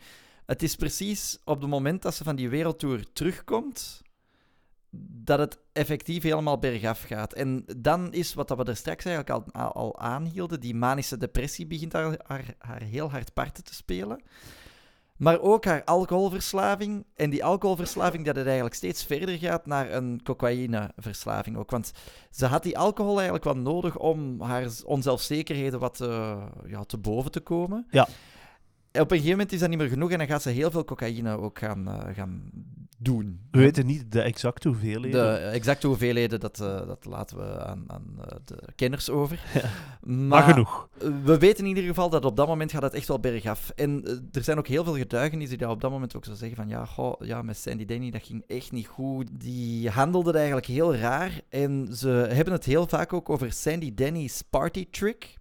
Het 0.48 0.62
is 0.62 0.76
precies 0.76 1.38
op 1.44 1.60
het 1.60 1.70
moment 1.70 2.02
dat 2.02 2.14
ze 2.14 2.24
van 2.24 2.36
die 2.36 2.48
wereldtour 2.48 3.12
terugkomt, 3.12 4.02
dat 5.24 5.38
het 5.38 5.58
effectief 5.72 6.22
helemaal 6.22 6.58
bergaf 6.58 7.02
gaat. 7.02 7.32
En 7.32 7.64
dan 7.76 8.12
is, 8.12 8.34
wat 8.34 8.50
we 8.50 8.64
er 8.64 8.76
straks 8.76 9.04
eigenlijk 9.04 9.52
al, 9.54 9.72
al 9.72 9.98
aanhielden, 9.98 10.60
die 10.60 10.74
manische 10.74 11.16
depressie 11.16 11.66
begint 11.66 11.92
haar, 11.92 12.16
haar, 12.58 12.82
heel 12.82 13.10
hard 13.10 13.32
parten 13.32 13.64
te 13.64 13.74
spelen. 13.74 14.22
Maar 15.16 15.40
ook 15.40 15.64
haar 15.64 15.84
alcoholverslaving. 15.84 17.06
En 17.14 17.30
die 17.30 17.44
alcoholverslaving 17.44 18.24
dat 18.24 18.36
het 18.36 18.46
eigenlijk 18.46 18.74
steeds 18.74 19.04
verder 19.04 19.38
gaat 19.38 19.66
naar 19.66 19.92
een 19.92 20.20
cocaïneverslaving 20.22 21.56
ook. 21.56 21.70
Want 21.70 21.92
ze 22.30 22.46
had 22.46 22.62
die 22.62 22.78
alcohol 22.78 23.14
eigenlijk 23.14 23.44
wel 23.44 23.56
nodig 23.56 23.96
om 23.96 24.40
haar 24.40 24.68
onzelfzekerheden 24.84 25.80
wat 25.80 26.00
eh, 26.00 26.42
ja, 26.66 26.84
te 26.84 26.98
boven 26.98 27.30
te 27.30 27.40
komen. 27.40 27.86
Ja. 27.90 28.08
Op 28.92 29.00
een 29.00 29.08
gegeven 29.08 29.30
moment 29.30 29.52
is 29.52 29.60
dat 29.60 29.68
niet 29.68 29.78
meer 29.78 29.88
genoeg 29.88 30.10
en 30.10 30.18
dan 30.18 30.26
gaat 30.26 30.42
ze 30.42 30.50
heel 30.50 30.70
veel 30.70 30.84
cocaïne 30.84 31.38
ook 31.38 31.58
gaan, 31.58 31.88
eh, 31.88 32.14
gaan 32.14 32.50
doen. 32.98 33.40
We 33.50 33.58
weten 33.58 33.86
niet 33.86 34.12
de 34.12 34.20
exacte 34.20 34.68
hoeveelheden. 34.68 35.34
De 35.34 35.38
exacte 35.38 35.86
hoeveelheden, 35.86 36.40
dat, 36.40 36.60
eh, 36.60 36.86
dat 36.86 37.04
laten 37.04 37.36
we 37.36 37.64
aan, 37.64 37.84
aan 37.86 38.04
eh, 38.20 38.36
de 38.44 38.58
kenners 38.74 39.10
over. 39.10 39.40
Ja. 39.54 39.70
Maar, 40.00 40.26
Maar 40.26 40.42
genoeg. 40.42 40.88
we 41.24 41.38
weten 41.38 41.64
in 41.64 41.68
ieder 41.68 41.84
geval 41.84 42.10
dat 42.10 42.24
op 42.24 42.36
dat 42.36 42.46
moment 42.46 42.72
gaat 42.72 42.82
het 42.82 42.94
echt 42.94 43.08
wel 43.08 43.20
bergaf. 43.20 43.72
En 43.74 44.04
er 44.32 44.42
zijn 44.44 44.58
ook 44.58 44.66
heel 44.66 44.84
veel 44.84 44.96
getuigenissen 44.96 45.58
die 45.58 45.66
dat 45.66 45.76
op 45.76 45.82
dat 45.82 45.90
moment 45.90 46.16
ook 46.16 46.24
zo 46.24 46.34
zeggen 46.34 46.56
van 46.56 46.68
ja, 46.68 46.84
goh, 46.84 47.14
ja, 47.20 47.42
met 47.42 47.56
Sandy 47.56 47.84
Denny, 47.84 48.10
dat 48.10 48.22
ging 48.26 48.44
echt 48.46 48.72
niet 48.72 48.86
goed. 48.86 49.28
Die 49.32 49.90
handelden 49.90 50.34
eigenlijk 50.34 50.66
heel 50.66 50.96
raar. 50.96 51.40
En 51.48 51.88
ze 51.92 52.08
hebben 52.08 52.54
het 52.54 52.64
heel 52.64 52.86
vaak 52.86 53.12
ook 53.12 53.30
over 53.30 53.52
Sandy 53.52 53.94
Denny's 53.94 54.42
party 54.50 54.86
trick. 54.90 55.37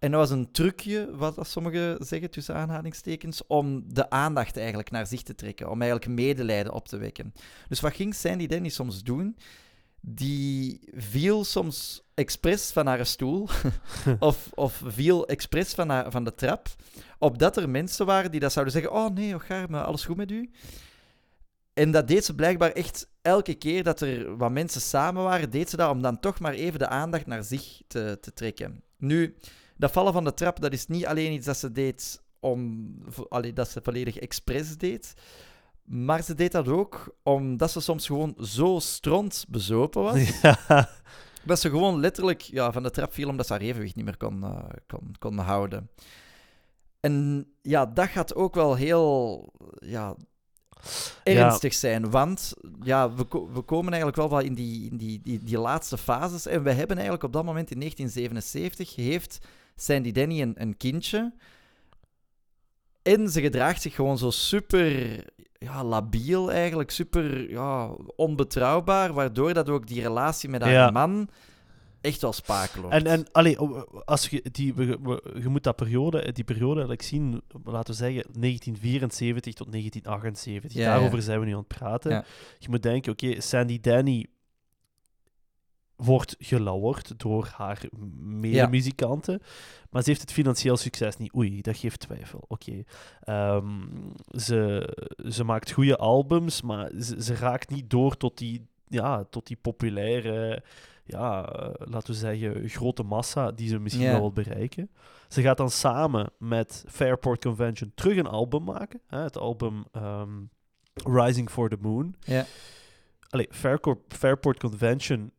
En 0.00 0.10
dat 0.10 0.20
was 0.20 0.30
een 0.30 0.50
trucje, 0.50 1.16
wat 1.16 1.34
dat 1.34 1.48
sommigen 1.48 2.04
zeggen 2.04 2.30
tussen 2.30 2.54
aanhalingstekens, 2.54 3.46
om 3.46 3.82
de 3.94 4.10
aandacht 4.10 4.56
eigenlijk 4.56 4.90
naar 4.90 5.06
zich 5.06 5.22
te 5.22 5.34
trekken. 5.34 5.70
Om 5.70 5.82
eigenlijk 5.82 6.12
medelijden 6.12 6.72
op 6.72 6.88
te 6.88 6.96
wekken. 6.96 7.32
Dus 7.68 7.80
wat 7.80 7.94
ging 7.94 8.14
Sandy 8.14 8.46
Denny 8.46 8.68
soms 8.68 9.02
doen? 9.02 9.36
Die 10.00 10.80
viel 10.94 11.44
soms 11.44 12.02
expres 12.14 12.70
van 12.70 12.86
haar 12.86 13.06
stoel, 13.06 13.48
of, 14.18 14.50
of 14.54 14.82
viel 14.86 15.26
expres 15.26 15.74
van, 15.74 15.88
haar, 15.88 16.10
van 16.10 16.24
de 16.24 16.34
trap, 16.34 16.68
opdat 17.18 17.56
er 17.56 17.68
mensen 17.68 18.06
waren 18.06 18.30
die 18.30 18.40
dat 18.40 18.52
zouden 18.52 18.74
zeggen: 18.74 18.92
Oh 18.92 19.08
nee, 19.14 19.38
gaar, 19.38 19.70
maar 19.70 19.84
alles 19.84 20.04
goed 20.04 20.16
met 20.16 20.30
u? 20.30 20.50
En 21.72 21.90
dat 21.90 22.08
deed 22.08 22.24
ze 22.24 22.34
blijkbaar 22.34 22.72
echt 22.72 23.08
elke 23.22 23.54
keer 23.54 23.82
dat 23.82 24.00
er 24.00 24.36
wat 24.36 24.50
mensen 24.50 24.80
samen 24.80 25.22
waren, 25.22 25.50
deed 25.50 25.70
ze 25.70 25.76
dat 25.76 25.90
om 25.90 26.02
dan 26.02 26.20
toch 26.20 26.40
maar 26.40 26.52
even 26.52 26.78
de 26.78 26.88
aandacht 26.88 27.26
naar 27.26 27.44
zich 27.44 27.80
te, 27.86 28.18
te 28.20 28.32
trekken. 28.32 28.82
Nu, 28.96 29.36
dat 29.80 29.90
vallen 29.90 30.12
van 30.12 30.24
de 30.24 30.34
trap, 30.34 30.60
dat 30.60 30.72
is 30.72 30.86
niet 30.86 31.06
alleen 31.06 31.32
iets 31.32 31.46
dat 31.46 31.56
ze 31.56 31.72
deed 31.72 32.22
om, 32.40 32.88
allee, 33.28 33.52
dat 33.52 33.68
ze 33.68 33.80
volledig 33.82 34.16
expres 34.16 34.76
deed, 34.76 35.14
maar 35.84 36.22
ze 36.22 36.34
deed 36.34 36.52
dat 36.52 36.68
ook 36.68 37.16
omdat 37.22 37.70
ze 37.70 37.80
soms 37.80 38.06
gewoon 38.06 38.34
zo 38.40 38.78
stront 38.78 39.44
bezopen 39.48 40.02
was. 40.02 40.40
Ja. 40.42 40.88
Dat 41.44 41.60
ze 41.60 41.70
gewoon 41.70 42.00
letterlijk 42.00 42.40
ja, 42.40 42.72
van 42.72 42.82
de 42.82 42.90
trap 42.90 43.12
viel 43.12 43.28
omdat 43.28 43.46
ze 43.46 43.52
haar 43.52 43.62
evenwicht 43.62 43.94
niet 43.94 44.04
meer 44.04 44.16
kon, 44.16 44.42
eh, 44.44 44.58
kon, 44.86 45.14
kon 45.18 45.38
houden. 45.38 45.90
En 47.00 47.46
ja, 47.62 47.86
dat 47.86 48.08
gaat 48.08 48.34
ook 48.34 48.54
wel 48.54 48.74
heel 48.74 49.52
ja, 49.78 50.16
ernstig 51.22 51.74
zijn. 51.74 52.10
Want 52.10 52.54
ja, 52.82 53.14
we, 53.14 53.24
ko- 53.24 53.52
we 53.52 53.60
komen 53.60 53.92
eigenlijk 53.92 54.16
wel 54.16 54.28
wat 54.28 54.42
in, 54.42 54.54
die, 54.54 54.90
in 54.90 54.96
die, 54.96 55.20
die, 55.22 55.44
die 55.44 55.58
laatste 55.58 55.98
fases. 55.98 56.46
En 56.46 56.62
we 56.62 56.72
hebben 56.72 56.96
eigenlijk 56.96 57.24
op 57.24 57.32
dat 57.32 57.44
moment 57.44 57.70
in 57.70 57.78
1977 57.78 58.96
heeft 58.96 59.38
Sandy 59.80 60.12
Denny 60.12 60.40
een, 60.40 60.54
een 60.54 60.76
kindje. 60.76 61.32
En 63.02 63.28
ze 63.28 63.40
gedraagt 63.40 63.82
zich 63.82 63.94
gewoon 63.94 64.18
zo 64.18 64.30
super 64.30 65.24
ja, 65.52 65.84
labiel 65.84 66.52
eigenlijk, 66.52 66.90
super 66.90 67.50
ja, 67.50 67.90
onbetrouwbaar, 68.16 69.12
waardoor 69.12 69.52
dat 69.54 69.68
ook 69.68 69.86
die 69.86 70.02
relatie 70.02 70.48
met 70.48 70.62
haar 70.62 70.72
Ja. 70.72 70.90
man 70.90 71.28
echt 72.00 72.20
wel 72.20 72.32
spakel 72.32 72.80
wordt. 72.80 72.96
En, 72.96 73.06
en 73.06 73.26
allee, 73.32 73.58
als 74.04 74.28
je, 74.28 74.44
die, 74.52 74.74
je 75.40 75.48
moet 75.48 75.62
dat 75.62 75.76
periode, 75.76 76.32
die 76.32 76.44
periode 76.44 76.72
eigenlijk 76.72 77.02
zien, 77.02 77.42
laten 77.64 77.90
we 77.90 77.98
zeggen 77.98 78.22
1974 78.22 79.54
tot 79.54 79.72
1978. 79.72 80.72
Ja, 80.72 80.92
Daarover 80.92 81.22
zijn 81.22 81.40
we 81.40 81.46
nu 81.46 81.52
aan 81.52 81.58
het 81.58 81.68
praten. 81.68 82.24
Je 82.58 82.68
moet 82.68 82.82
denken, 82.82 83.12
oké, 83.12 83.40
Sandy 83.40 83.80
Danny 83.80 84.26
wordt 86.02 86.36
gelauwerd 86.38 87.18
door 87.18 87.50
haar 87.56 87.82
medemuzikanten, 88.20 89.42
maar 89.90 90.02
ze 90.02 90.08
heeft 90.08 90.20
het 90.20 90.32
financieel 90.32 90.76
succes 90.76 91.16
niet. 91.16 91.34
Oei, 91.36 91.60
dat 91.60 91.76
geeft 91.76 92.00
twijfel. 92.00 92.44
Oké. 92.48 92.82
Ehm, 93.20 93.66
ze, 94.38 94.88
ze 95.28 95.44
maakt 95.44 95.70
goede 95.70 95.96
albums, 95.96 96.62
maar 96.62 96.90
ze, 97.00 97.22
ze 97.22 97.34
raakt 97.34 97.70
niet 97.70 97.90
door 97.90 98.16
tot 98.16 98.38
die, 98.38 98.66
ja, 98.88 99.24
tot 99.24 99.46
die 99.46 99.58
populaire 99.60 100.62
ja, 101.10 101.52
eh, 101.52 101.70
laten 101.78 102.12
we 102.12 102.18
zeggen, 102.18 102.68
grote 102.68 103.02
massa 103.02 103.52
die 103.52 103.68
ze 103.68 103.78
misschien 103.78 104.06
wel 104.06 104.20
wil 104.20 104.32
bereiken. 104.32 104.90
Ze 105.28 105.42
gaat 105.42 105.56
dan 105.56 105.70
samen 105.70 106.30
met 106.38 106.84
Fairport 106.88 107.40
Convention 107.40 107.92
terug 107.94 108.16
een 108.16 108.26
album 108.26 108.64
maken. 108.64 109.00
Hè, 109.06 109.18
het 109.18 109.38
album 109.38 109.84
ehm, 109.92 110.30
Rising 110.94 111.50
for 111.50 111.68
the 111.68 111.76
Moon. 111.80 112.14
Ja. 112.20 112.44
Allee, 113.28 113.48
Fairport, 113.50 113.98
Fairport 114.08 114.58
Convention 114.58 115.32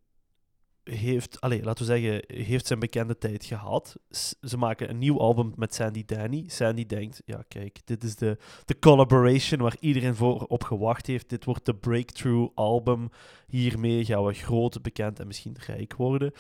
heeft, 0.84 1.41
allee, 1.41 1.63
laten 1.63 1.86
we 1.86 1.99
zeggen, 1.99 2.23
heeft 2.27 2.67
zijn 2.67 2.79
bekende 2.79 3.17
tijd 3.17 3.45
gehad. 3.45 3.95
S- 4.09 4.36
ze 4.41 4.57
maken 4.57 4.89
een 4.89 4.97
nieuw 4.97 5.19
album 5.19 5.53
met 5.55 5.73
Sandy 5.75 6.05
Danny. 6.05 6.43
Sandy 6.47 6.86
denkt, 6.86 7.21
ja 7.25 7.43
kijk, 7.47 7.79
dit 7.86 8.03
is 8.03 8.15
de, 8.15 8.38
de 8.65 8.79
collaboration 8.79 9.61
waar 9.61 9.75
iedereen 9.79 10.15
voor 10.15 10.45
op 10.47 10.63
gewacht 10.63 11.07
heeft. 11.07 11.29
Dit 11.29 11.45
wordt 11.45 11.65
de 11.65 11.75
breakthrough 11.75 12.51
album. 12.55 13.09
Hiermee 13.47 14.05
gaan 14.05 14.25
we 14.25 14.34
groot, 14.34 14.82
bekend 14.82 15.19
en 15.19 15.27
misschien 15.27 15.55
rijk 15.65 15.95
worden. 15.95 16.32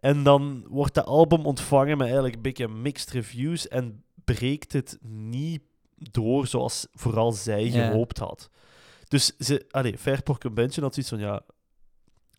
En 0.00 0.22
dan 0.22 0.64
wordt 0.68 0.94
dat 0.94 1.06
album 1.06 1.46
ontvangen 1.46 1.96
met 1.96 2.06
eigenlijk 2.06 2.36
een 2.36 2.42
beetje 2.42 2.68
mixed 2.68 3.10
reviews 3.10 3.68
en 3.68 4.04
breekt 4.24 4.72
het 4.72 4.98
niet 5.08 5.62
door 5.96 6.46
zoals 6.46 6.86
vooral 6.92 7.32
zij 7.32 7.70
gehoopt 7.70 8.18
had. 8.18 8.50
Dus 9.08 9.36
ze, 9.36 9.66
allee, 9.70 9.98
Fairport 9.98 10.40
Convention 10.40 10.84
had 10.84 10.94
zoiets 10.94 11.12
van, 11.12 11.20
ja, 11.20 11.42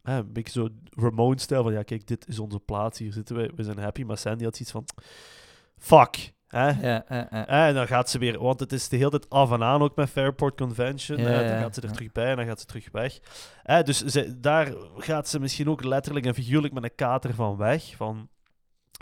hè, 0.08 0.18
een 0.18 0.34
beetje 0.34 0.60
zo 0.60 0.68
Ramone-stijl 1.04 1.64
van, 1.64 1.74
ja, 1.74 1.84
kijk, 1.84 2.08
dit 2.08 2.28
is 2.28 2.40
onze 2.40 2.60
plaats, 2.60 3.00
hier 3.00 3.14
zitten 3.14 3.36
we, 3.36 3.52
we 3.56 3.64
zijn 3.64 3.80
happy. 3.80 4.04
Maar 4.04 4.18
Sandy 4.18 4.44
had 4.44 4.56
zoiets 4.56 4.72
van, 4.72 4.86
fuck, 5.78 6.34
hè. 6.48 6.68
Ja, 6.68 7.06
ja, 7.10 7.28
ja. 7.32 7.48
Eh, 7.48 7.68
En 7.68 7.74
dan 7.74 7.88
gaat 7.88 8.10
ze 8.10 8.18
weer, 8.20 8.40
want 8.40 8.60
het 8.60 8.72
is 8.72 8.90
de 8.90 8.98
hele 8.98 9.10
tijd 9.10 9.30
af 9.30 9.52
en 9.52 9.64
aan 9.64 9.82
ook 9.82 9.96
met 9.96 10.10
Fairport 10.10 10.58
Convention. 10.58 11.18
Ja, 11.18 11.28
eh, 11.28 11.34
dan 11.36 11.46
ja, 11.56 11.60
gaat 11.60 11.76
ze 11.76 11.82
er 11.82 11.92
terug 11.92 12.12
bij 12.12 12.30
en 12.30 12.36
dan 12.36 12.46
gaat 12.46 12.60
ze 12.60 12.66
terug 12.66 12.92
weg. 12.92 13.20
Eh, 13.64 13.82
dus 13.84 14.06
ze, 14.06 14.40
daar 14.40 14.74
gaat 14.98 15.28
ze 15.28 15.40
misschien 15.40 15.70
ook 15.70 15.84
letterlijk 15.84 16.26
en 16.26 16.34
figuurlijk 16.34 16.74
met 16.74 16.84
een 16.84 16.96
kater 16.96 17.34
van 17.34 17.58
weg. 17.58 17.94
Van 17.96 18.30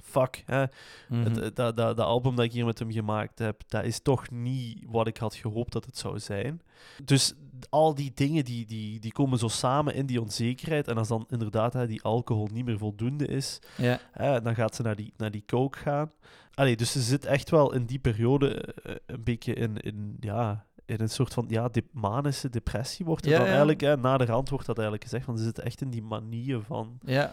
fuck, 0.04 0.44
hè. 0.46 0.64
Mhm. 1.10 1.24
Het- 1.24 1.56
dat, 1.56 1.76
dat, 1.78 1.98
dat 1.98 2.00
album 2.00 2.36
dat 2.36 2.46
ik 2.46 2.52
hier 2.52 2.66
met 2.66 2.80
hem 2.80 2.92
gemaakt 2.92 3.40
heb, 3.40 3.62
dat 3.68 3.84
is 3.84 4.00
toch 4.00 4.30
niet 4.32 4.84
wat 4.88 5.08
ik 5.08 5.18
had 5.18 5.36
gehoopt 5.36 5.72
dat 5.74 5.86
het 5.86 5.98
zou 5.98 6.20
zijn. 6.20 6.62
Dus 7.04 7.34
al 7.70 7.96
die 7.96 8.12
dingen 8.16 8.46
die, 8.46 8.66
die, 8.66 9.00
die 9.00 9.12
komen 9.12 9.40
zo 9.40 9.48
samen 9.48 9.94
in 9.94 10.06
die 10.06 10.22
onzekerheid. 10.22 10.88
En 10.88 10.98
als 10.98 11.08
dan 11.08 11.26
inderdaad 11.30 11.74
hè, 11.74 11.88
die 11.88 12.02
alcohol 12.04 12.50
niet 12.54 12.66
meer 12.66 12.78
voldoende 12.78 13.28
is, 13.28 13.60
ja. 13.78 14.00
hè, 14.12 14.42
dan 14.42 14.56
gaat 14.56 14.76
ze 14.76 14.82
naar 14.82 14.96
die, 14.96 15.14
naar 15.18 15.32
die 15.32 15.44
coke 15.46 15.78
gaan. 15.78 16.12
Allee, 16.54 16.76
dus 16.76 16.92
ze 16.92 17.02
zit 17.02 17.26
echt 17.26 17.50
wel 17.50 17.74
in 17.74 17.86
die 17.86 18.00
periode 18.00 18.62
eh, 18.62 18.96
een 19.06 19.24
beetje 19.24 19.54
in, 19.54 19.78
in, 19.78 20.18
ja, 20.20 20.66
in 20.86 21.00
een 21.02 21.10
soort 21.10 21.34
van 21.34 21.46
ja, 21.50 21.68
de, 21.68 21.84
manische 21.92 22.50
depressie 22.50 23.06
wordt 23.06 23.26
er 23.26 23.32
Ja, 23.32 23.36
dan 23.36 23.46
ja. 23.46 23.52
eigenlijk. 23.52 23.82
Hè, 23.82 23.98
na 23.98 24.18
de 24.18 24.26
rand 24.26 24.50
wordt 24.50 24.66
dat 24.66 24.78
eigenlijk 24.78 25.10
gezegd, 25.10 25.26
want 25.26 25.40
ze 25.40 25.46
zit 25.46 25.60
echt 25.60 25.82
in 25.82 25.90
die 25.90 26.04
manier 26.04 26.62
van... 26.62 27.00
Ja, 27.06 27.32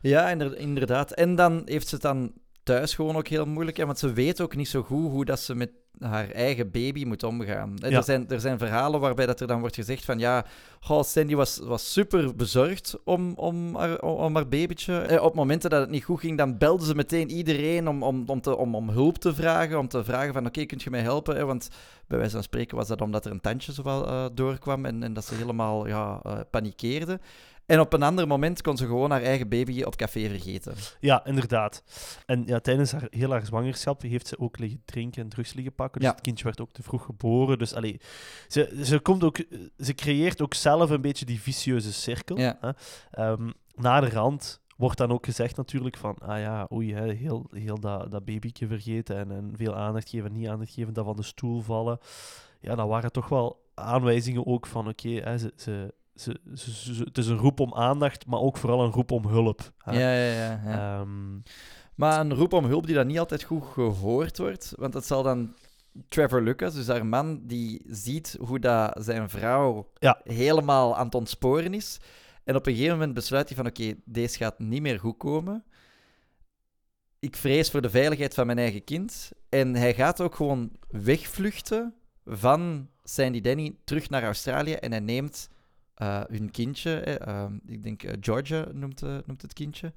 ja 0.00 0.30
inder- 0.30 0.56
inderdaad. 0.56 1.12
En 1.12 1.34
dan 1.34 1.62
heeft 1.64 1.88
ze 1.88 1.94
het 1.94 2.04
dan 2.04 2.32
thuis 2.70 2.94
gewoon 2.94 3.16
ook 3.16 3.28
heel 3.28 3.46
moeilijk. 3.46 3.76
Hè, 3.76 3.86
want 3.86 3.98
ze 3.98 4.12
weet 4.12 4.40
ook 4.40 4.56
niet 4.56 4.68
zo 4.68 4.82
goed 4.82 5.10
hoe 5.10 5.24
dat 5.24 5.40
ze 5.40 5.54
met 5.54 5.70
haar 5.98 6.30
eigen 6.30 6.70
baby 6.70 7.04
moet 7.04 7.22
omgaan. 7.22 7.72
Ja. 7.76 7.90
Er, 7.90 8.02
zijn, 8.02 8.28
er 8.28 8.40
zijn 8.40 8.58
verhalen 8.58 9.00
waarbij 9.00 9.26
dat 9.26 9.40
er 9.40 9.46
dan 9.46 9.60
wordt 9.60 9.74
gezegd 9.74 10.04
van 10.04 10.18
ja, 10.18 10.44
goh, 10.80 11.02
Sandy 11.02 11.34
was, 11.34 11.58
was 11.58 11.92
super 11.92 12.36
bezorgd 12.36 12.96
om, 13.04 13.32
om, 13.34 13.76
haar, 13.76 14.00
om 14.00 14.34
haar 14.34 14.48
babytje. 14.48 14.98
Eh, 14.98 15.22
Op 15.22 15.34
momenten 15.34 15.70
dat 15.70 15.80
het 15.80 15.90
niet 15.90 16.04
goed 16.04 16.20
ging, 16.20 16.38
dan 16.38 16.58
belde 16.58 16.84
ze 16.84 16.94
meteen 16.94 17.30
iedereen 17.30 17.88
om, 17.88 18.02
om, 18.02 18.22
om, 18.26 18.40
te, 18.40 18.56
om, 18.56 18.74
om 18.74 18.88
hulp 18.88 19.18
te 19.18 19.34
vragen. 19.34 19.78
Om 19.78 19.88
te 19.88 20.04
vragen 20.04 20.32
van 20.32 20.46
oké, 20.46 20.64
kunt 20.64 20.82
je 20.82 20.90
mij 20.90 21.00
helpen? 21.00 21.46
Want 21.46 21.68
bij 22.06 22.18
wijze 22.18 22.34
van 22.34 22.42
spreken 22.42 22.76
was 22.76 22.88
dat 22.88 23.00
omdat 23.00 23.24
er 23.24 23.30
een 23.30 23.40
tandje 23.40 23.72
zowel 23.72 24.06
eh, 24.06 24.24
doorkwam 24.34 24.84
en, 24.84 25.02
en 25.02 25.12
dat 25.12 25.24
ze 25.24 25.34
helemaal 25.34 25.86
ja, 25.86 26.20
eh, 26.22 26.38
panikeerde. 26.50 27.20
En 27.70 27.80
op 27.80 27.92
een 27.92 28.02
ander 28.02 28.26
moment 28.26 28.62
kon 28.62 28.76
ze 28.76 28.86
gewoon 28.86 29.10
haar 29.10 29.22
eigen 29.22 29.48
baby 29.48 29.82
op 29.82 29.96
café 29.96 30.28
vergeten. 30.28 30.74
Ja, 31.00 31.24
inderdaad. 31.24 31.82
En 32.26 32.42
ja, 32.46 32.58
tijdens 32.58 32.92
haar, 32.92 33.06
heel 33.10 33.30
haar 33.30 33.46
zwangerschap 33.46 34.02
heeft 34.02 34.26
ze 34.26 34.38
ook 34.38 34.58
liggen 34.58 34.82
drinken 34.84 35.22
en 35.22 35.28
drugs 35.28 35.52
liggen 35.52 35.74
pakken. 35.74 36.00
Dus 36.00 36.08
Ja. 36.08 36.14
het 36.14 36.24
kindje 36.24 36.44
werd 36.44 36.60
ook 36.60 36.72
te 36.72 36.82
vroeg 36.82 37.04
geboren. 37.04 37.58
Dus 37.58 37.74
allee, 37.74 38.00
ze, 38.48 38.80
ze, 38.84 38.98
komt 38.98 39.24
ook, 39.24 39.44
ze 39.78 39.94
creëert 39.94 40.42
ook 40.42 40.54
zelf 40.54 40.90
een 40.90 41.00
beetje 41.00 41.24
die 41.24 41.40
vicieuze 41.40 41.92
cirkel. 41.92 42.38
Ja. 42.38 42.58
Hè? 42.60 42.70
Ehm, 43.10 43.50
na 43.74 44.00
de 44.00 44.08
rand 44.08 44.60
wordt 44.76 44.98
dan 44.98 45.12
ook 45.12 45.24
gezegd 45.24 45.56
natuurlijk 45.56 45.96
van, 45.96 46.18
ah 46.18 46.38
ja, 46.38 46.68
oei, 46.72 46.94
hè, 46.94 47.12
heel, 47.12 47.46
heel 47.52 47.80
dat, 47.80 48.10
dat 48.10 48.24
babytje 48.24 48.66
vergeten 48.66 49.16
en, 49.16 49.30
en 49.30 49.52
veel 49.56 49.76
aandacht 49.76 50.08
geven, 50.08 50.32
niet 50.32 50.48
aandacht 50.48 50.72
geven, 50.72 50.94
dat 50.94 51.04
van 51.04 51.16
de 51.16 51.22
stoel 51.22 51.60
vallen. 51.60 51.98
Ja, 52.60 52.74
dan 52.74 52.88
waren 52.88 53.12
toch 53.12 53.28
wel 53.28 53.68
aanwijzingen 53.74 54.46
ook 54.46 54.66
van, 54.66 54.88
oké, 54.88 55.38
ze, 55.38 55.52
ze, 55.56 55.94
ze, 56.20 56.40
ze, 56.54 56.94
ze- 56.94 57.02
het 57.04 57.18
is 57.18 57.26
een 57.26 57.36
roep 57.36 57.60
om 57.60 57.74
aandacht, 57.74 58.26
maar 58.26 58.40
ook 58.40 58.56
vooral 58.56 58.84
een 58.84 58.90
roep 58.92 59.10
om 59.12 59.26
hulp. 59.26 59.72
hè. 59.78 59.92
Ja, 59.92 60.14
ja, 60.14 60.32
ja. 60.32 60.60
ja. 60.70 60.98
Ehm, 61.00 61.38
Maar 61.94 62.20
een 62.20 62.34
roep 62.34 62.52
om 62.52 62.64
hulp 62.64 62.86
die 62.86 62.94
dan 62.94 63.06
niet 63.06 63.18
altijd 63.18 63.42
goed 63.42 63.64
gehoord 63.64 64.38
wordt. 64.38 64.72
Want 64.76 64.92
dat 64.92 65.06
zal 65.06 65.22
dan 65.22 65.54
Trevor 66.08 66.42
Lucas, 66.42 66.74
dus 66.74 66.86
haar 66.86 67.06
man, 67.06 67.40
die 67.46 67.82
ziet 67.88 68.36
hoe 68.40 68.58
dat 68.58 68.96
zijn 69.04 69.28
vrouw 69.30 69.90
Ja. 69.98 70.20
helemaal 70.24 70.96
aan 70.96 71.04
het 71.04 71.14
ontsporen 71.14 71.74
is. 71.74 71.98
En 72.44 72.56
op 72.56 72.66
een 72.66 72.72
gegeven 72.74 72.94
moment 72.96 73.14
besluit 73.14 73.48
hij 73.48 73.56
van 73.56 73.66
oké, 73.66 73.94
deze 74.04 74.36
gaat 74.36 74.58
niet 74.58 74.82
meer 74.82 74.98
goed 75.00 75.16
komen. 75.16 75.64
Ik 77.18 77.36
vrees 77.36 77.70
voor 77.70 77.82
de 77.82 77.90
veiligheid 77.90 78.34
van 78.34 78.46
mijn 78.46 78.58
eigen 78.58 78.84
kind. 78.84 79.30
En 79.48 79.74
hij 79.74 79.94
gaat 79.94 80.20
ook 80.20 80.34
gewoon 80.34 80.70
wegvluchten 80.88 81.94
van 82.24 82.88
Sandy 83.04 83.40
Denny 83.40 83.76
terug 83.84 84.10
naar 84.10 84.22
Australië. 84.22 84.72
En 84.72 84.90
hij 84.90 85.00
neemt 85.00 85.48
eh, 86.00 86.20
hun 86.28 86.50
kindje, 86.50 87.00
eh, 87.00 87.28
ehm, 87.28 87.52
ik 87.66 87.82
denk 87.82 88.02
eh, 88.02 88.16
Georgia 88.20 88.66
noemt, 88.72 89.02
eh, 89.02 89.16
noemt 89.26 89.42
het 89.42 89.52
kindje. 89.52 89.92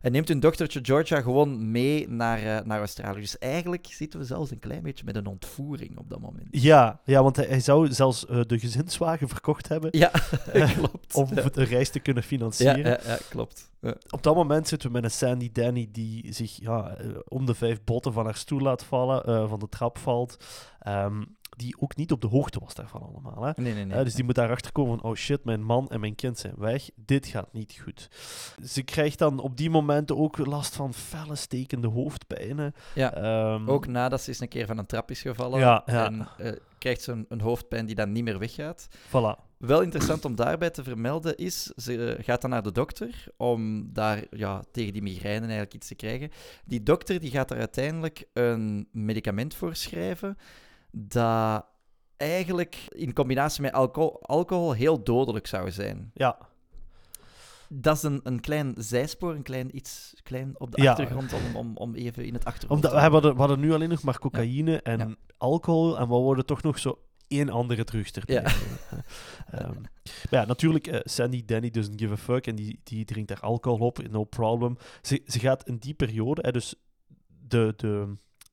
Hij 0.00 0.10
neemt 0.10 0.28
hun 0.28 0.40
dochtertje 0.40 0.80
Georgia 0.82 1.20
gewoon 1.20 1.70
mee 1.70 2.08
naar, 2.08 2.66
naar 2.66 2.78
Australië. 2.78 3.20
Dus 3.20 3.38
eigenlijk 3.38 3.86
zitten 3.90 4.18
we 4.18 4.24
zelfs 4.24 4.50
een 4.50 4.58
klein 4.58 4.82
beetje 4.82 5.04
met 5.04 5.16
een 5.16 5.26
ontvoering 5.26 5.98
op 5.98 6.10
dat 6.10 6.20
moment. 6.20 6.48
Ja, 6.50 7.00
ja 7.04 7.22
want 7.22 7.36
hij, 7.36 7.46
hij 7.46 7.60
zou 7.60 7.92
zelfs 7.92 8.26
de 8.26 8.58
gezinswagen 8.58 9.28
verkocht 9.28 9.68
hebben 9.68 9.90
Ja, 9.98 10.10
klopt. 10.76 11.14
om 11.14 11.28
ja. 11.34 11.42
de 11.42 11.64
reis 11.64 11.90
te 11.90 12.00
kunnen 12.00 12.22
financieren. 12.22 12.84
ja, 12.84 12.98
ja, 13.06 13.18
klopt. 13.28 13.70
Ja. 13.80 13.94
Op 14.10 14.22
dat 14.22 14.34
moment 14.34 14.68
zitten 14.68 14.88
we 14.88 14.94
met 14.94 15.04
een 15.04 15.10
Sandy 15.10 15.50
Danny 15.52 15.88
die 15.92 16.32
zich 16.32 16.56
ja, 16.60 16.96
om 17.28 17.46
de 17.46 17.54
vijf 17.54 17.84
botten 17.84 18.12
van 18.12 18.24
haar 18.24 18.36
stoel 18.36 18.60
laat 18.60 18.84
vallen, 18.84 19.48
van 19.48 19.58
de 19.58 19.68
trap 19.68 19.98
valt. 19.98 20.44
Ehm, 20.78 21.22
die 21.56 21.74
ook 21.78 21.96
niet 21.96 22.12
op 22.12 22.20
de 22.20 22.26
hoogte 22.26 22.60
was 22.60 22.74
daarvan 22.74 23.02
allemaal. 23.02 23.42
Hè? 23.42 23.52
Nee, 23.56 23.74
nee, 23.74 23.84
nee. 23.84 24.04
Dus 24.04 24.14
die 24.14 24.24
moet 24.24 24.34
daarachter 24.34 24.72
komen 24.72 24.98
van, 24.98 25.10
oh 25.10 25.16
shit, 25.16 25.44
mijn 25.44 25.62
man 25.62 25.88
en 25.90 26.00
mijn 26.00 26.14
kind 26.14 26.38
zijn 26.38 26.54
weg. 26.56 26.90
Dit 26.94 27.26
gaat 27.26 27.52
niet 27.52 27.80
goed. 27.82 28.08
Ze 28.64 28.82
krijgt 28.82 29.18
dan 29.18 29.38
op 29.40 29.56
die 29.56 29.70
momenten 29.70 30.16
ook 30.16 30.38
last 30.38 30.76
van 30.76 30.94
felle 30.94 31.36
stekende 31.36 31.88
hoofdpijnen. 31.88 32.74
Ja. 32.94 33.14
Ehm, 33.14 33.68
Ook 33.68 33.86
nadat 33.86 34.20
ze 34.20 34.28
eens 34.28 34.40
een 34.40 34.48
keer 34.48 34.66
van 34.66 34.78
een 34.78 34.86
trap 34.86 35.10
is 35.10 35.20
gevallen. 35.20 35.60
Ja, 35.60 35.82
ja. 35.86 36.04
En 36.04 36.28
eh, 36.38 36.52
krijgt 36.78 37.02
ze 37.02 37.12
een, 37.12 37.26
een 37.28 37.40
hoofdpijn 37.40 37.86
die 37.86 37.94
dan 37.94 38.12
niet 38.12 38.24
meer 38.24 38.38
weggaat. 38.38 38.88
Voilà. 39.06 39.50
Wel 39.58 39.82
interessant 39.82 40.24
om 40.24 40.34
daarbij 40.34 40.70
te 40.70 40.82
vermelden 40.82 41.36
is, 41.36 41.62
ze 41.62 42.14
eh, 42.14 42.24
gaat 42.24 42.40
dan 42.40 42.50
naar 42.50 42.62
de 42.62 42.72
dokter 42.72 43.24
om 43.36 43.92
daar 43.92 44.24
ja, 44.30 44.62
tegen 44.72 44.92
die 44.92 45.02
migraine 45.02 45.40
eigenlijk 45.40 45.74
iets 45.74 45.88
te 45.88 45.94
krijgen. 45.94 46.30
Die 46.64 46.82
dokter 46.82 47.20
die 47.20 47.30
gaat 47.30 47.50
er 47.50 47.58
uiteindelijk 47.58 48.24
een 48.32 48.88
medicament 48.92 49.54
voor 49.54 49.74
schrijven 49.74 50.36
dat 50.92 51.64
eigenlijk 52.16 52.84
in 52.88 53.12
combinatie 53.12 53.62
met 53.62 53.72
alcohol, 53.72 54.22
alcohol 54.22 54.72
heel 54.72 55.02
dodelijk 55.04 55.46
zou 55.46 55.70
zijn. 55.70 56.10
Ja, 56.14 56.38
Dat 57.68 57.96
is 57.96 58.02
een, 58.02 58.20
een 58.24 58.40
klein 58.40 58.74
zijspoor, 58.76 59.34
een 59.34 59.42
klein 59.42 59.76
iets 59.76 60.14
klein 60.22 60.54
op 60.60 60.70
de 60.70 60.82
Ja. 60.82 60.90
achtergrond, 60.90 61.32
om, 61.32 61.56
om, 61.56 61.76
om 61.76 61.94
even 61.94 62.24
in 62.24 62.34
het 62.34 62.44
achtergrond 62.44 62.84
omdat 62.84 63.00
te 63.00 63.06
we 63.06 63.12
hadden, 63.12 63.32
we 63.32 63.38
hadden 63.38 63.60
nu 63.60 63.72
alleen 63.72 63.88
nog 63.88 64.02
maar 64.02 64.18
cocaïne 64.18 64.80
en 64.82 64.98
Ja. 64.98 65.14
alcohol. 65.36 65.98
En 65.98 66.08
we 66.08 66.14
worden 66.14 66.46
toch 66.46 66.62
nog 66.62 66.78
zo 66.78 66.98
één 67.28 67.48
andere 67.48 67.84
erbij. 67.84 68.34
Ja. 68.34 68.42
Ehm, 69.50 69.80
maar 70.30 70.40
ja, 70.40 70.44
natuurlijk, 70.44 70.86
eh, 70.86 71.00
Sandy 71.02 71.44
Danny 71.44 71.70
doesn't 71.70 72.00
give 72.00 72.12
a 72.12 72.16
fuck 72.16 72.46
en 72.46 72.54
die, 72.54 72.80
die 72.82 73.04
drinkt 73.04 73.28
daar 73.28 73.40
alcohol 73.40 73.86
op, 73.86 74.08
no 74.10 74.24
problem. 74.24 74.76
Ze, 75.02 75.22
ze 75.26 75.38
gaat 75.38 75.66
in 75.68 75.76
die 75.76 75.94
periode, 75.94 76.40
hè, 76.44 76.52
dus 76.52 76.74
de, 77.48 77.72
de, 77.76 78.12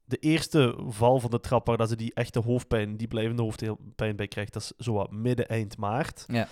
de 0.09 0.17
eerste 0.17 0.75
val 0.87 1.19
van 1.19 1.29
de 1.29 1.39
trap 1.39 1.65
waar 1.67 1.77
dat 1.77 1.89
ze 1.89 1.95
die 1.95 2.13
echte 2.13 2.39
hoofdpijn, 2.39 2.97
die 2.97 3.07
blijvende 3.07 3.41
hoofdpijn 3.41 4.15
bij 4.15 4.27
krijgt, 4.27 4.53
dat 4.53 4.61
is 4.61 4.85
zo 4.85 4.93
wat 4.93 5.11
midden, 5.11 5.47
eind 5.47 5.77
maart. 5.77 6.23
Ja. 6.27 6.47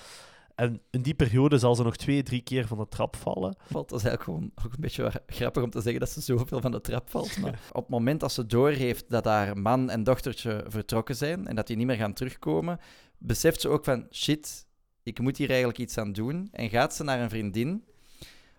En 0.56 0.82
in 0.90 1.02
die 1.02 1.14
periode 1.14 1.58
zal 1.58 1.76
ze 1.76 1.84
nog 1.84 1.96
twee, 1.96 2.24
drie 2.24 2.42
keer 2.42 2.68
van 2.68 2.78
de 2.78 2.88
trap 2.88 3.16
vallen. 3.16 3.56
valt. 3.66 3.90
Dat 3.90 4.00
is 4.00 4.06
eigenlijk 4.06 4.24
gewoon 4.24 4.66
ook 4.66 4.74
een 4.74 4.82
beetje 4.82 5.12
grappig 5.28 5.64
om 5.64 5.70
te 5.70 5.82
zeggen 5.82 6.00
dat 6.00 6.10
ze 6.10 6.22
zoveel 6.22 6.62
van 6.62 6.72
de 6.72 6.82
trap 6.82 7.10
valt. 7.10 7.38
Maar 7.38 7.60
op 7.72 7.82
het 7.82 7.90
moment 7.90 8.20
dat 8.20 8.32
ze 8.32 8.46
doorheeft 8.46 9.10
dat 9.10 9.26
haar 9.26 9.58
man 9.58 9.90
en 9.90 10.04
dochtertje 10.04 10.66
vertrokken 10.68 11.16
zijn 11.16 11.48
en 11.48 11.56
dat 11.56 11.68
die 11.68 11.78
niet 11.78 11.86
meer 11.86 11.96
gaan 11.96 12.14
terugkomen, 12.14 12.80
beseft 13.18 13.62
ze 13.62 13.70
ook 13.70 13.84
van 13.84 14.08
shit, 14.12 14.66
ik 15.04 15.20
moet 15.20 15.38
hier 15.38 15.50
eigenlijk 15.50 15.80
iets 15.80 15.98
aan 15.98 16.12
doen. 16.12 16.48
En 16.52 16.70
gaat 16.70 16.96
ze 16.96 17.04
naar 17.04 17.22
een 17.22 17.30
vriendin 17.30 17.84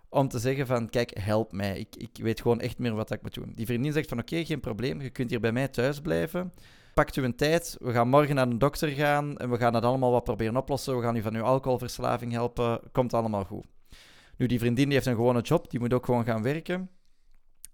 om 0.09 0.29
te 0.29 0.39
zeggen 0.39 0.67
van 0.67 0.89
kijk, 0.89 1.19
help 1.21 1.53
mij. 1.53 1.79
Ik, 1.79 1.97
ik 1.97 2.23
weet 2.23 2.41
gewoon 2.41 2.61
echt 2.61 2.79
meer 2.79 2.95
wat 2.95 3.11
ik 3.11 3.23
moet 3.23 3.35
doen. 3.35 3.53
Die 3.55 3.67
vriendin 3.67 3.93
zegt 3.93 4.09
van 4.09 4.19
oké, 4.19 4.45
geen 4.45 4.61
probleem, 4.61 5.01
je 5.01 5.11
kunt 5.11 5.31
hier 5.31 5.41
bij 5.41 5.53
mij 5.53 5.69
thuis 5.69 6.01
blijven. 6.01 6.53
Pakt 6.95 7.17
u 7.17 7.25
een 7.25 7.37
tijd, 7.37 7.77
we 7.81 7.93
gaan 7.93 8.09
morgen 8.09 8.35
naar 8.35 8.47
een 8.47 8.59
dokter 8.59 8.89
gaan 8.89 9.37
en 9.37 9.51
we 9.51 9.57
gaan 9.57 9.75
het 9.75 9.85
allemaal 9.85 10.11
wat 10.11 10.25
proberen 10.25 10.57
oplossen. 10.57 10.97
We 10.97 11.03
gaan 11.03 11.17
u 11.17 11.23
van 11.23 11.35
uw 11.35 11.43
alcoholverslaving 11.43 12.33
helpen. 12.33 12.81
Komt 12.93 13.15
allemaal 13.15 13.45
goed. 13.45 13.67
Nu, 14.37 14.47
die 14.47 14.59
vriendin 14.59 14.85
die 14.85 14.95
heeft 14.95 15.07
een 15.07 15.15
gewone 15.15 15.41
job, 15.41 15.71
die 15.71 15.81
moet 15.81 15.93
ook 15.93 16.05
gewoon 16.05 16.25
gaan 16.25 16.43
werken. 16.43 16.91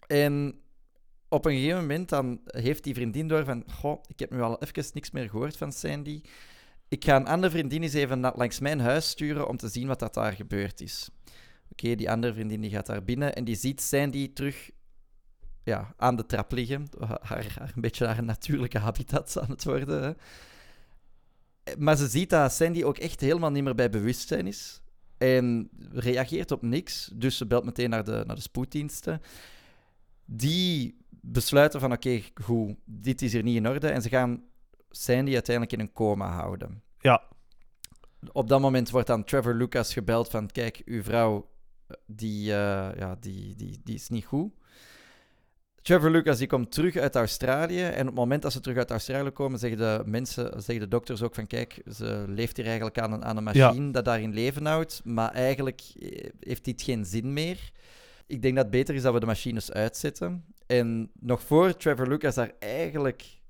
En 0.06 0.60
op 1.28 1.44
een 1.44 1.54
gegeven 1.54 1.80
moment 1.80 2.08
dan 2.08 2.40
heeft 2.44 2.84
die 2.84 2.94
vriendin 2.94 3.28
door 3.28 3.44
van, 3.44 3.64
goh, 3.70 4.02
ik 4.06 4.18
heb 4.18 4.30
nu 4.30 4.40
al 4.40 4.62
even 4.62 4.90
niks 4.92 5.10
meer 5.10 5.28
gehoord 5.28 5.56
van 5.56 5.72
Sandy. 5.72 6.20
Ik 6.88 7.04
ga 7.04 7.16
een 7.16 7.26
andere 7.26 7.52
vriendin 7.52 7.82
eens 7.82 7.92
even 7.92 8.20
langs 8.20 8.60
mijn 8.60 8.80
huis 8.80 9.08
sturen 9.08 9.48
om 9.48 9.56
te 9.56 9.68
zien 9.68 9.86
wat 9.86 9.98
dat 9.98 10.14
daar 10.14 10.32
gebeurd 10.32 10.80
is. 10.80 11.08
Oké, 11.74 11.94
die 11.94 12.10
andere 12.10 12.32
vriendin 12.32 12.60
die 12.60 12.70
gaat 12.70 12.86
daar 12.86 13.04
binnen 13.04 13.34
en 13.34 13.44
die 13.44 13.56
ziet 13.56 13.80
Sandy 13.80 14.32
terug 14.32 14.70
ja, 15.64 15.94
aan 15.96 16.16
de 16.16 16.26
trap 16.26 16.52
liggen. 16.52 16.86
Haar, 17.00 17.20
haar, 17.58 17.72
een 17.74 17.80
beetje 17.80 18.06
haar 18.06 18.24
natuurlijke 18.24 18.78
habitat 18.78 19.38
aan 19.40 19.50
het 19.50 19.64
worden. 19.64 20.02
Hè. 20.02 20.12
Maar 21.78 21.96
ze 21.96 22.06
ziet 22.06 22.30
dat 22.30 22.52
Sandy 22.52 22.82
ook 22.82 22.98
echt 22.98 23.20
helemaal 23.20 23.50
niet 23.50 23.64
meer 23.64 23.74
bij 23.74 23.90
bewustzijn 23.90 24.46
is. 24.46 24.82
En 25.18 25.70
reageert 25.92 26.50
op 26.50 26.62
niks. 26.62 27.10
Dus 27.14 27.36
ze 27.36 27.46
belt 27.46 27.64
meteen 27.64 27.90
naar 27.90 28.04
de, 28.04 28.22
naar 28.26 28.36
de 28.36 28.42
spoeddiensten. 28.42 29.20
Die 30.24 30.98
besluiten 31.10 31.80
van 31.80 31.92
oké, 31.92 32.22
goed, 32.34 32.74
dit 32.84 33.22
is 33.22 33.32
hier 33.32 33.42
niet 33.42 33.56
in 33.56 33.68
orde. 33.68 33.88
En 33.88 34.02
ze 34.02 34.08
gaan 34.08 34.44
Sandy 34.90 35.32
uiteindelijk 35.32 35.72
in 35.76 35.80
een 35.80 35.92
coma 35.92 36.30
houden. 36.30 36.82
Ja. 36.98 37.22
Op 38.32 38.48
dat 38.48 38.60
moment 38.60 38.90
wordt 38.90 39.06
dan 39.06 39.24
Trevor 39.24 39.54
Lucas 39.54 39.92
gebeld 39.92 40.28
van 40.28 40.50
kijk, 40.50 40.82
uw 40.84 41.02
vrouw 41.02 41.52
die, 42.06 42.50
eh, 42.50 42.90
ja, 42.96 43.16
die, 43.20 43.54
die, 43.56 43.80
die 43.84 43.94
is 43.94 44.08
niet 44.08 44.24
goed. 44.24 44.52
Trevor 45.84 46.10
Lucas 46.10 46.38
die 46.38 46.46
komt 46.46 46.72
terug 46.72 46.96
uit 46.96 47.14
Australië. 47.14 47.82
En 47.82 48.00
op 48.00 48.06
het 48.06 48.14
moment 48.14 48.42
dat 48.42 48.52
ze 48.52 48.60
terug 48.60 48.76
uit 48.76 48.90
Australië 48.90 49.30
komen, 49.30 49.58
zeggen 49.58 49.78
de 49.78 50.02
mensen, 50.06 50.62
zeggen 50.62 50.78
de 50.78 50.88
dokters 50.88 51.22
ook 51.22 51.34
van 51.34 51.46
kijk, 51.46 51.82
ze 51.92 52.24
leeft 52.28 52.56
hier 52.56 52.66
eigenlijk 52.66 52.98
aan 52.98 53.12
een, 53.12 53.24
aan 53.24 53.36
een 53.36 53.44
machine 53.44 53.90
dat 53.90 54.04
daarin 54.04 54.34
leven 54.34 54.66
houdt. 54.66 55.00
Maar 55.04 55.30
eigenlijk 55.30 55.82
eh, 55.98 56.28
heeft 56.40 56.64
dit 56.64 56.82
geen 56.82 57.04
zin 57.04 57.32
meer. 57.32 57.70
Ik 58.26 58.42
denk 58.42 58.54
dat 58.54 58.64
het 58.64 58.72
beter 58.72 58.94
is 58.94 59.02
dat 59.02 59.12
we 59.12 59.20
de 59.20 59.26
machines 59.26 59.72
uitzetten. 59.72 60.44
En 60.66 61.10
nog 61.20 61.42
voor 61.42 61.76
Trevor 61.76 62.08
Lucas 62.08 62.34
daar 62.34 62.52
eigenlijk 62.58 63.40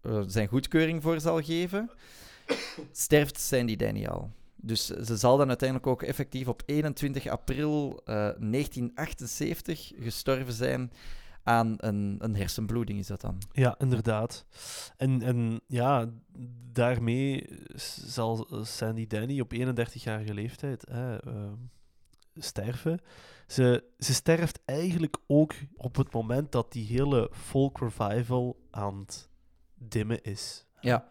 eh, 0.00 0.22
zijn 0.26 0.48
goedkeuring 0.48 1.02
voor 1.02 1.20
zal 1.20 1.42
geven, 1.42 1.90
sterft 2.92 3.40
Sandy 3.40 3.76
Danny 3.76 4.06
al. 4.06 4.30
Dus 4.66 4.86
ze 4.86 5.16
zal 5.16 5.36
dan 5.36 5.48
uiteindelijk 5.48 5.88
ook 5.88 6.02
effectief 6.02 6.48
op 6.48 6.62
21 6.66 7.26
april 7.26 8.00
eh, 8.04 8.14
1978 8.14 9.92
gestorven 9.98 10.52
zijn 10.52 10.92
aan 11.42 11.74
een, 11.76 12.16
een 12.18 12.36
hersenbloeding, 12.36 12.98
is 12.98 13.06
dat 13.06 13.20
dan? 13.20 13.38
Ja, 13.52 13.74
inderdaad. 13.78 14.46
En, 14.96 15.22
en 15.22 15.60
ja, 15.66 16.10
daarmee 16.72 17.46
zal 18.06 18.46
Sandy 18.62 19.06
Danny 19.06 19.40
op 19.40 19.54
31-jarige 19.54 20.34
leeftijd 20.34 20.84
hè, 20.90 21.16
ehm, 21.16 21.54
sterven. 22.34 23.00
Ze, 23.46 23.84
ze 23.98 24.14
sterft 24.14 24.60
eigenlijk 24.64 25.16
ook 25.26 25.54
op 25.76 25.96
het 25.96 26.12
moment 26.12 26.52
dat 26.52 26.72
die 26.72 26.86
hele 26.86 27.30
folk 27.32 27.78
revival 27.78 28.56
aan 28.70 28.98
het 28.98 29.28
dimmen 29.74 30.22
is. 30.22 30.66
Ja. 30.80 31.08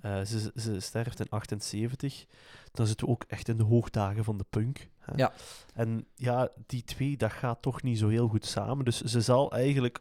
Eh, 0.00 0.20
ze, 0.20 0.52
ze 0.54 0.80
sterft 0.80 1.20
in 1.20 1.28
78. 1.28 2.26
Dan 2.72 2.86
zitten 2.86 3.06
we 3.06 3.12
ook 3.12 3.24
echt 3.28 3.48
in 3.48 3.56
de 3.56 3.64
hoogdagen 3.64 4.24
van 4.24 4.38
de 4.38 4.44
punk. 4.50 4.88
Hè. 4.98 5.12
Ja. 5.16 5.32
En 5.74 6.06
ja, 6.14 6.48
die 6.66 6.84
twee, 6.84 7.16
dat 7.16 7.32
gaat 7.32 7.62
toch 7.62 7.82
niet 7.82 7.98
zo 7.98 8.08
heel 8.08 8.28
goed 8.28 8.46
samen. 8.46 8.84
Dus 8.84 9.00
ze 9.00 9.20
zal 9.20 9.52
eigenlijk 9.52 10.00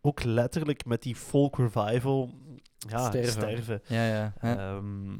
ook 0.00 0.22
letterlijk 0.22 0.84
met 0.84 1.02
die 1.02 1.16
folk 1.16 1.56
revival 1.58 2.34
ja, 2.88 3.08
Sterven. 3.08 3.32
sterven. 3.32 3.82
Ja, 3.86 4.06
ja. 4.06 4.32
Ehm, 4.40 5.10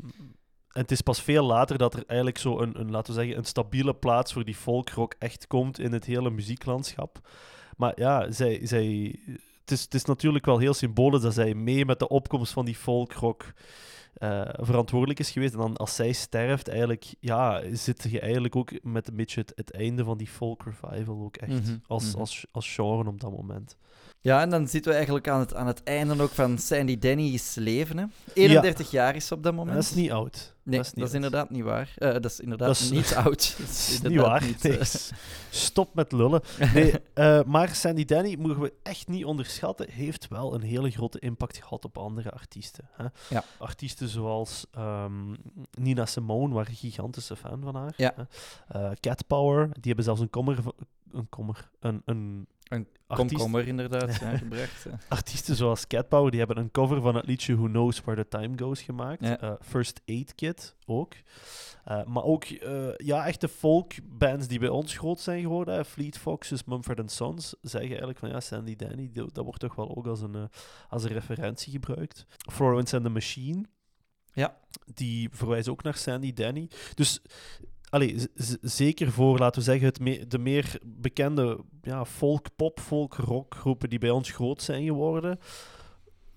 en 0.76 0.82
het 0.82 0.90
is 0.90 1.00
pas 1.00 1.22
veel 1.22 1.44
later 1.44 1.78
dat 1.78 1.94
er 1.94 2.04
eigenlijk 2.06 2.38
zo 2.38 2.60
een, 2.60 2.80
een, 2.80 2.90
laten 2.90 3.14
we 3.14 3.20
zeggen, 3.20 3.38
een 3.38 3.44
stabiele 3.44 3.94
plaats 3.94 4.32
voor 4.32 4.44
die 4.44 4.54
folkrock 4.54 5.14
echt 5.18 5.46
komt 5.46 5.78
in 5.78 5.92
het 5.92 6.04
hele 6.04 6.30
muzieklandschap. 6.30 7.28
Maar 7.76 7.92
ja, 8.00 8.30
zij, 8.30 8.66
zij, 8.66 9.18
het, 9.66 9.78
is, 9.78 9.82
het 9.82 9.94
is 9.94 10.04
natuurlijk 10.04 10.44
wel 10.44 10.58
heel 10.58 10.74
symbolisch 10.74 11.22
dat 11.22 11.34
zij 11.34 11.54
mee 11.54 11.84
met 11.84 11.98
de 11.98 12.08
opkomst 12.08 12.52
van 12.52 12.64
die 12.64 12.74
folkrock 12.74 13.52
eh, 14.14 14.48
verantwoordelijk 14.52 15.18
is 15.18 15.30
geweest. 15.30 15.52
En 15.52 15.58
dan 15.58 15.76
als 15.76 15.94
zij 15.94 16.12
sterft, 16.12 16.68
eigenlijk, 16.68 17.14
ja, 17.20 17.62
zit 17.72 18.06
je 18.10 18.20
eigenlijk 18.20 18.56
ook 18.56 18.82
met 18.82 19.08
een 19.08 19.16
beetje 19.16 19.40
het, 19.40 19.52
het 19.54 19.70
einde 19.72 20.04
van 20.04 20.18
die 20.18 20.26
folk 20.26 20.64
revival 20.64 21.22
ook 21.22 21.36
echt 21.36 21.52
Mhm, 21.52 21.76
als, 21.86 22.10
mhm. 22.10 22.18
als, 22.18 22.46
als 22.52 22.74
genre 22.74 23.08
op 23.08 23.20
dat 23.20 23.30
moment. 23.30 23.76
Ja, 24.20 24.40
en 24.40 24.50
dan 24.50 24.68
zitten 24.68 24.90
we 24.90 24.96
eigenlijk 24.96 25.28
aan 25.28 25.40
het, 25.40 25.54
aan 25.54 25.66
het 25.66 25.82
einde 25.82 26.22
ook 26.22 26.30
van 26.30 26.58
Sandy 26.58 26.98
Denny's 26.98 27.54
leven. 27.54 27.96
Hè. 27.98 28.04
31 28.34 28.90
jaar 28.90 29.16
is 29.16 29.26
ze 29.26 29.34
op 29.34 29.42
dat 29.42 29.54
moment. 29.54 29.76
Dat 29.76 29.84
is 29.84 29.94
niet 29.94 30.10
oud. 30.10 30.54
Nee, 30.62 30.76
dat 30.76 30.86
is, 30.86 30.92
niet 30.92 31.04
oud. 31.04 31.14
inderdaad 31.14 31.50
niet 31.50 31.62
waar. 31.62 31.92
Eh, 31.96 32.12
dat 32.12 32.24
is 32.24 32.40
inderdaad 32.40 32.68
Dat 32.68 32.76
is- 32.78 32.90
niet 32.90 33.14
oud. 33.24 33.54
Dat 33.58 33.66
Dat 33.66 33.68
is 33.76 34.00
niet 34.02 34.20
waar. 34.20 34.44
niet, 34.44 34.62
Nee, 34.62 34.78
eh, 34.78 34.84
Stop 35.50 35.94
met 35.94 36.12
lullen. 36.12 36.40
Nee, 36.74 36.92
eh, 37.14 37.42
maar 37.42 37.74
Sandy 37.74 38.04
Denny, 38.04 38.36
mogen 38.38 38.60
we 38.62 38.72
echt 38.82 39.08
niet 39.08 39.24
onderschatten, 39.24 39.90
heeft 39.90 40.28
wel 40.28 40.54
een 40.54 40.62
hele 40.62 40.90
grote 40.90 41.18
impact 41.18 41.56
gehad 41.56 41.84
op 41.84 41.98
andere 41.98 42.30
artiesten. 42.30 42.88
Hè? 42.92 43.04
Ja. 43.28 43.44
Artiesten 43.58 44.08
zoals 44.08 44.66
ehm, 44.70 45.34
Nina 45.70 46.06
Simone, 46.06 46.54
waren 46.54 46.70
een 46.70 46.76
gigantische 46.76 47.36
fan 47.36 47.60
van 47.62 47.74
haar. 47.74 47.92
Ja. 47.96 48.14
hè. 48.66 48.90
Cat 49.00 49.26
Power, 49.26 49.64
die 49.72 49.82
hebben 49.82 50.04
zelfs 50.04 50.20
een 50.20 50.30
kommer... 50.30 50.58
Een 51.12 51.28
kommer... 51.28 51.70
Een, 51.80 52.02
een, 52.04 52.46
Een 52.68 52.86
komkommer 53.06 53.66
inderdaad 53.66 54.16
ja, 54.20 54.36
gebracht. 54.36 54.82
ja. 54.84 54.98
Artiesten 55.16 55.56
zoals 55.56 55.86
Cat 55.86 56.08
Power, 56.08 56.30
die 56.30 56.38
hebben 56.38 56.58
een 56.58 56.70
cover 56.70 57.00
van 57.00 57.14
het 57.14 57.26
liedje 57.26 57.56
Who 57.56 57.66
Knows 57.66 58.00
Where 58.00 58.22
the 58.22 58.28
Time 58.28 58.58
Goes 58.58 58.82
gemaakt. 58.82 59.24
Ja. 59.24 59.40
Eh, 59.40 59.52
First 59.60 60.00
Aid 60.06 60.34
Kit 60.34 60.76
ook. 60.86 61.14
Eh, 61.86 62.04
maar 62.04 62.22
ook 62.22 62.44
eh, 62.44 62.96
ja, 62.96 63.26
echte 63.26 63.48
folkbands 63.48 64.46
die 64.46 64.58
bij 64.58 64.68
ons 64.68 64.96
groot 64.96 65.20
zijn 65.20 65.40
geworden. 65.42 65.84
Fleet 65.84 66.18
Foxes, 66.18 66.64
Mumford 66.64 67.10
Sons 67.10 67.54
zeggen 67.62 67.88
eigenlijk 67.88 68.18
van 68.18 68.28
ja, 68.28 68.40
Sandy 68.40 68.76
Danny, 68.76 69.10
dat 69.12 69.44
wordt 69.44 69.60
toch 69.60 69.74
wel 69.74 69.96
ook 69.96 70.06
als 70.06 70.20
een, 70.20 70.34
eh, 70.34 70.42
als 70.88 71.04
een 71.04 71.12
referentie 71.12 71.72
gebruikt. 71.72 72.26
Florence 72.52 72.96
and 72.96 73.04
the 73.04 73.10
Machine. 73.10 73.64
Ja. 74.32 74.58
Die 74.94 75.28
verwijzen 75.32 75.72
ook 75.72 75.82
naar 75.82 75.96
Sandy 75.96 76.32
Danny. 76.32 76.70
Dus 76.94 77.22
allee, 77.88 78.16
zeker 78.60 79.12
voor, 79.12 79.38
laten 79.38 79.58
we 79.58 79.64
zeggen, 79.64 79.86
het 79.86 80.00
me- 80.00 80.26
de 80.26 80.38
meer 80.38 80.78
bekende 80.84 81.60
ja, 81.82 82.04
folk, 82.04 82.46
pop, 82.56 82.80
folk, 82.80 83.14
rock 83.14 83.54
groepen 83.54 83.88
die 83.88 83.98
bij 83.98 84.10
ons 84.10 84.30
groot 84.30 84.62
zijn 84.62 84.84
geworden. 84.84 85.38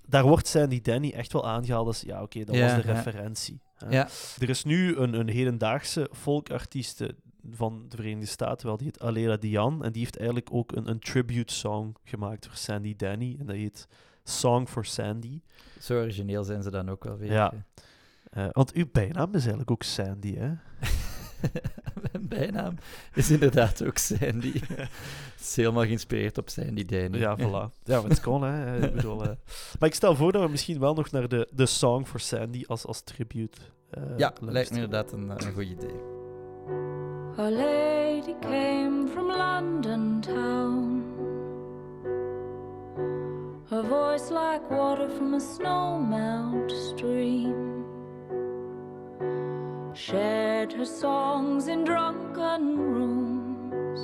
Daar 0.05 0.23
wordt 0.23 0.47
Sandy 0.47 0.81
Danny 0.81 1.11
echt 1.11 1.33
wel 1.33 1.47
aangehaald 1.47 1.87
als, 1.87 2.01
ja 2.01 2.21
oké, 2.21 2.43
dat 2.43 2.55
Ja, 2.55 2.61
was 2.75 2.81
de 2.83 2.87
ja. 2.87 2.93
referentie. 2.93 3.59
hè. 3.75 3.89
Ja. 3.89 4.07
Er 4.39 4.49
is 4.49 4.63
nu 4.63 4.95
een, 4.95 5.13
een 5.13 5.29
hedendaagse 5.29 6.09
folkartieste 6.13 7.15
van 7.51 7.85
de 7.89 7.95
Verenigde 7.95 8.25
Staten, 8.25 8.67
wel, 8.67 8.77
die 8.77 8.85
heet 8.85 8.99
Alela 9.01 9.37
Dian. 9.37 9.83
En 9.83 9.91
die 9.91 10.01
heeft 10.01 10.17
eigenlijk 10.17 10.49
ook 10.51 10.71
een, 10.75 10.89
een 10.89 10.99
tribute 10.99 11.53
song 11.53 11.95
gemaakt 12.03 12.47
voor 12.47 12.55
Sandy 12.55 12.95
Danny. 12.95 13.35
En 13.39 13.45
dat 13.45 13.55
heet 13.55 13.87
Song 14.23 14.67
for 14.67 14.85
Sandy. 14.85 15.41
Zo 15.79 15.99
origineel 16.01 16.43
zijn 16.43 16.63
ze 16.63 16.71
dan 16.71 16.89
ook 16.89 17.03
wel 17.03 17.17
weer. 17.17 17.31
Ja. 17.31 17.53
Eh, 18.29 18.45
want 18.51 18.73
uw 18.73 18.85
bijnaam 18.91 19.29
is 19.29 19.39
eigenlijk 19.41 19.71
ook 19.71 19.83
Sandy, 19.83 20.35
hè? 20.35 20.51
Mijn 22.11 22.27
bijnaam 22.37 22.75
is 23.13 23.31
inderdaad 23.31 23.83
ook 23.85 23.97
Sandy. 23.97 24.59
Het 24.69 25.39
is 25.39 25.55
helemaal 25.55 25.83
geïnspireerd 25.83 26.37
op 26.37 26.49
Sandy 26.49 26.85
Danny. 26.85 27.17
Ja, 27.17 27.37
voilà. 27.37 27.77
Ja, 27.83 28.01
maar 28.01 28.09
het 28.09 28.21
kon, 28.21 28.43
hè. 28.43 28.85
Ik 28.85 28.93
bedoel, 28.93 29.23
eh. 29.23 29.29
Maar 29.79 29.89
ik 29.89 29.95
stel 29.95 30.15
voor 30.15 30.31
dat 30.31 30.41
we 30.41 30.49
misschien 30.49 30.79
wel 30.79 30.93
nog 30.93 31.11
naar 31.11 31.27
de, 31.27 31.47
de 31.51 31.65
Song 31.65 32.05
for 32.05 32.19
Sandy 32.19 32.63
als, 32.67 32.85
als 32.85 33.01
tribute 33.01 33.57
eh 33.89 34.03
Ja, 34.17 34.33
lijkt 34.41 34.69
me 34.69 34.75
inderdaad 34.75 35.11
een, 35.11 35.29
een 35.29 35.53
goed 35.53 35.65
idee. 35.65 35.95
A 37.37 37.49
lady 37.49 38.33
came 38.41 39.07
from 39.07 39.27
London 39.27 40.21
town. 40.21 41.03
Her 43.69 43.83
voice 43.83 44.33
like 44.33 44.61
water 44.69 45.09
from 45.09 45.33
a 45.33 45.39
snow-melt 45.39 46.71
stream. 46.71 47.85
Shared 49.93 50.71
her 50.73 50.85
songs 50.85 51.67
in 51.67 51.83
drunken 51.83 52.77
rooms. 52.77 53.99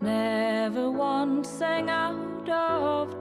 Never 0.00 0.90
once 0.90 1.48
sang 1.48 1.88
out 1.88 2.48
of 2.48 3.20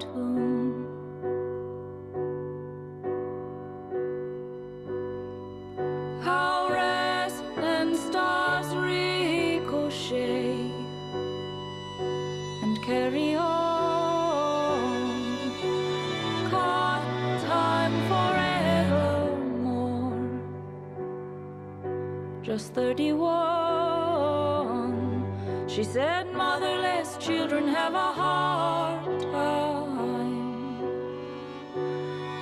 31. 22.93 25.67
She 25.67 25.83
said, 25.83 26.31
Motherless 26.33 27.17
children 27.17 27.67
have 27.67 27.93
a 27.95 28.11
hard 28.13 29.19
time 29.21 30.79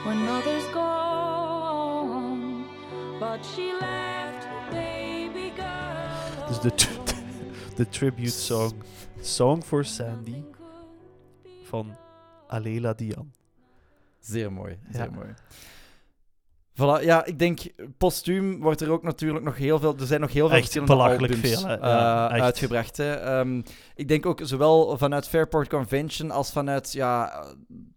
when 0.06 0.18
mother's 0.26 0.66
gone. 0.74 2.66
But 3.20 3.46
she 3.46 3.72
left 3.74 4.44
her 4.44 4.72
baby 4.72 5.52
girl. 5.56 6.48
Dus 6.48 6.60
de, 6.60 6.72
t- 6.72 6.88
de 7.78 7.86
tribute 7.86 8.34
song 8.34 8.74
Song 9.22 9.62
for 9.64 9.84
Sandy 9.86 10.44
van 11.70 11.96
Alela 12.50 12.94
Dian. 12.94 13.32
Zeer 14.20 14.52
mooi, 14.52 14.78
zeer 14.92 15.06
Ja. 15.06 15.12
mooi. 15.12 15.34
Voilà, 16.82 17.04
ja, 17.06 17.26
ik 17.26 17.40
denk, 17.40 17.60
postuum 17.98 18.60
wordt 18.60 18.82
er 18.82 18.92
ook 18.92 19.04
natuurlijk 19.04 19.46
nog 19.46 19.58
heel 19.58 19.80
veel... 19.80 19.96
Er 20.00 20.06
zijn 20.06 20.22
nog 20.22 20.32
heel 20.34 20.48
veel 20.48 20.58
Echt 20.58 20.72
verschillende 20.72 20.94
belachelijk 20.94 21.34
albums 21.34 21.60
veel, 21.60 21.68
hè. 21.68 21.76
Ja, 21.76 22.28
eh, 22.30 22.36
echt. 22.36 22.44
uitgebracht. 22.44 22.98
Hè. 22.98 23.14
Ehm, 23.14 23.62
ik 23.96 24.08
denk 24.08 24.26
ook 24.26 24.40
zowel 24.44 24.98
vanuit 24.98 25.28
Fairport 25.28 25.68
Convention 25.70 26.32
als 26.32 26.52
vanuit 26.52 26.92
ja, 26.94 27.44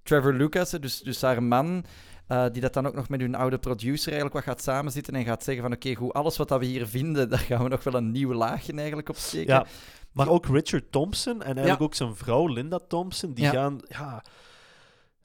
Trevor 0.03 0.32
Lucas, 0.32 0.70
dus, 0.70 1.01
dus 1.01 1.22
haar 1.22 1.43
man... 1.43 1.85
eh, 2.26 2.45
die 2.53 2.61
dat 2.61 2.72
dan 2.72 2.87
ook 2.87 2.95
nog 2.95 3.09
met 3.09 3.20
hun 3.20 3.35
oude 3.35 3.59
producer 3.59 4.12
eigenlijk 4.12 4.35
wat 4.47 4.55
gaat 4.55 4.62
samenzitten 4.64 5.14
en 5.14 5.24
gaat 5.24 5.45
zeggen 5.45 5.62
van 5.62 5.72
oké, 5.72 5.95
goed, 5.95 6.12
alles 6.12 6.37
wat 6.37 6.49
dat 6.49 6.59
we 6.61 6.66
hier 6.66 6.87
vinden, 6.87 7.28
daar 7.30 7.39
gaan 7.39 7.62
we 7.62 7.68
nog 7.68 7.85
wel 7.85 7.95
een 7.95 8.11
nieuw 8.11 8.32
laagje 8.32 8.72
eigenlijk 8.72 9.09
op 9.09 9.16
steken. 9.16 9.55
Ja, 9.55 9.66
maar 10.12 10.28
ook 10.28 10.47
Richard 10.47 10.93
Thompson 10.93 11.35
en 11.35 11.45
eigenlijk 11.45 11.78
Ja. 11.78 11.85
ook 11.85 11.95
zijn 11.95 12.16
vrouw 12.16 12.47
Linda 12.47 12.78
Thompson, 12.89 13.32
die 13.32 13.47
gaan, 13.47 13.80
ja, 13.89 14.22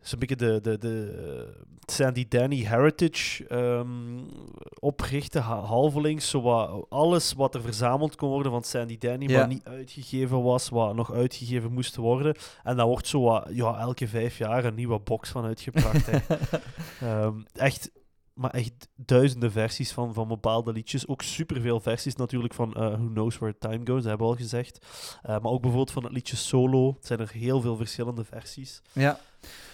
zo'n 0.10 0.20
beetje 0.20 0.36
de, 0.36 0.60
de, 0.62 0.78
de 0.78 1.68
Sandy 1.86 2.26
Danny 2.28 2.56
Heritage 2.66 3.48
ehm, 3.48 4.20
oprichten, 4.80 5.42
ha- 5.42 5.62
halvelings, 5.62 6.30
zo 6.30 6.42
wat, 6.42 6.86
alles 6.90 7.34
wat 7.34 7.56
er 7.56 7.62
verzameld 7.62 8.16
kon 8.16 8.30
worden 8.30 8.52
van 8.52 8.64
Sandy 8.64 8.98
Danny, 8.98 9.30
Ja. 9.30 9.38
maar 9.38 9.48
niet 9.48 9.64
uitgegeven 9.66 10.42
was, 10.44 10.70
wat 10.70 10.96
nog 10.96 11.14
uitgegeven 11.14 11.72
moest 11.72 11.96
worden. 11.96 12.36
En 12.64 12.76
daar 12.76 12.86
wordt 12.88 13.08
zo 13.08 13.22
wat, 13.22 13.48
ja, 13.52 13.80
elke 13.80 14.08
vijf 14.08 14.38
jaar 14.38 14.66
een 14.66 14.76
nieuwe 14.76 15.00
box 15.00 15.30
van 15.30 15.46
uitgebracht. 15.46 16.10
Ehm, 17.02 17.40
echt, 17.54 17.92
maar 18.34 18.52
echt 18.52 18.88
duizenden 18.96 19.52
versies 19.52 19.92
van, 19.92 20.14
van 20.14 20.28
bepaalde 20.28 20.72
liedjes. 20.72 21.08
Ook 21.08 21.22
superveel 21.22 21.80
versies 21.80 22.16
natuurlijk 22.16 22.54
van 22.54 22.74
eh, 22.74 22.88
Who 22.88 23.10
Knows 23.14 23.38
Where 23.38 23.58
Time 23.60 23.78
Goes, 23.86 23.86
dat 24.02 24.04
hebben 24.04 24.28
we 24.28 24.34
al 24.34 24.40
gezegd. 24.40 24.86
Eh, 25.22 25.30
maar 25.30 25.52
ook 25.52 25.62
bijvoorbeeld 25.62 25.92
van 25.92 26.04
het 26.04 26.12
liedje 26.14 26.36
Solo. 26.36 26.94
Het 26.98 27.06
zijn 27.06 27.20
er 27.20 27.30
heel 27.32 27.62
veel 27.62 27.76
verschillende 27.76 28.24
versies. 28.24 28.82
Ja. 28.94 29.20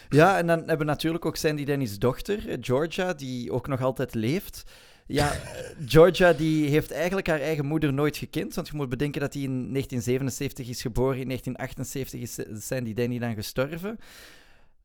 Ja, 0.19 0.37
en 0.37 0.47
dan 0.47 0.57
hebben 0.57 0.77
we 0.77 0.83
natuurlijk 0.83 1.25
ook 1.25 1.35
Sandy 1.35 1.63
Denny's 1.63 1.99
dochter, 1.99 2.49
eh, 2.49 2.57
Georgia, 2.61 3.13
die 3.13 3.51
ook 3.51 3.67
nog 3.67 3.81
altijd 3.81 4.13
leeft. 4.13 4.63
Ja, 5.07 5.31
eh, 5.31 5.39
Georgia 5.85 6.33
die 6.33 6.69
heeft 6.69 6.91
eigenlijk 6.91 7.27
haar 7.27 7.39
eigen 7.39 7.65
moeder 7.65 7.93
nooit 7.93 8.17
gekend, 8.17 8.53
want 8.53 8.67
je 8.67 8.75
moet 8.75 8.89
bedenken 8.89 9.21
dat 9.21 9.33
hij 9.33 9.43
in 9.43 9.71
1977 9.71 10.69
is 10.69 10.81
geboren, 10.81 11.19
in 11.19 11.27
1978 11.27 12.21
is 12.21 12.37
eh, 12.37 12.55
Sandy 12.59 12.93
Denny 12.93 13.19
dan 13.19 13.33
gestorven. 13.33 13.99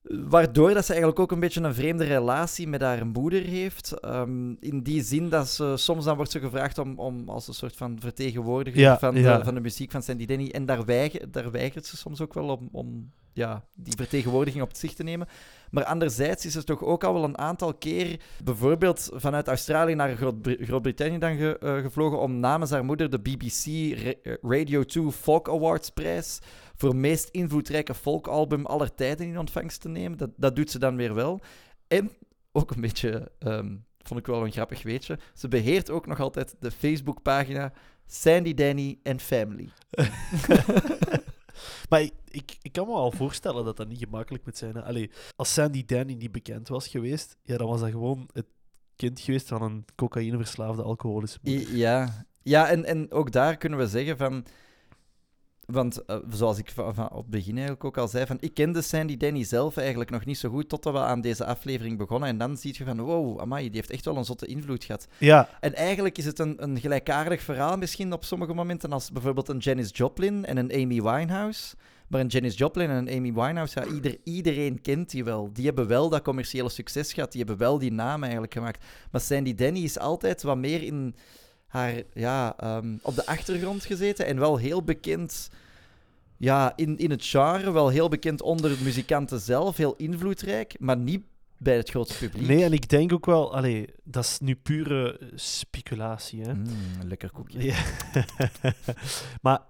Waardoor 0.03 0.75
dat 0.75 0.85
ze 0.85 0.91
eigenlijk 0.93 1.21
ook 1.21 1.33
een 1.33 1.41
beetje 1.41 1.61
een 1.61 1.75
vreemde 1.75 2.05
relatie 2.05 2.69
met 2.69 2.81
haar 2.81 3.07
moeder 3.07 3.43
heeft. 3.43 3.93
Ehm, 4.01 4.51
in 4.61 4.83
die 4.83 5.03
zin 5.03 5.29
dat 5.29 5.49
ze 5.49 5.73
soms 5.77 6.05
dan 6.05 6.17
wordt 6.17 6.31
ze 6.31 6.41
gevraagd 6.41 6.79
om, 6.79 6.99
om 6.99 7.29
als 7.29 7.49
een 7.49 7.55
soort 7.55 7.77
van 7.77 7.97
vertegenwoordiger 8.01 8.81
Ja, 8.81 8.99
van, 8.99 9.15
ja. 9.17 9.39
De, 9.39 9.45
van 9.45 9.55
de 9.55 9.61
muziek 9.61 9.91
van 9.91 10.03
Sandy 10.03 10.27
Denny. 10.27 10.49
En 10.49 10.67
daar, 10.67 10.85
weiger, 10.85 11.31
daar 11.31 11.51
weigert 11.51 11.87
ze 11.87 11.97
soms 11.97 12.21
ook 12.21 12.35
wel 12.35 12.49
om, 12.49 12.69
om 12.73 13.11
ja, 13.33 13.65
die 13.75 13.93
vertegenwoordiging 13.97 14.63
op 14.63 14.77
zich 14.77 14.95
te 14.95 15.03
nemen. 15.03 15.27
Maar 15.71 15.85
anderzijds 15.85 16.47
is 16.47 16.55
er 16.55 16.65
toch 16.65 16.83
ook 16.85 17.05
al 17.05 17.13
wel 17.13 17.25
een 17.25 17.39
aantal 17.39 17.75
keer, 17.75 18.21
bijvoorbeeld 18.45 19.11
vanuit 19.15 19.49
Australië 19.49 19.95
naar 19.95 20.17
Groot- 20.17 20.57
Groot-Brittannië 20.61 21.19
dan 21.19 21.37
ge- 21.37 21.59
eh, 21.59 21.77
gevlogen 21.79 22.21
om 22.21 22.39
namens 22.41 22.71
haar 22.71 22.85
moeder 22.85 23.11
de 23.11 23.19
BBC 23.21 23.65
Ra- 24.03 24.37
Radio 24.43 24.85
2 24.85 25.11
Folk 25.13 25.49
Awards 25.49 25.91
prijs 25.91 26.39
voor 26.81 26.97
meest 26.97 27.29
invloedrijke 27.29 27.95
folkalbum 27.95 28.67
aller 28.67 28.95
tijden 28.95 29.27
in 29.27 29.39
ontvangst 29.39 29.81
te 29.81 29.89
nemen. 29.89 30.19
Dat, 30.19 30.31
dat 30.37 30.57
doet 30.57 30.71
ze 30.71 30.79
dan 30.79 30.97
weer 30.97 31.15
wel. 31.15 31.41
En 31.89 32.11
ook 32.53 32.71
een 32.71 32.81
beetje, 32.81 33.33
ehm, 33.39 33.77
vond 33.99 34.21
ik 34.21 34.27
wel 34.27 34.45
een 34.45 34.53
grappig 34.53 34.83
weetje, 34.83 35.19
ze 35.35 35.49
beheert 35.49 35.91
ook 35.91 36.07
nog 36.07 36.21
altijd 36.21 36.57
de 36.59 36.71
Facebookpagina 36.71 37.73
Sandy, 38.07 38.55
Danny 38.55 38.99
en 39.03 39.21
Family. 39.21 39.69
Maar 41.89 42.01
ik, 42.01 42.13
ik, 42.29 42.57
ik 42.63 42.73
kan 42.73 42.87
me 42.87 42.93
wel 42.93 43.13
voorstellen 43.13 43.65
dat 43.65 43.77
dat 43.77 43.89
niet 43.89 43.99
gemakkelijk 43.99 44.45
moet 44.45 44.57
zijn. 44.57 44.75
Hè. 44.75 44.83
Allee, 44.83 45.11
als 45.37 45.53
Sandy 45.53 45.85
Danny 45.85 46.15
niet 46.15 46.33
bekend 46.33 46.69
was 46.69 46.89
geweest, 46.89 47.37
ja, 47.43 47.57
dan 47.57 47.69
was 47.69 47.81
dat 47.81 47.91
gewoon 47.91 48.29
het 48.33 48.47
kind 48.97 49.21
geweest 49.21 49.49
van 49.49 49.63
een 49.63 49.85
cocaïneverslaafde 49.95 50.83
alcoholische 50.83 51.39
moeder. 51.43 51.77
Ja, 51.77 52.27
ja 52.43 52.69
en, 52.69 52.85
en 52.85 53.13
ook 53.13 53.33
daar 53.33 53.57
kunnen 53.57 53.79
we 53.79 53.87
zeggen 53.87 54.17
van... 54.17 54.45
Want 55.71 56.05
eh, 56.05 56.17
zoals 56.31 56.59
ik 56.59 56.71
van, 56.71 56.95
van 56.95 57.11
op 57.11 57.23
het 57.23 57.31
begin 57.31 57.53
eigenlijk 57.53 57.85
ook 57.85 57.99
al 57.99 58.09
zei, 58.09 58.27
van, 58.27 58.37
ik 58.41 58.55
kende 58.55 58.83
Sandy 58.83 59.17
Denny 59.17 59.45
zelf 59.45 59.77
eigenlijk 59.77 60.11
nog 60.11 60.25
niet 60.25 60.39
zo 60.39 60.49
goed 60.49 60.69
totdat 60.69 60.93
we 60.93 60.99
aan 60.99 61.21
deze 61.21 61.45
aflevering 61.45 61.99
begonnen. 61.99 62.29
En 62.29 62.39
dan 62.39 62.57
zie 62.57 62.75
je 62.79 62.85
van, 62.85 63.01
wow, 63.01 63.41
amai, 63.41 63.65
die 63.65 63.77
heeft 63.77 63.91
echt 63.91 64.05
wel 64.05 64.17
een 64.17 64.25
zotte 64.25 64.47
invloed 64.47 64.85
gehad. 64.85 65.09
Ja, 65.19 65.49
En 65.61 65.75
eigenlijk 65.75 66.19
is 66.19 66.25
het 66.25 66.39
een, 66.39 66.63
een 66.63 66.81
gelijkaardig 66.81 67.43
verhaal 67.43 67.77
misschien 67.77 68.13
op 68.13 68.25
sommige 68.25 68.55
momenten 68.55 68.93
als 68.93 69.13
bijvoorbeeld 69.13 69.49
een 69.49 69.59
Janis 69.59 69.91
Joplin 69.93 70.45
en 70.45 70.57
een 70.57 70.73
Amy 70.73 71.03
Winehouse. 71.03 71.75
Maar 72.11 72.21
een 72.21 72.27
Janis 72.27 72.59
Joplin 72.59 72.91
en 72.91 72.97
een 72.97 73.17
Amy 73.17 73.33
Winehouse, 73.33 73.81
ja, 73.81 73.87
ieder, 73.87 74.17
iedereen 74.25 74.81
kent 74.81 75.11
die 75.11 75.25
wel. 75.25 75.51
Die 75.53 75.67
hebben 75.67 75.87
wel 75.87 76.09
dat 76.09 76.23
commerciële 76.23 76.69
succes 76.69 77.13
gehad, 77.13 77.33
die 77.33 77.41
hebben 77.41 77.59
wel 77.59 77.79
die 77.79 77.93
naam 77.93 78.23
eigenlijk 78.23 78.53
gemaakt. 78.53 78.85
Maar 79.11 79.21
Sandy 79.21 79.55
Denny 79.55 79.83
is 79.83 79.99
altijd 79.99 80.43
wat 80.43 80.57
meer 80.57 80.83
in 80.83 81.15
haar, 81.71 82.03
ja, 82.15 82.57
ehm, 82.57 82.97
op 83.03 83.15
de 83.15 83.27
achtergrond 83.27 83.85
gezeten 83.85 84.27
en 84.27 84.39
wel 84.39 84.57
heel 84.57 84.83
bekend... 84.83 85.51
Ja, 86.37 86.73
in, 86.77 86.99
in 86.99 87.11
het 87.11 87.25
genre, 87.25 87.71
wel 87.71 87.89
heel 87.89 88.09
bekend 88.09 88.43
onder 88.43 88.71
de 88.71 88.85
muzikanten 88.85 89.41
zelf, 89.41 89.77
heel 89.77 89.95
invloedrijk, 89.97 90.75
maar 90.79 90.97
niet 90.97 91.23
bij 91.57 91.77
het 91.77 91.91
grote 91.91 92.15
publiek. 92.19 92.49
nee, 92.49 92.65
en 92.65 92.73
ik 92.73 92.89
denk 92.89 93.13
ook 93.13 93.27
wel, 93.27 93.55
allee, 93.55 93.89
dat 94.05 94.25
is 94.25 94.39
nu 94.39 94.55
pure 94.55 95.21
speculatie. 95.35 96.43
Hè? 96.43 96.55
Mm, 96.55 96.67
een 97.01 97.09
lekker 97.09 97.31
koekje. 97.31 97.65
Ja. 97.65 97.77
maar 99.43 99.61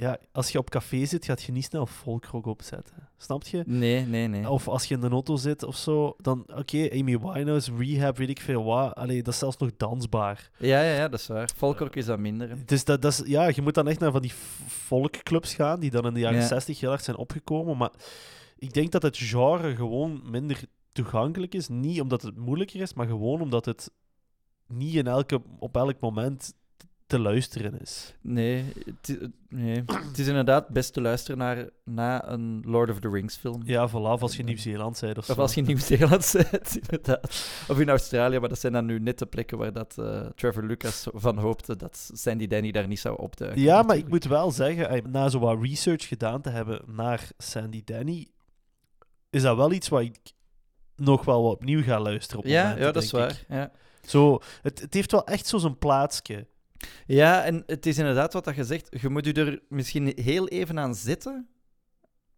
ja, 0.00 0.18
als 0.32 0.50
je 0.50 0.58
op 0.58 0.70
café 0.70 1.04
zit, 1.06 1.24
gaat 1.24 1.42
je 1.42 1.52
niet 1.52 1.64
snel 1.64 1.86
folkrock 1.86 2.46
opzetten. 2.46 3.08
Snap 3.16 3.42
je? 3.46 3.62
Nee, 3.66 4.06
nee, 4.06 4.26
nee. 4.28 4.48
Of 4.50 4.68
als 4.68 4.84
je 4.84 4.94
in 4.94 5.00
de 5.00 5.08
auto 5.08 5.36
zit 5.36 5.62
of 5.62 5.76
zo, 5.76 6.14
dan 6.18 6.44
oké, 6.54 6.88
Amy 6.92 7.18
Winehouse, 7.18 7.72
Rehab, 7.78 8.16
weet 8.16 8.28
ik 8.28 8.40
veel 8.40 8.64
wat. 8.64 8.94
Allee, 8.94 9.22
dat 9.22 9.32
is 9.32 9.38
zelfs 9.38 9.56
nog 9.56 9.70
dansbaar. 9.76 10.50
Ja, 10.58 10.82
ja, 10.82 10.94
ja, 10.94 11.08
dat 11.08 11.20
is 11.20 11.26
waar. 11.26 11.50
Folkrock 11.56 11.96
is 11.96 12.04
dat 12.04 12.18
minder. 12.18 12.48
hè. 12.48 12.64
Dus 12.64 12.84
dat, 12.84 13.02
dat 13.02 13.12
is, 13.12 13.22
ja, 13.24 13.50
je 13.54 13.62
moet 13.62 13.74
dan 13.74 13.88
echt 13.88 14.00
naar 14.00 14.12
van 14.12 14.22
die 14.22 14.32
folkclubs 14.66 15.54
gaan, 15.54 15.80
die 15.80 15.90
dan 15.90 16.06
in 16.06 16.14
de 16.14 16.20
jaren 16.20 16.40
Ja. 16.40 16.46
60 16.46 16.80
heel 16.80 16.92
erg 16.92 17.00
zijn 17.00 17.16
opgekomen. 17.16 17.76
Maar 17.76 17.92
ik 18.58 18.72
denk 18.72 18.90
dat 18.92 19.02
het 19.02 19.16
genre 19.16 19.76
gewoon 19.76 20.22
minder 20.30 20.60
toegankelijk 20.92 21.54
is. 21.54 21.68
Niet 21.68 22.00
omdat 22.00 22.22
het 22.22 22.36
moeilijker 22.36 22.80
is, 22.80 22.94
maar 22.94 23.06
gewoon 23.06 23.40
omdat 23.40 23.64
het 23.64 23.90
niet 24.66 24.94
in 24.94 25.06
elke, 25.06 25.42
op 25.58 25.76
elk 25.76 26.00
moment 26.00 26.54
te 27.10 27.18
luisteren 27.18 27.80
is. 27.80 28.14
Nee, 28.20 28.64
het, 28.84 29.18
nee. 29.48 29.82
het 29.86 30.18
is 30.18 30.26
inderdaad 30.26 30.68
best 30.68 30.92
te 30.92 31.00
luisteren 31.00 31.38
naar 31.38 31.68
na 31.84 32.28
een 32.28 32.62
Lord 32.66 32.90
of 32.90 33.00
the 33.00 33.08
Rings 33.08 33.36
film. 33.36 33.62
Ja, 33.64 33.88
voilà, 33.88 33.92
of 33.92 34.22
als 34.22 34.36
je 34.36 34.42
Nieuw-Zeeland 34.42 34.96
zei 34.96 35.12
of 35.16 35.24
zo. 35.24 35.32
Of 35.32 35.38
als 35.38 35.54
je 35.54 35.62
Nieuw-Zeeland 35.62 36.24
zit, 36.36 36.78
inderdaad. 36.80 37.24
Of 37.68 37.78
in 37.78 37.88
Australië, 37.88 38.38
maar 38.38 38.48
dat 38.48 38.58
zijn 38.58 38.72
dan 38.72 38.86
nu 38.86 38.98
net 38.98 39.18
de 39.18 39.26
plekken 39.26 39.58
waar 39.58 39.72
dat, 39.72 39.98
eh, 39.98 40.26
Trevor 40.34 40.64
Lucas 40.64 41.06
van 41.12 41.38
hoopte 41.38 41.76
dat 41.76 42.10
Sandy 42.12 42.46
Danny 42.46 42.70
daar 42.70 42.86
niet 42.86 43.00
zou 43.00 43.18
opduiken. 43.18 43.62
Ja, 43.62 43.82
maar 43.82 43.96
ik 43.96 44.08
moet 44.08 44.24
wel 44.24 44.50
zeggen, 44.50 45.10
na 45.10 45.28
zo 45.28 45.38
wat 45.38 45.62
research 45.62 46.08
gedaan 46.08 46.40
te 46.40 46.50
hebben 46.50 46.82
naar 46.86 47.28
Sandy 47.38 47.82
Danny, 47.84 48.28
is 49.30 49.42
dat 49.42 49.56
wel 49.56 49.72
iets 49.72 49.88
wat 49.88 50.00
ik 50.00 50.18
nog 50.96 51.24
wel 51.24 51.42
wat 51.42 51.52
opnieuw 51.52 51.82
ga 51.82 52.00
luisteren 52.00 52.42
op 52.42 52.48
Ja, 52.48 52.62
momenten, 52.62 52.86
ja, 52.86 52.92
dat 52.92 53.02
is 53.02 53.10
waar. 53.10 53.44
Ja. 53.48 53.70
Zo, 54.06 54.40
het, 54.62 54.80
het 54.80 54.94
heeft 54.94 55.12
wel 55.12 55.26
echt 55.26 55.46
zo 55.46 55.58
zijn 55.58 55.78
plaatsje. 55.78 56.46
Ja, 57.06 57.44
en 57.44 57.62
het 57.66 57.86
is 57.86 57.98
inderdaad 57.98 58.32
wat 58.32 58.44
dat 58.44 58.56
je 58.56 58.64
zegt. 58.64 58.88
Je 59.00 59.08
moet 59.08 59.24
je 59.24 59.32
er 59.32 59.60
misschien 59.68 60.12
heel 60.16 60.48
even 60.48 60.78
aan 60.78 60.94
zitten. 60.94 61.48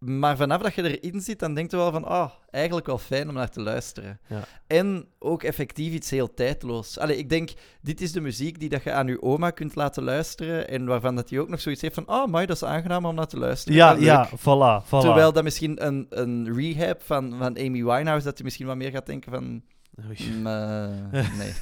Maar 0.05 0.37
vanaf 0.37 0.63
dat 0.63 0.75
je 0.75 0.99
erin 0.99 1.21
zit, 1.21 1.39
dan 1.39 1.55
denk 1.55 1.71
je 1.71 1.77
wel 1.77 1.91
van, 1.91 2.05
ah, 2.05 2.31
eigenlijk 2.51 2.87
wel 2.87 2.99
fijn 2.99 3.29
om 3.29 3.35
naar 3.35 3.49
te 3.49 3.61
luisteren. 3.61 4.21
Ja. 4.29 4.45
En 4.67 5.07
ook 5.19 5.43
effectief 5.43 5.93
iets 5.93 6.11
heel 6.11 6.35
tijdloos. 6.35 6.99
Allee, 6.99 7.17
ik 7.17 7.29
denk, 7.29 7.51
dit 7.81 8.01
is 8.01 8.13
de 8.13 8.21
muziek 8.21 8.61
die 8.61 8.69
dat 8.69 8.83
je 8.83 8.93
aan 8.93 9.07
je 9.07 9.23
oma 9.23 9.51
kunt 9.51 9.75
laten 9.75 10.03
luisteren 10.03 10.69
en 10.69 10.87
waarvan 10.87 11.17
dat 11.17 11.31
hij 11.31 11.39
ook 11.39 11.49
nog 11.49 11.61
zoiets 11.61 11.83
heeft 11.83 11.95
van, 11.95 12.07
ah, 12.07 12.31
maar 12.31 12.47
dat 12.47 12.57
is 12.57 12.65
aangenaam 12.65 13.05
om 13.07 13.15
naar 13.15 13.27
te 13.27 13.39
luisteren. 13.39 13.79
Ja, 13.79 13.93
ja, 13.93 14.29
voilà, 14.29 14.85
voilà. 14.87 15.01
Terwijl 15.01 15.33
dat 15.33 15.45
misschien 15.45 15.87
een, 15.87 16.07
een 16.09 16.55
rehab 16.55 17.03
van, 17.03 17.35
van 17.39 17.59
Amy 17.59 17.85
Winehouse, 17.85 18.25
dat 18.25 18.35
hij 18.35 18.45
misschien 18.45 18.67
wat 18.67 18.77
meer 18.77 18.91
gaat 18.91 19.07
denken 19.07 19.33
van, 19.33 19.63
Mm, 19.95 20.47
eh, 20.47 21.37
nee. 21.39 21.53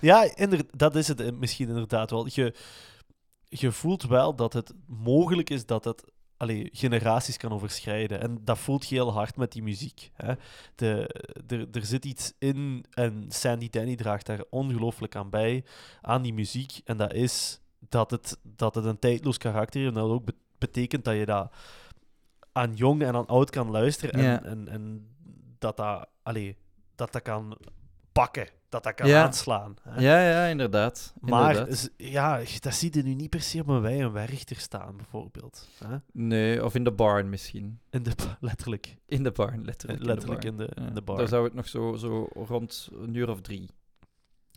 Ja, 0.00 0.28
dat 0.70 0.96
is 0.96 1.08
het 1.08 1.20
eh, 1.20 1.32
misschien 1.32 1.68
inderdaad 1.68 2.10
wel. 2.10 2.26
Je, 2.30 2.54
je 3.44 3.72
voelt 3.72 4.02
wel 4.02 4.34
dat 4.34 4.52
het 4.52 4.72
mogelijk 4.86 5.50
is 5.50 5.66
dat 5.66 5.84
het 5.84 6.04
allee, 6.36 6.68
generaties 6.72 7.36
kan 7.36 7.52
overschrijden. 7.52 8.20
En 8.20 8.38
dat 8.44 8.58
voelt 8.58 8.88
je 8.88 8.94
heel 8.94 9.12
hard 9.12 9.36
met 9.36 9.52
die 9.52 9.62
muziek. 9.62 10.10
Hè. 10.14 10.34
De, 10.74 11.08
er, 11.48 11.66
er 11.72 11.84
zit 11.86 12.04
iets 12.04 12.32
in 12.38 12.84
en 12.90 13.24
Sandy 13.28 13.70
Denny 13.70 13.96
draagt 13.96 14.26
daar 14.26 14.44
ongelooflijk 14.50 15.16
aan 15.16 15.30
bij, 15.30 15.64
aan 16.00 16.22
die 16.22 16.34
muziek. 16.34 16.80
En 16.84 16.96
dat 16.96 17.12
is 17.12 17.60
dat 17.88 18.10
het, 18.10 18.38
dat 18.42 18.74
het 18.74 18.84
een 18.84 18.98
tijdloos 18.98 19.38
karakter 19.38 19.80
heeft. 19.80 19.94
En 19.94 20.00
dat 20.02 20.10
ook 20.10 20.24
be- 20.24 20.34
betekent 20.58 21.04
dat 21.04 21.14
je 21.16 21.26
dat 21.26 21.52
aan 22.52 22.74
jong 22.74 23.02
en 23.02 23.14
aan 23.14 23.26
oud 23.26 23.50
kan 23.50 23.70
luisteren. 23.70 24.14
En, 24.14 24.22
Ja. 24.22 24.42
en, 24.42 24.68
en 24.68 25.06
dat, 25.58 25.76
dat, 25.76 26.08
allee, 26.22 26.56
dat 27.02 27.12
dat 27.12 27.22
kan 27.22 27.56
pakken. 28.12 28.48
Dat 28.68 28.82
dat 28.82 28.94
kan 28.94 29.08
Ja. 29.08 29.24
aanslaan. 29.24 29.76
Hè. 29.82 30.00
Ja, 30.00 30.28
ja, 30.28 30.46
inderdaad. 30.46 31.14
Maar 31.20 31.50
inderdaad. 31.56 31.90
ja, 31.96 32.40
dat 32.60 32.74
zie 32.74 32.96
je 32.96 33.02
nu 33.02 33.14
niet 33.14 33.30
per 33.30 33.40
se 33.40 33.60
op 33.60 33.68
een 33.68 33.80
wij 33.80 34.00
en 34.00 34.12
werchter 34.12 34.56
staan, 34.56 34.96
bijvoorbeeld. 34.96 35.68
Hè? 35.84 35.96
Nee, 36.12 36.64
of 36.64 36.74
in 36.74 36.84
de 36.84 36.92
barn 36.92 37.28
misschien. 37.28 37.80
In 37.90 38.02
de, 38.02 38.12
letterlijk. 38.40 38.96
In 39.06 39.22
de 39.22 39.30
barn, 39.32 39.64
letterlijk. 39.64 40.02
letterlijk 40.04 40.44
in 40.44 40.56
de 40.56 40.62
in 40.62 40.68
de, 40.68 40.74
barn. 40.74 40.88
in 40.88 40.94
de 40.94 41.00
Ja, 41.00 41.04
bar. 41.04 41.16
Daar 41.16 41.28
zou 41.28 41.44
het 41.44 41.54
nog 41.54 41.68
zo, 41.68 41.96
zo 41.96 42.28
rond 42.34 42.88
een 42.92 43.14
uur 43.14 43.30
of 43.30 43.40
drie. 43.40 43.70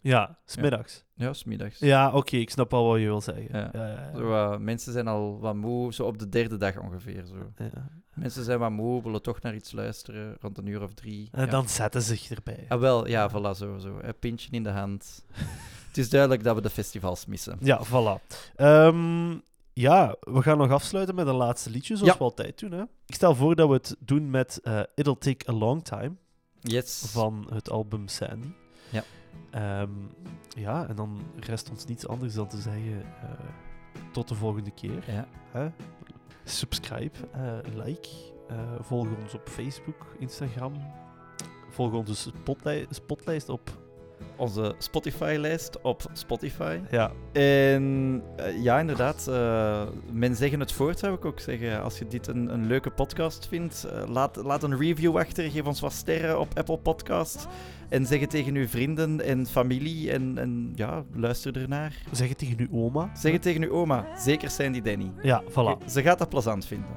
Ja, 0.05 0.37
smiddags. 0.45 1.03
Ja, 1.13 1.33
smiddags. 1.33 1.79
Ja, 1.79 2.11
oké, 2.11 2.35
ik 2.37 2.49
snap 2.49 2.73
al 2.73 2.87
wat 2.87 2.99
je 2.99 3.05
wil 3.05 3.21
zeggen. 3.21 3.69
Ja. 3.73 4.11
Zo, 4.15 4.59
mensen 4.59 4.93
zijn 4.93 5.07
al 5.07 5.39
wat 5.39 5.55
moe, 5.55 5.93
zo 5.93 6.03
op 6.05 6.19
de 6.19 6.29
derde 6.29 6.57
dag 6.57 6.77
ongeveer. 6.79 7.25
Zo. 7.25 7.35
Ja. 7.57 7.89
Mensen 8.13 8.43
zijn 8.43 8.59
wat 8.59 8.71
moe, 8.71 9.03
willen 9.03 9.21
toch 9.21 9.41
naar 9.41 9.55
iets 9.55 9.71
luisteren, 9.71 10.37
rond 10.39 10.57
een 10.57 10.65
uur 10.65 10.83
of 10.83 10.93
drie. 10.93 11.29
En 11.31 11.49
dan 11.49 11.69
zetten 11.69 12.01
ze 12.01 12.15
zich 12.15 12.29
erbij. 12.37 12.65
Ah, 12.67 12.79
wel, 12.79 13.07
ja, 13.07 13.29
voilà, 13.29 13.57
zo. 13.57 13.77
zo. 13.77 13.99
Een 14.01 14.19
pintje 14.19 14.47
in 14.51 14.63
de 14.63 14.69
hand. 14.69 15.25
het 15.87 15.97
is 15.97 16.09
duidelijk 16.09 16.43
dat 16.43 16.55
we 16.55 16.61
de 16.61 16.69
festivals 16.69 17.25
missen. 17.25 17.57
Ja, 17.61 17.81
voilà. 17.85 18.37
Ehm, 18.55 19.37
ja, 19.73 20.15
we 20.19 20.41
gaan 20.41 20.57
nog 20.57 20.71
afsluiten 20.71 21.15
met 21.15 21.27
een 21.27 21.35
laatste 21.35 21.69
liedje, 21.69 21.95
zoals 21.95 22.17
we 22.17 22.23
altijd 22.23 22.59
doen. 22.59 22.71
Hè? 22.71 22.83
Ik 23.05 23.15
stel 23.15 23.35
voor 23.35 23.55
dat 23.55 23.67
we 23.67 23.73
het 23.73 23.95
doen 23.99 24.29
met 24.29 24.59
eh, 24.63 24.79
It'll 24.95 25.17
Take 25.19 25.51
a 25.51 25.53
Long 25.53 25.83
Time 25.83 26.11
Yes. 26.59 27.03
van 27.07 27.47
het 27.53 27.69
album 27.69 28.07
Sandy. 28.07 28.47
Ja. 29.51 29.81
Ehm, 29.81 29.89
ja, 30.49 30.87
en 30.87 30.95
dan 30.95 31.21
rest 31.39 31.69
ons 31.69 31.85
niets 31.85 32.07
anders 32.07 32.33
dan 32.33 32.47
te 32.47 32.57
zeggen 32.61 33.01
eh, 33.01 33.29
tot 34.11 34.27
de 34.27 34.35
volgende 34.35 34.71
keer. 34.71 35.03
Ja. 35.11 35.27
Hè? 35.51 35.67
Subscribe, 36.43 37.19
eh, 37.31 37.57
like, 37.85 38.09
eh, 38.47 38.57
volg 38.79 39.07
ons 39.23 39.33
op 39.33 39.49
Facebook, 39.49 40.15
Instagram. 40.19 40.73
Volg 41.69 41.93
onze 41.93 42.15
spotli- 42.15 42.85
spotlijst 42.89 43.49
op. 43.49 43.71
Onze 44.37 44.75
Spotify-lijst 44.77 45.81
op 45.81 46.03
Spotify. 46.13 46.79
Ja, 46.91 47.11
En 47.33 48.23
eh, 48.35 48.63
ja, 48.63 48.79
inderdaad, 48.79 49.27
eh, 49.27 49.81
men 50.11 50.35
zeggen 50.35 50.59
het 50.59 50.71
voort, 50.71 50.99
zou 50.99 51.15
ik 51.15 51.25
ook 51.25 51.39
zeggen. 51.39 51.83
Als 51.83 51.99
je 51.99 52.07
dit 52.07 52.27
een, 52.27 52.53
een 52.53 52.67
leuke 52.67 52.89
podcast 52.89 53.47
vindt, 53.47 53.83
eh, 53.83 54.09
laat, 54.09 54.35
laat 54.35 54.63
een 54.63 54.77
review 54.77 55.17
achter. 55.17 55.51
Geef 55.51 55.65
ons 55.65 55.79
wat 55.79 55.93
sterren 55.93 56.39
op 56.39 56.57
Apple 56.57 56.77
Podcast. 56.77 57.47
En 57.89 58.05
zeg 58.05 58.19
het 58.19 58.29
tegen 58.29 58.55
uw 58.55 58.67
vrienden 58.67 59.21
en 59.21 59.45
familie. 59.45 60.11
En, 60.11 60.37
en 60.37 60.71
ja, 60.75 61.03
luister 61.13 61.61
ernaar. 61.61 61.95
zeg 62.11 62.29
het 62.29 62.37
tegen 62.37 62.59
uw 62.59 62.79
oma. 62.83 63.11
Zeg 63.13 63.31
het 63.31 63.41
tegen 63.41 63.63
uw 63.63 63.71
oma. 63.71 64.05
Zeker 64.17 64.49
Sandy 64.49 64.81
Danny. 64.81 65.11
Ja, 65.21 65.43
voilà. 65.49 65.85
Ze 65.85 66.01
gaat 66.01 66.19
dat 66.19 66.29
plezant 66.29 66.65
vinden. 66.65 66.89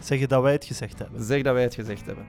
Zeggen 0.00 0.28
dat 0.28 0.42
wij 0.42 0.52
het 0.52 0.64
gezegd 0.64 0.98
hebben. 0.98 1.22
Zeg 1.24 1.42
dat 1.42 1.54
wij 1.54 1.62
het 1.62 1.74
gezegd 1.74 2.06
hebben. 2.06 2.24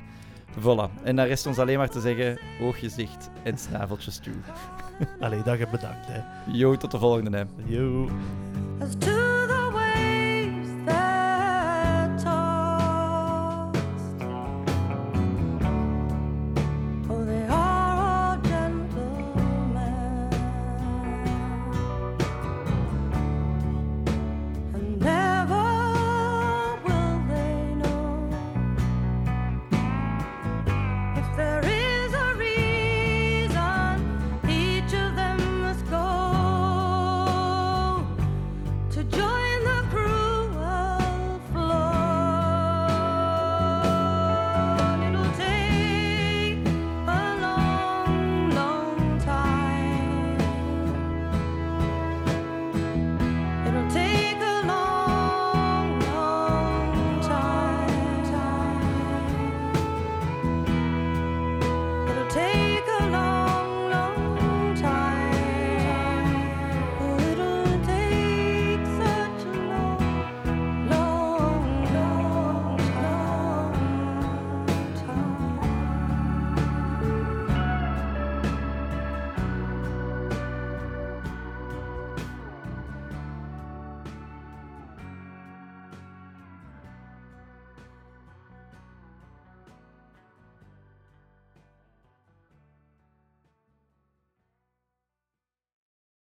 Voilà. 0.60 0.89
En 1.03 1.16
dan 1.16 1.26
rest 1.26 1.45
ons 1.45 1.60
alleen 1.60 1.78
maar 1.78 1.89
te 1.89 1.99
zeggen, 1.99 2.39
oogjes 2.62 2.95
dicht 2.95 3.30
en 3.43 3.58
snaveltjes 3.58 4.18
toe. 4.18 4.34
Allee, 5.20 5.43
dag 5.43 5.60
en 5.60 5.72
bedankt. 5.72 6.08
Hè. 6.08 6.22
Yo, 6.51 6.76
tot 6.76 6.91
de 6.91 6.97
volgende. 6.99 7.38
Hè. 7.38 7.43
Yo. 7.66 8.10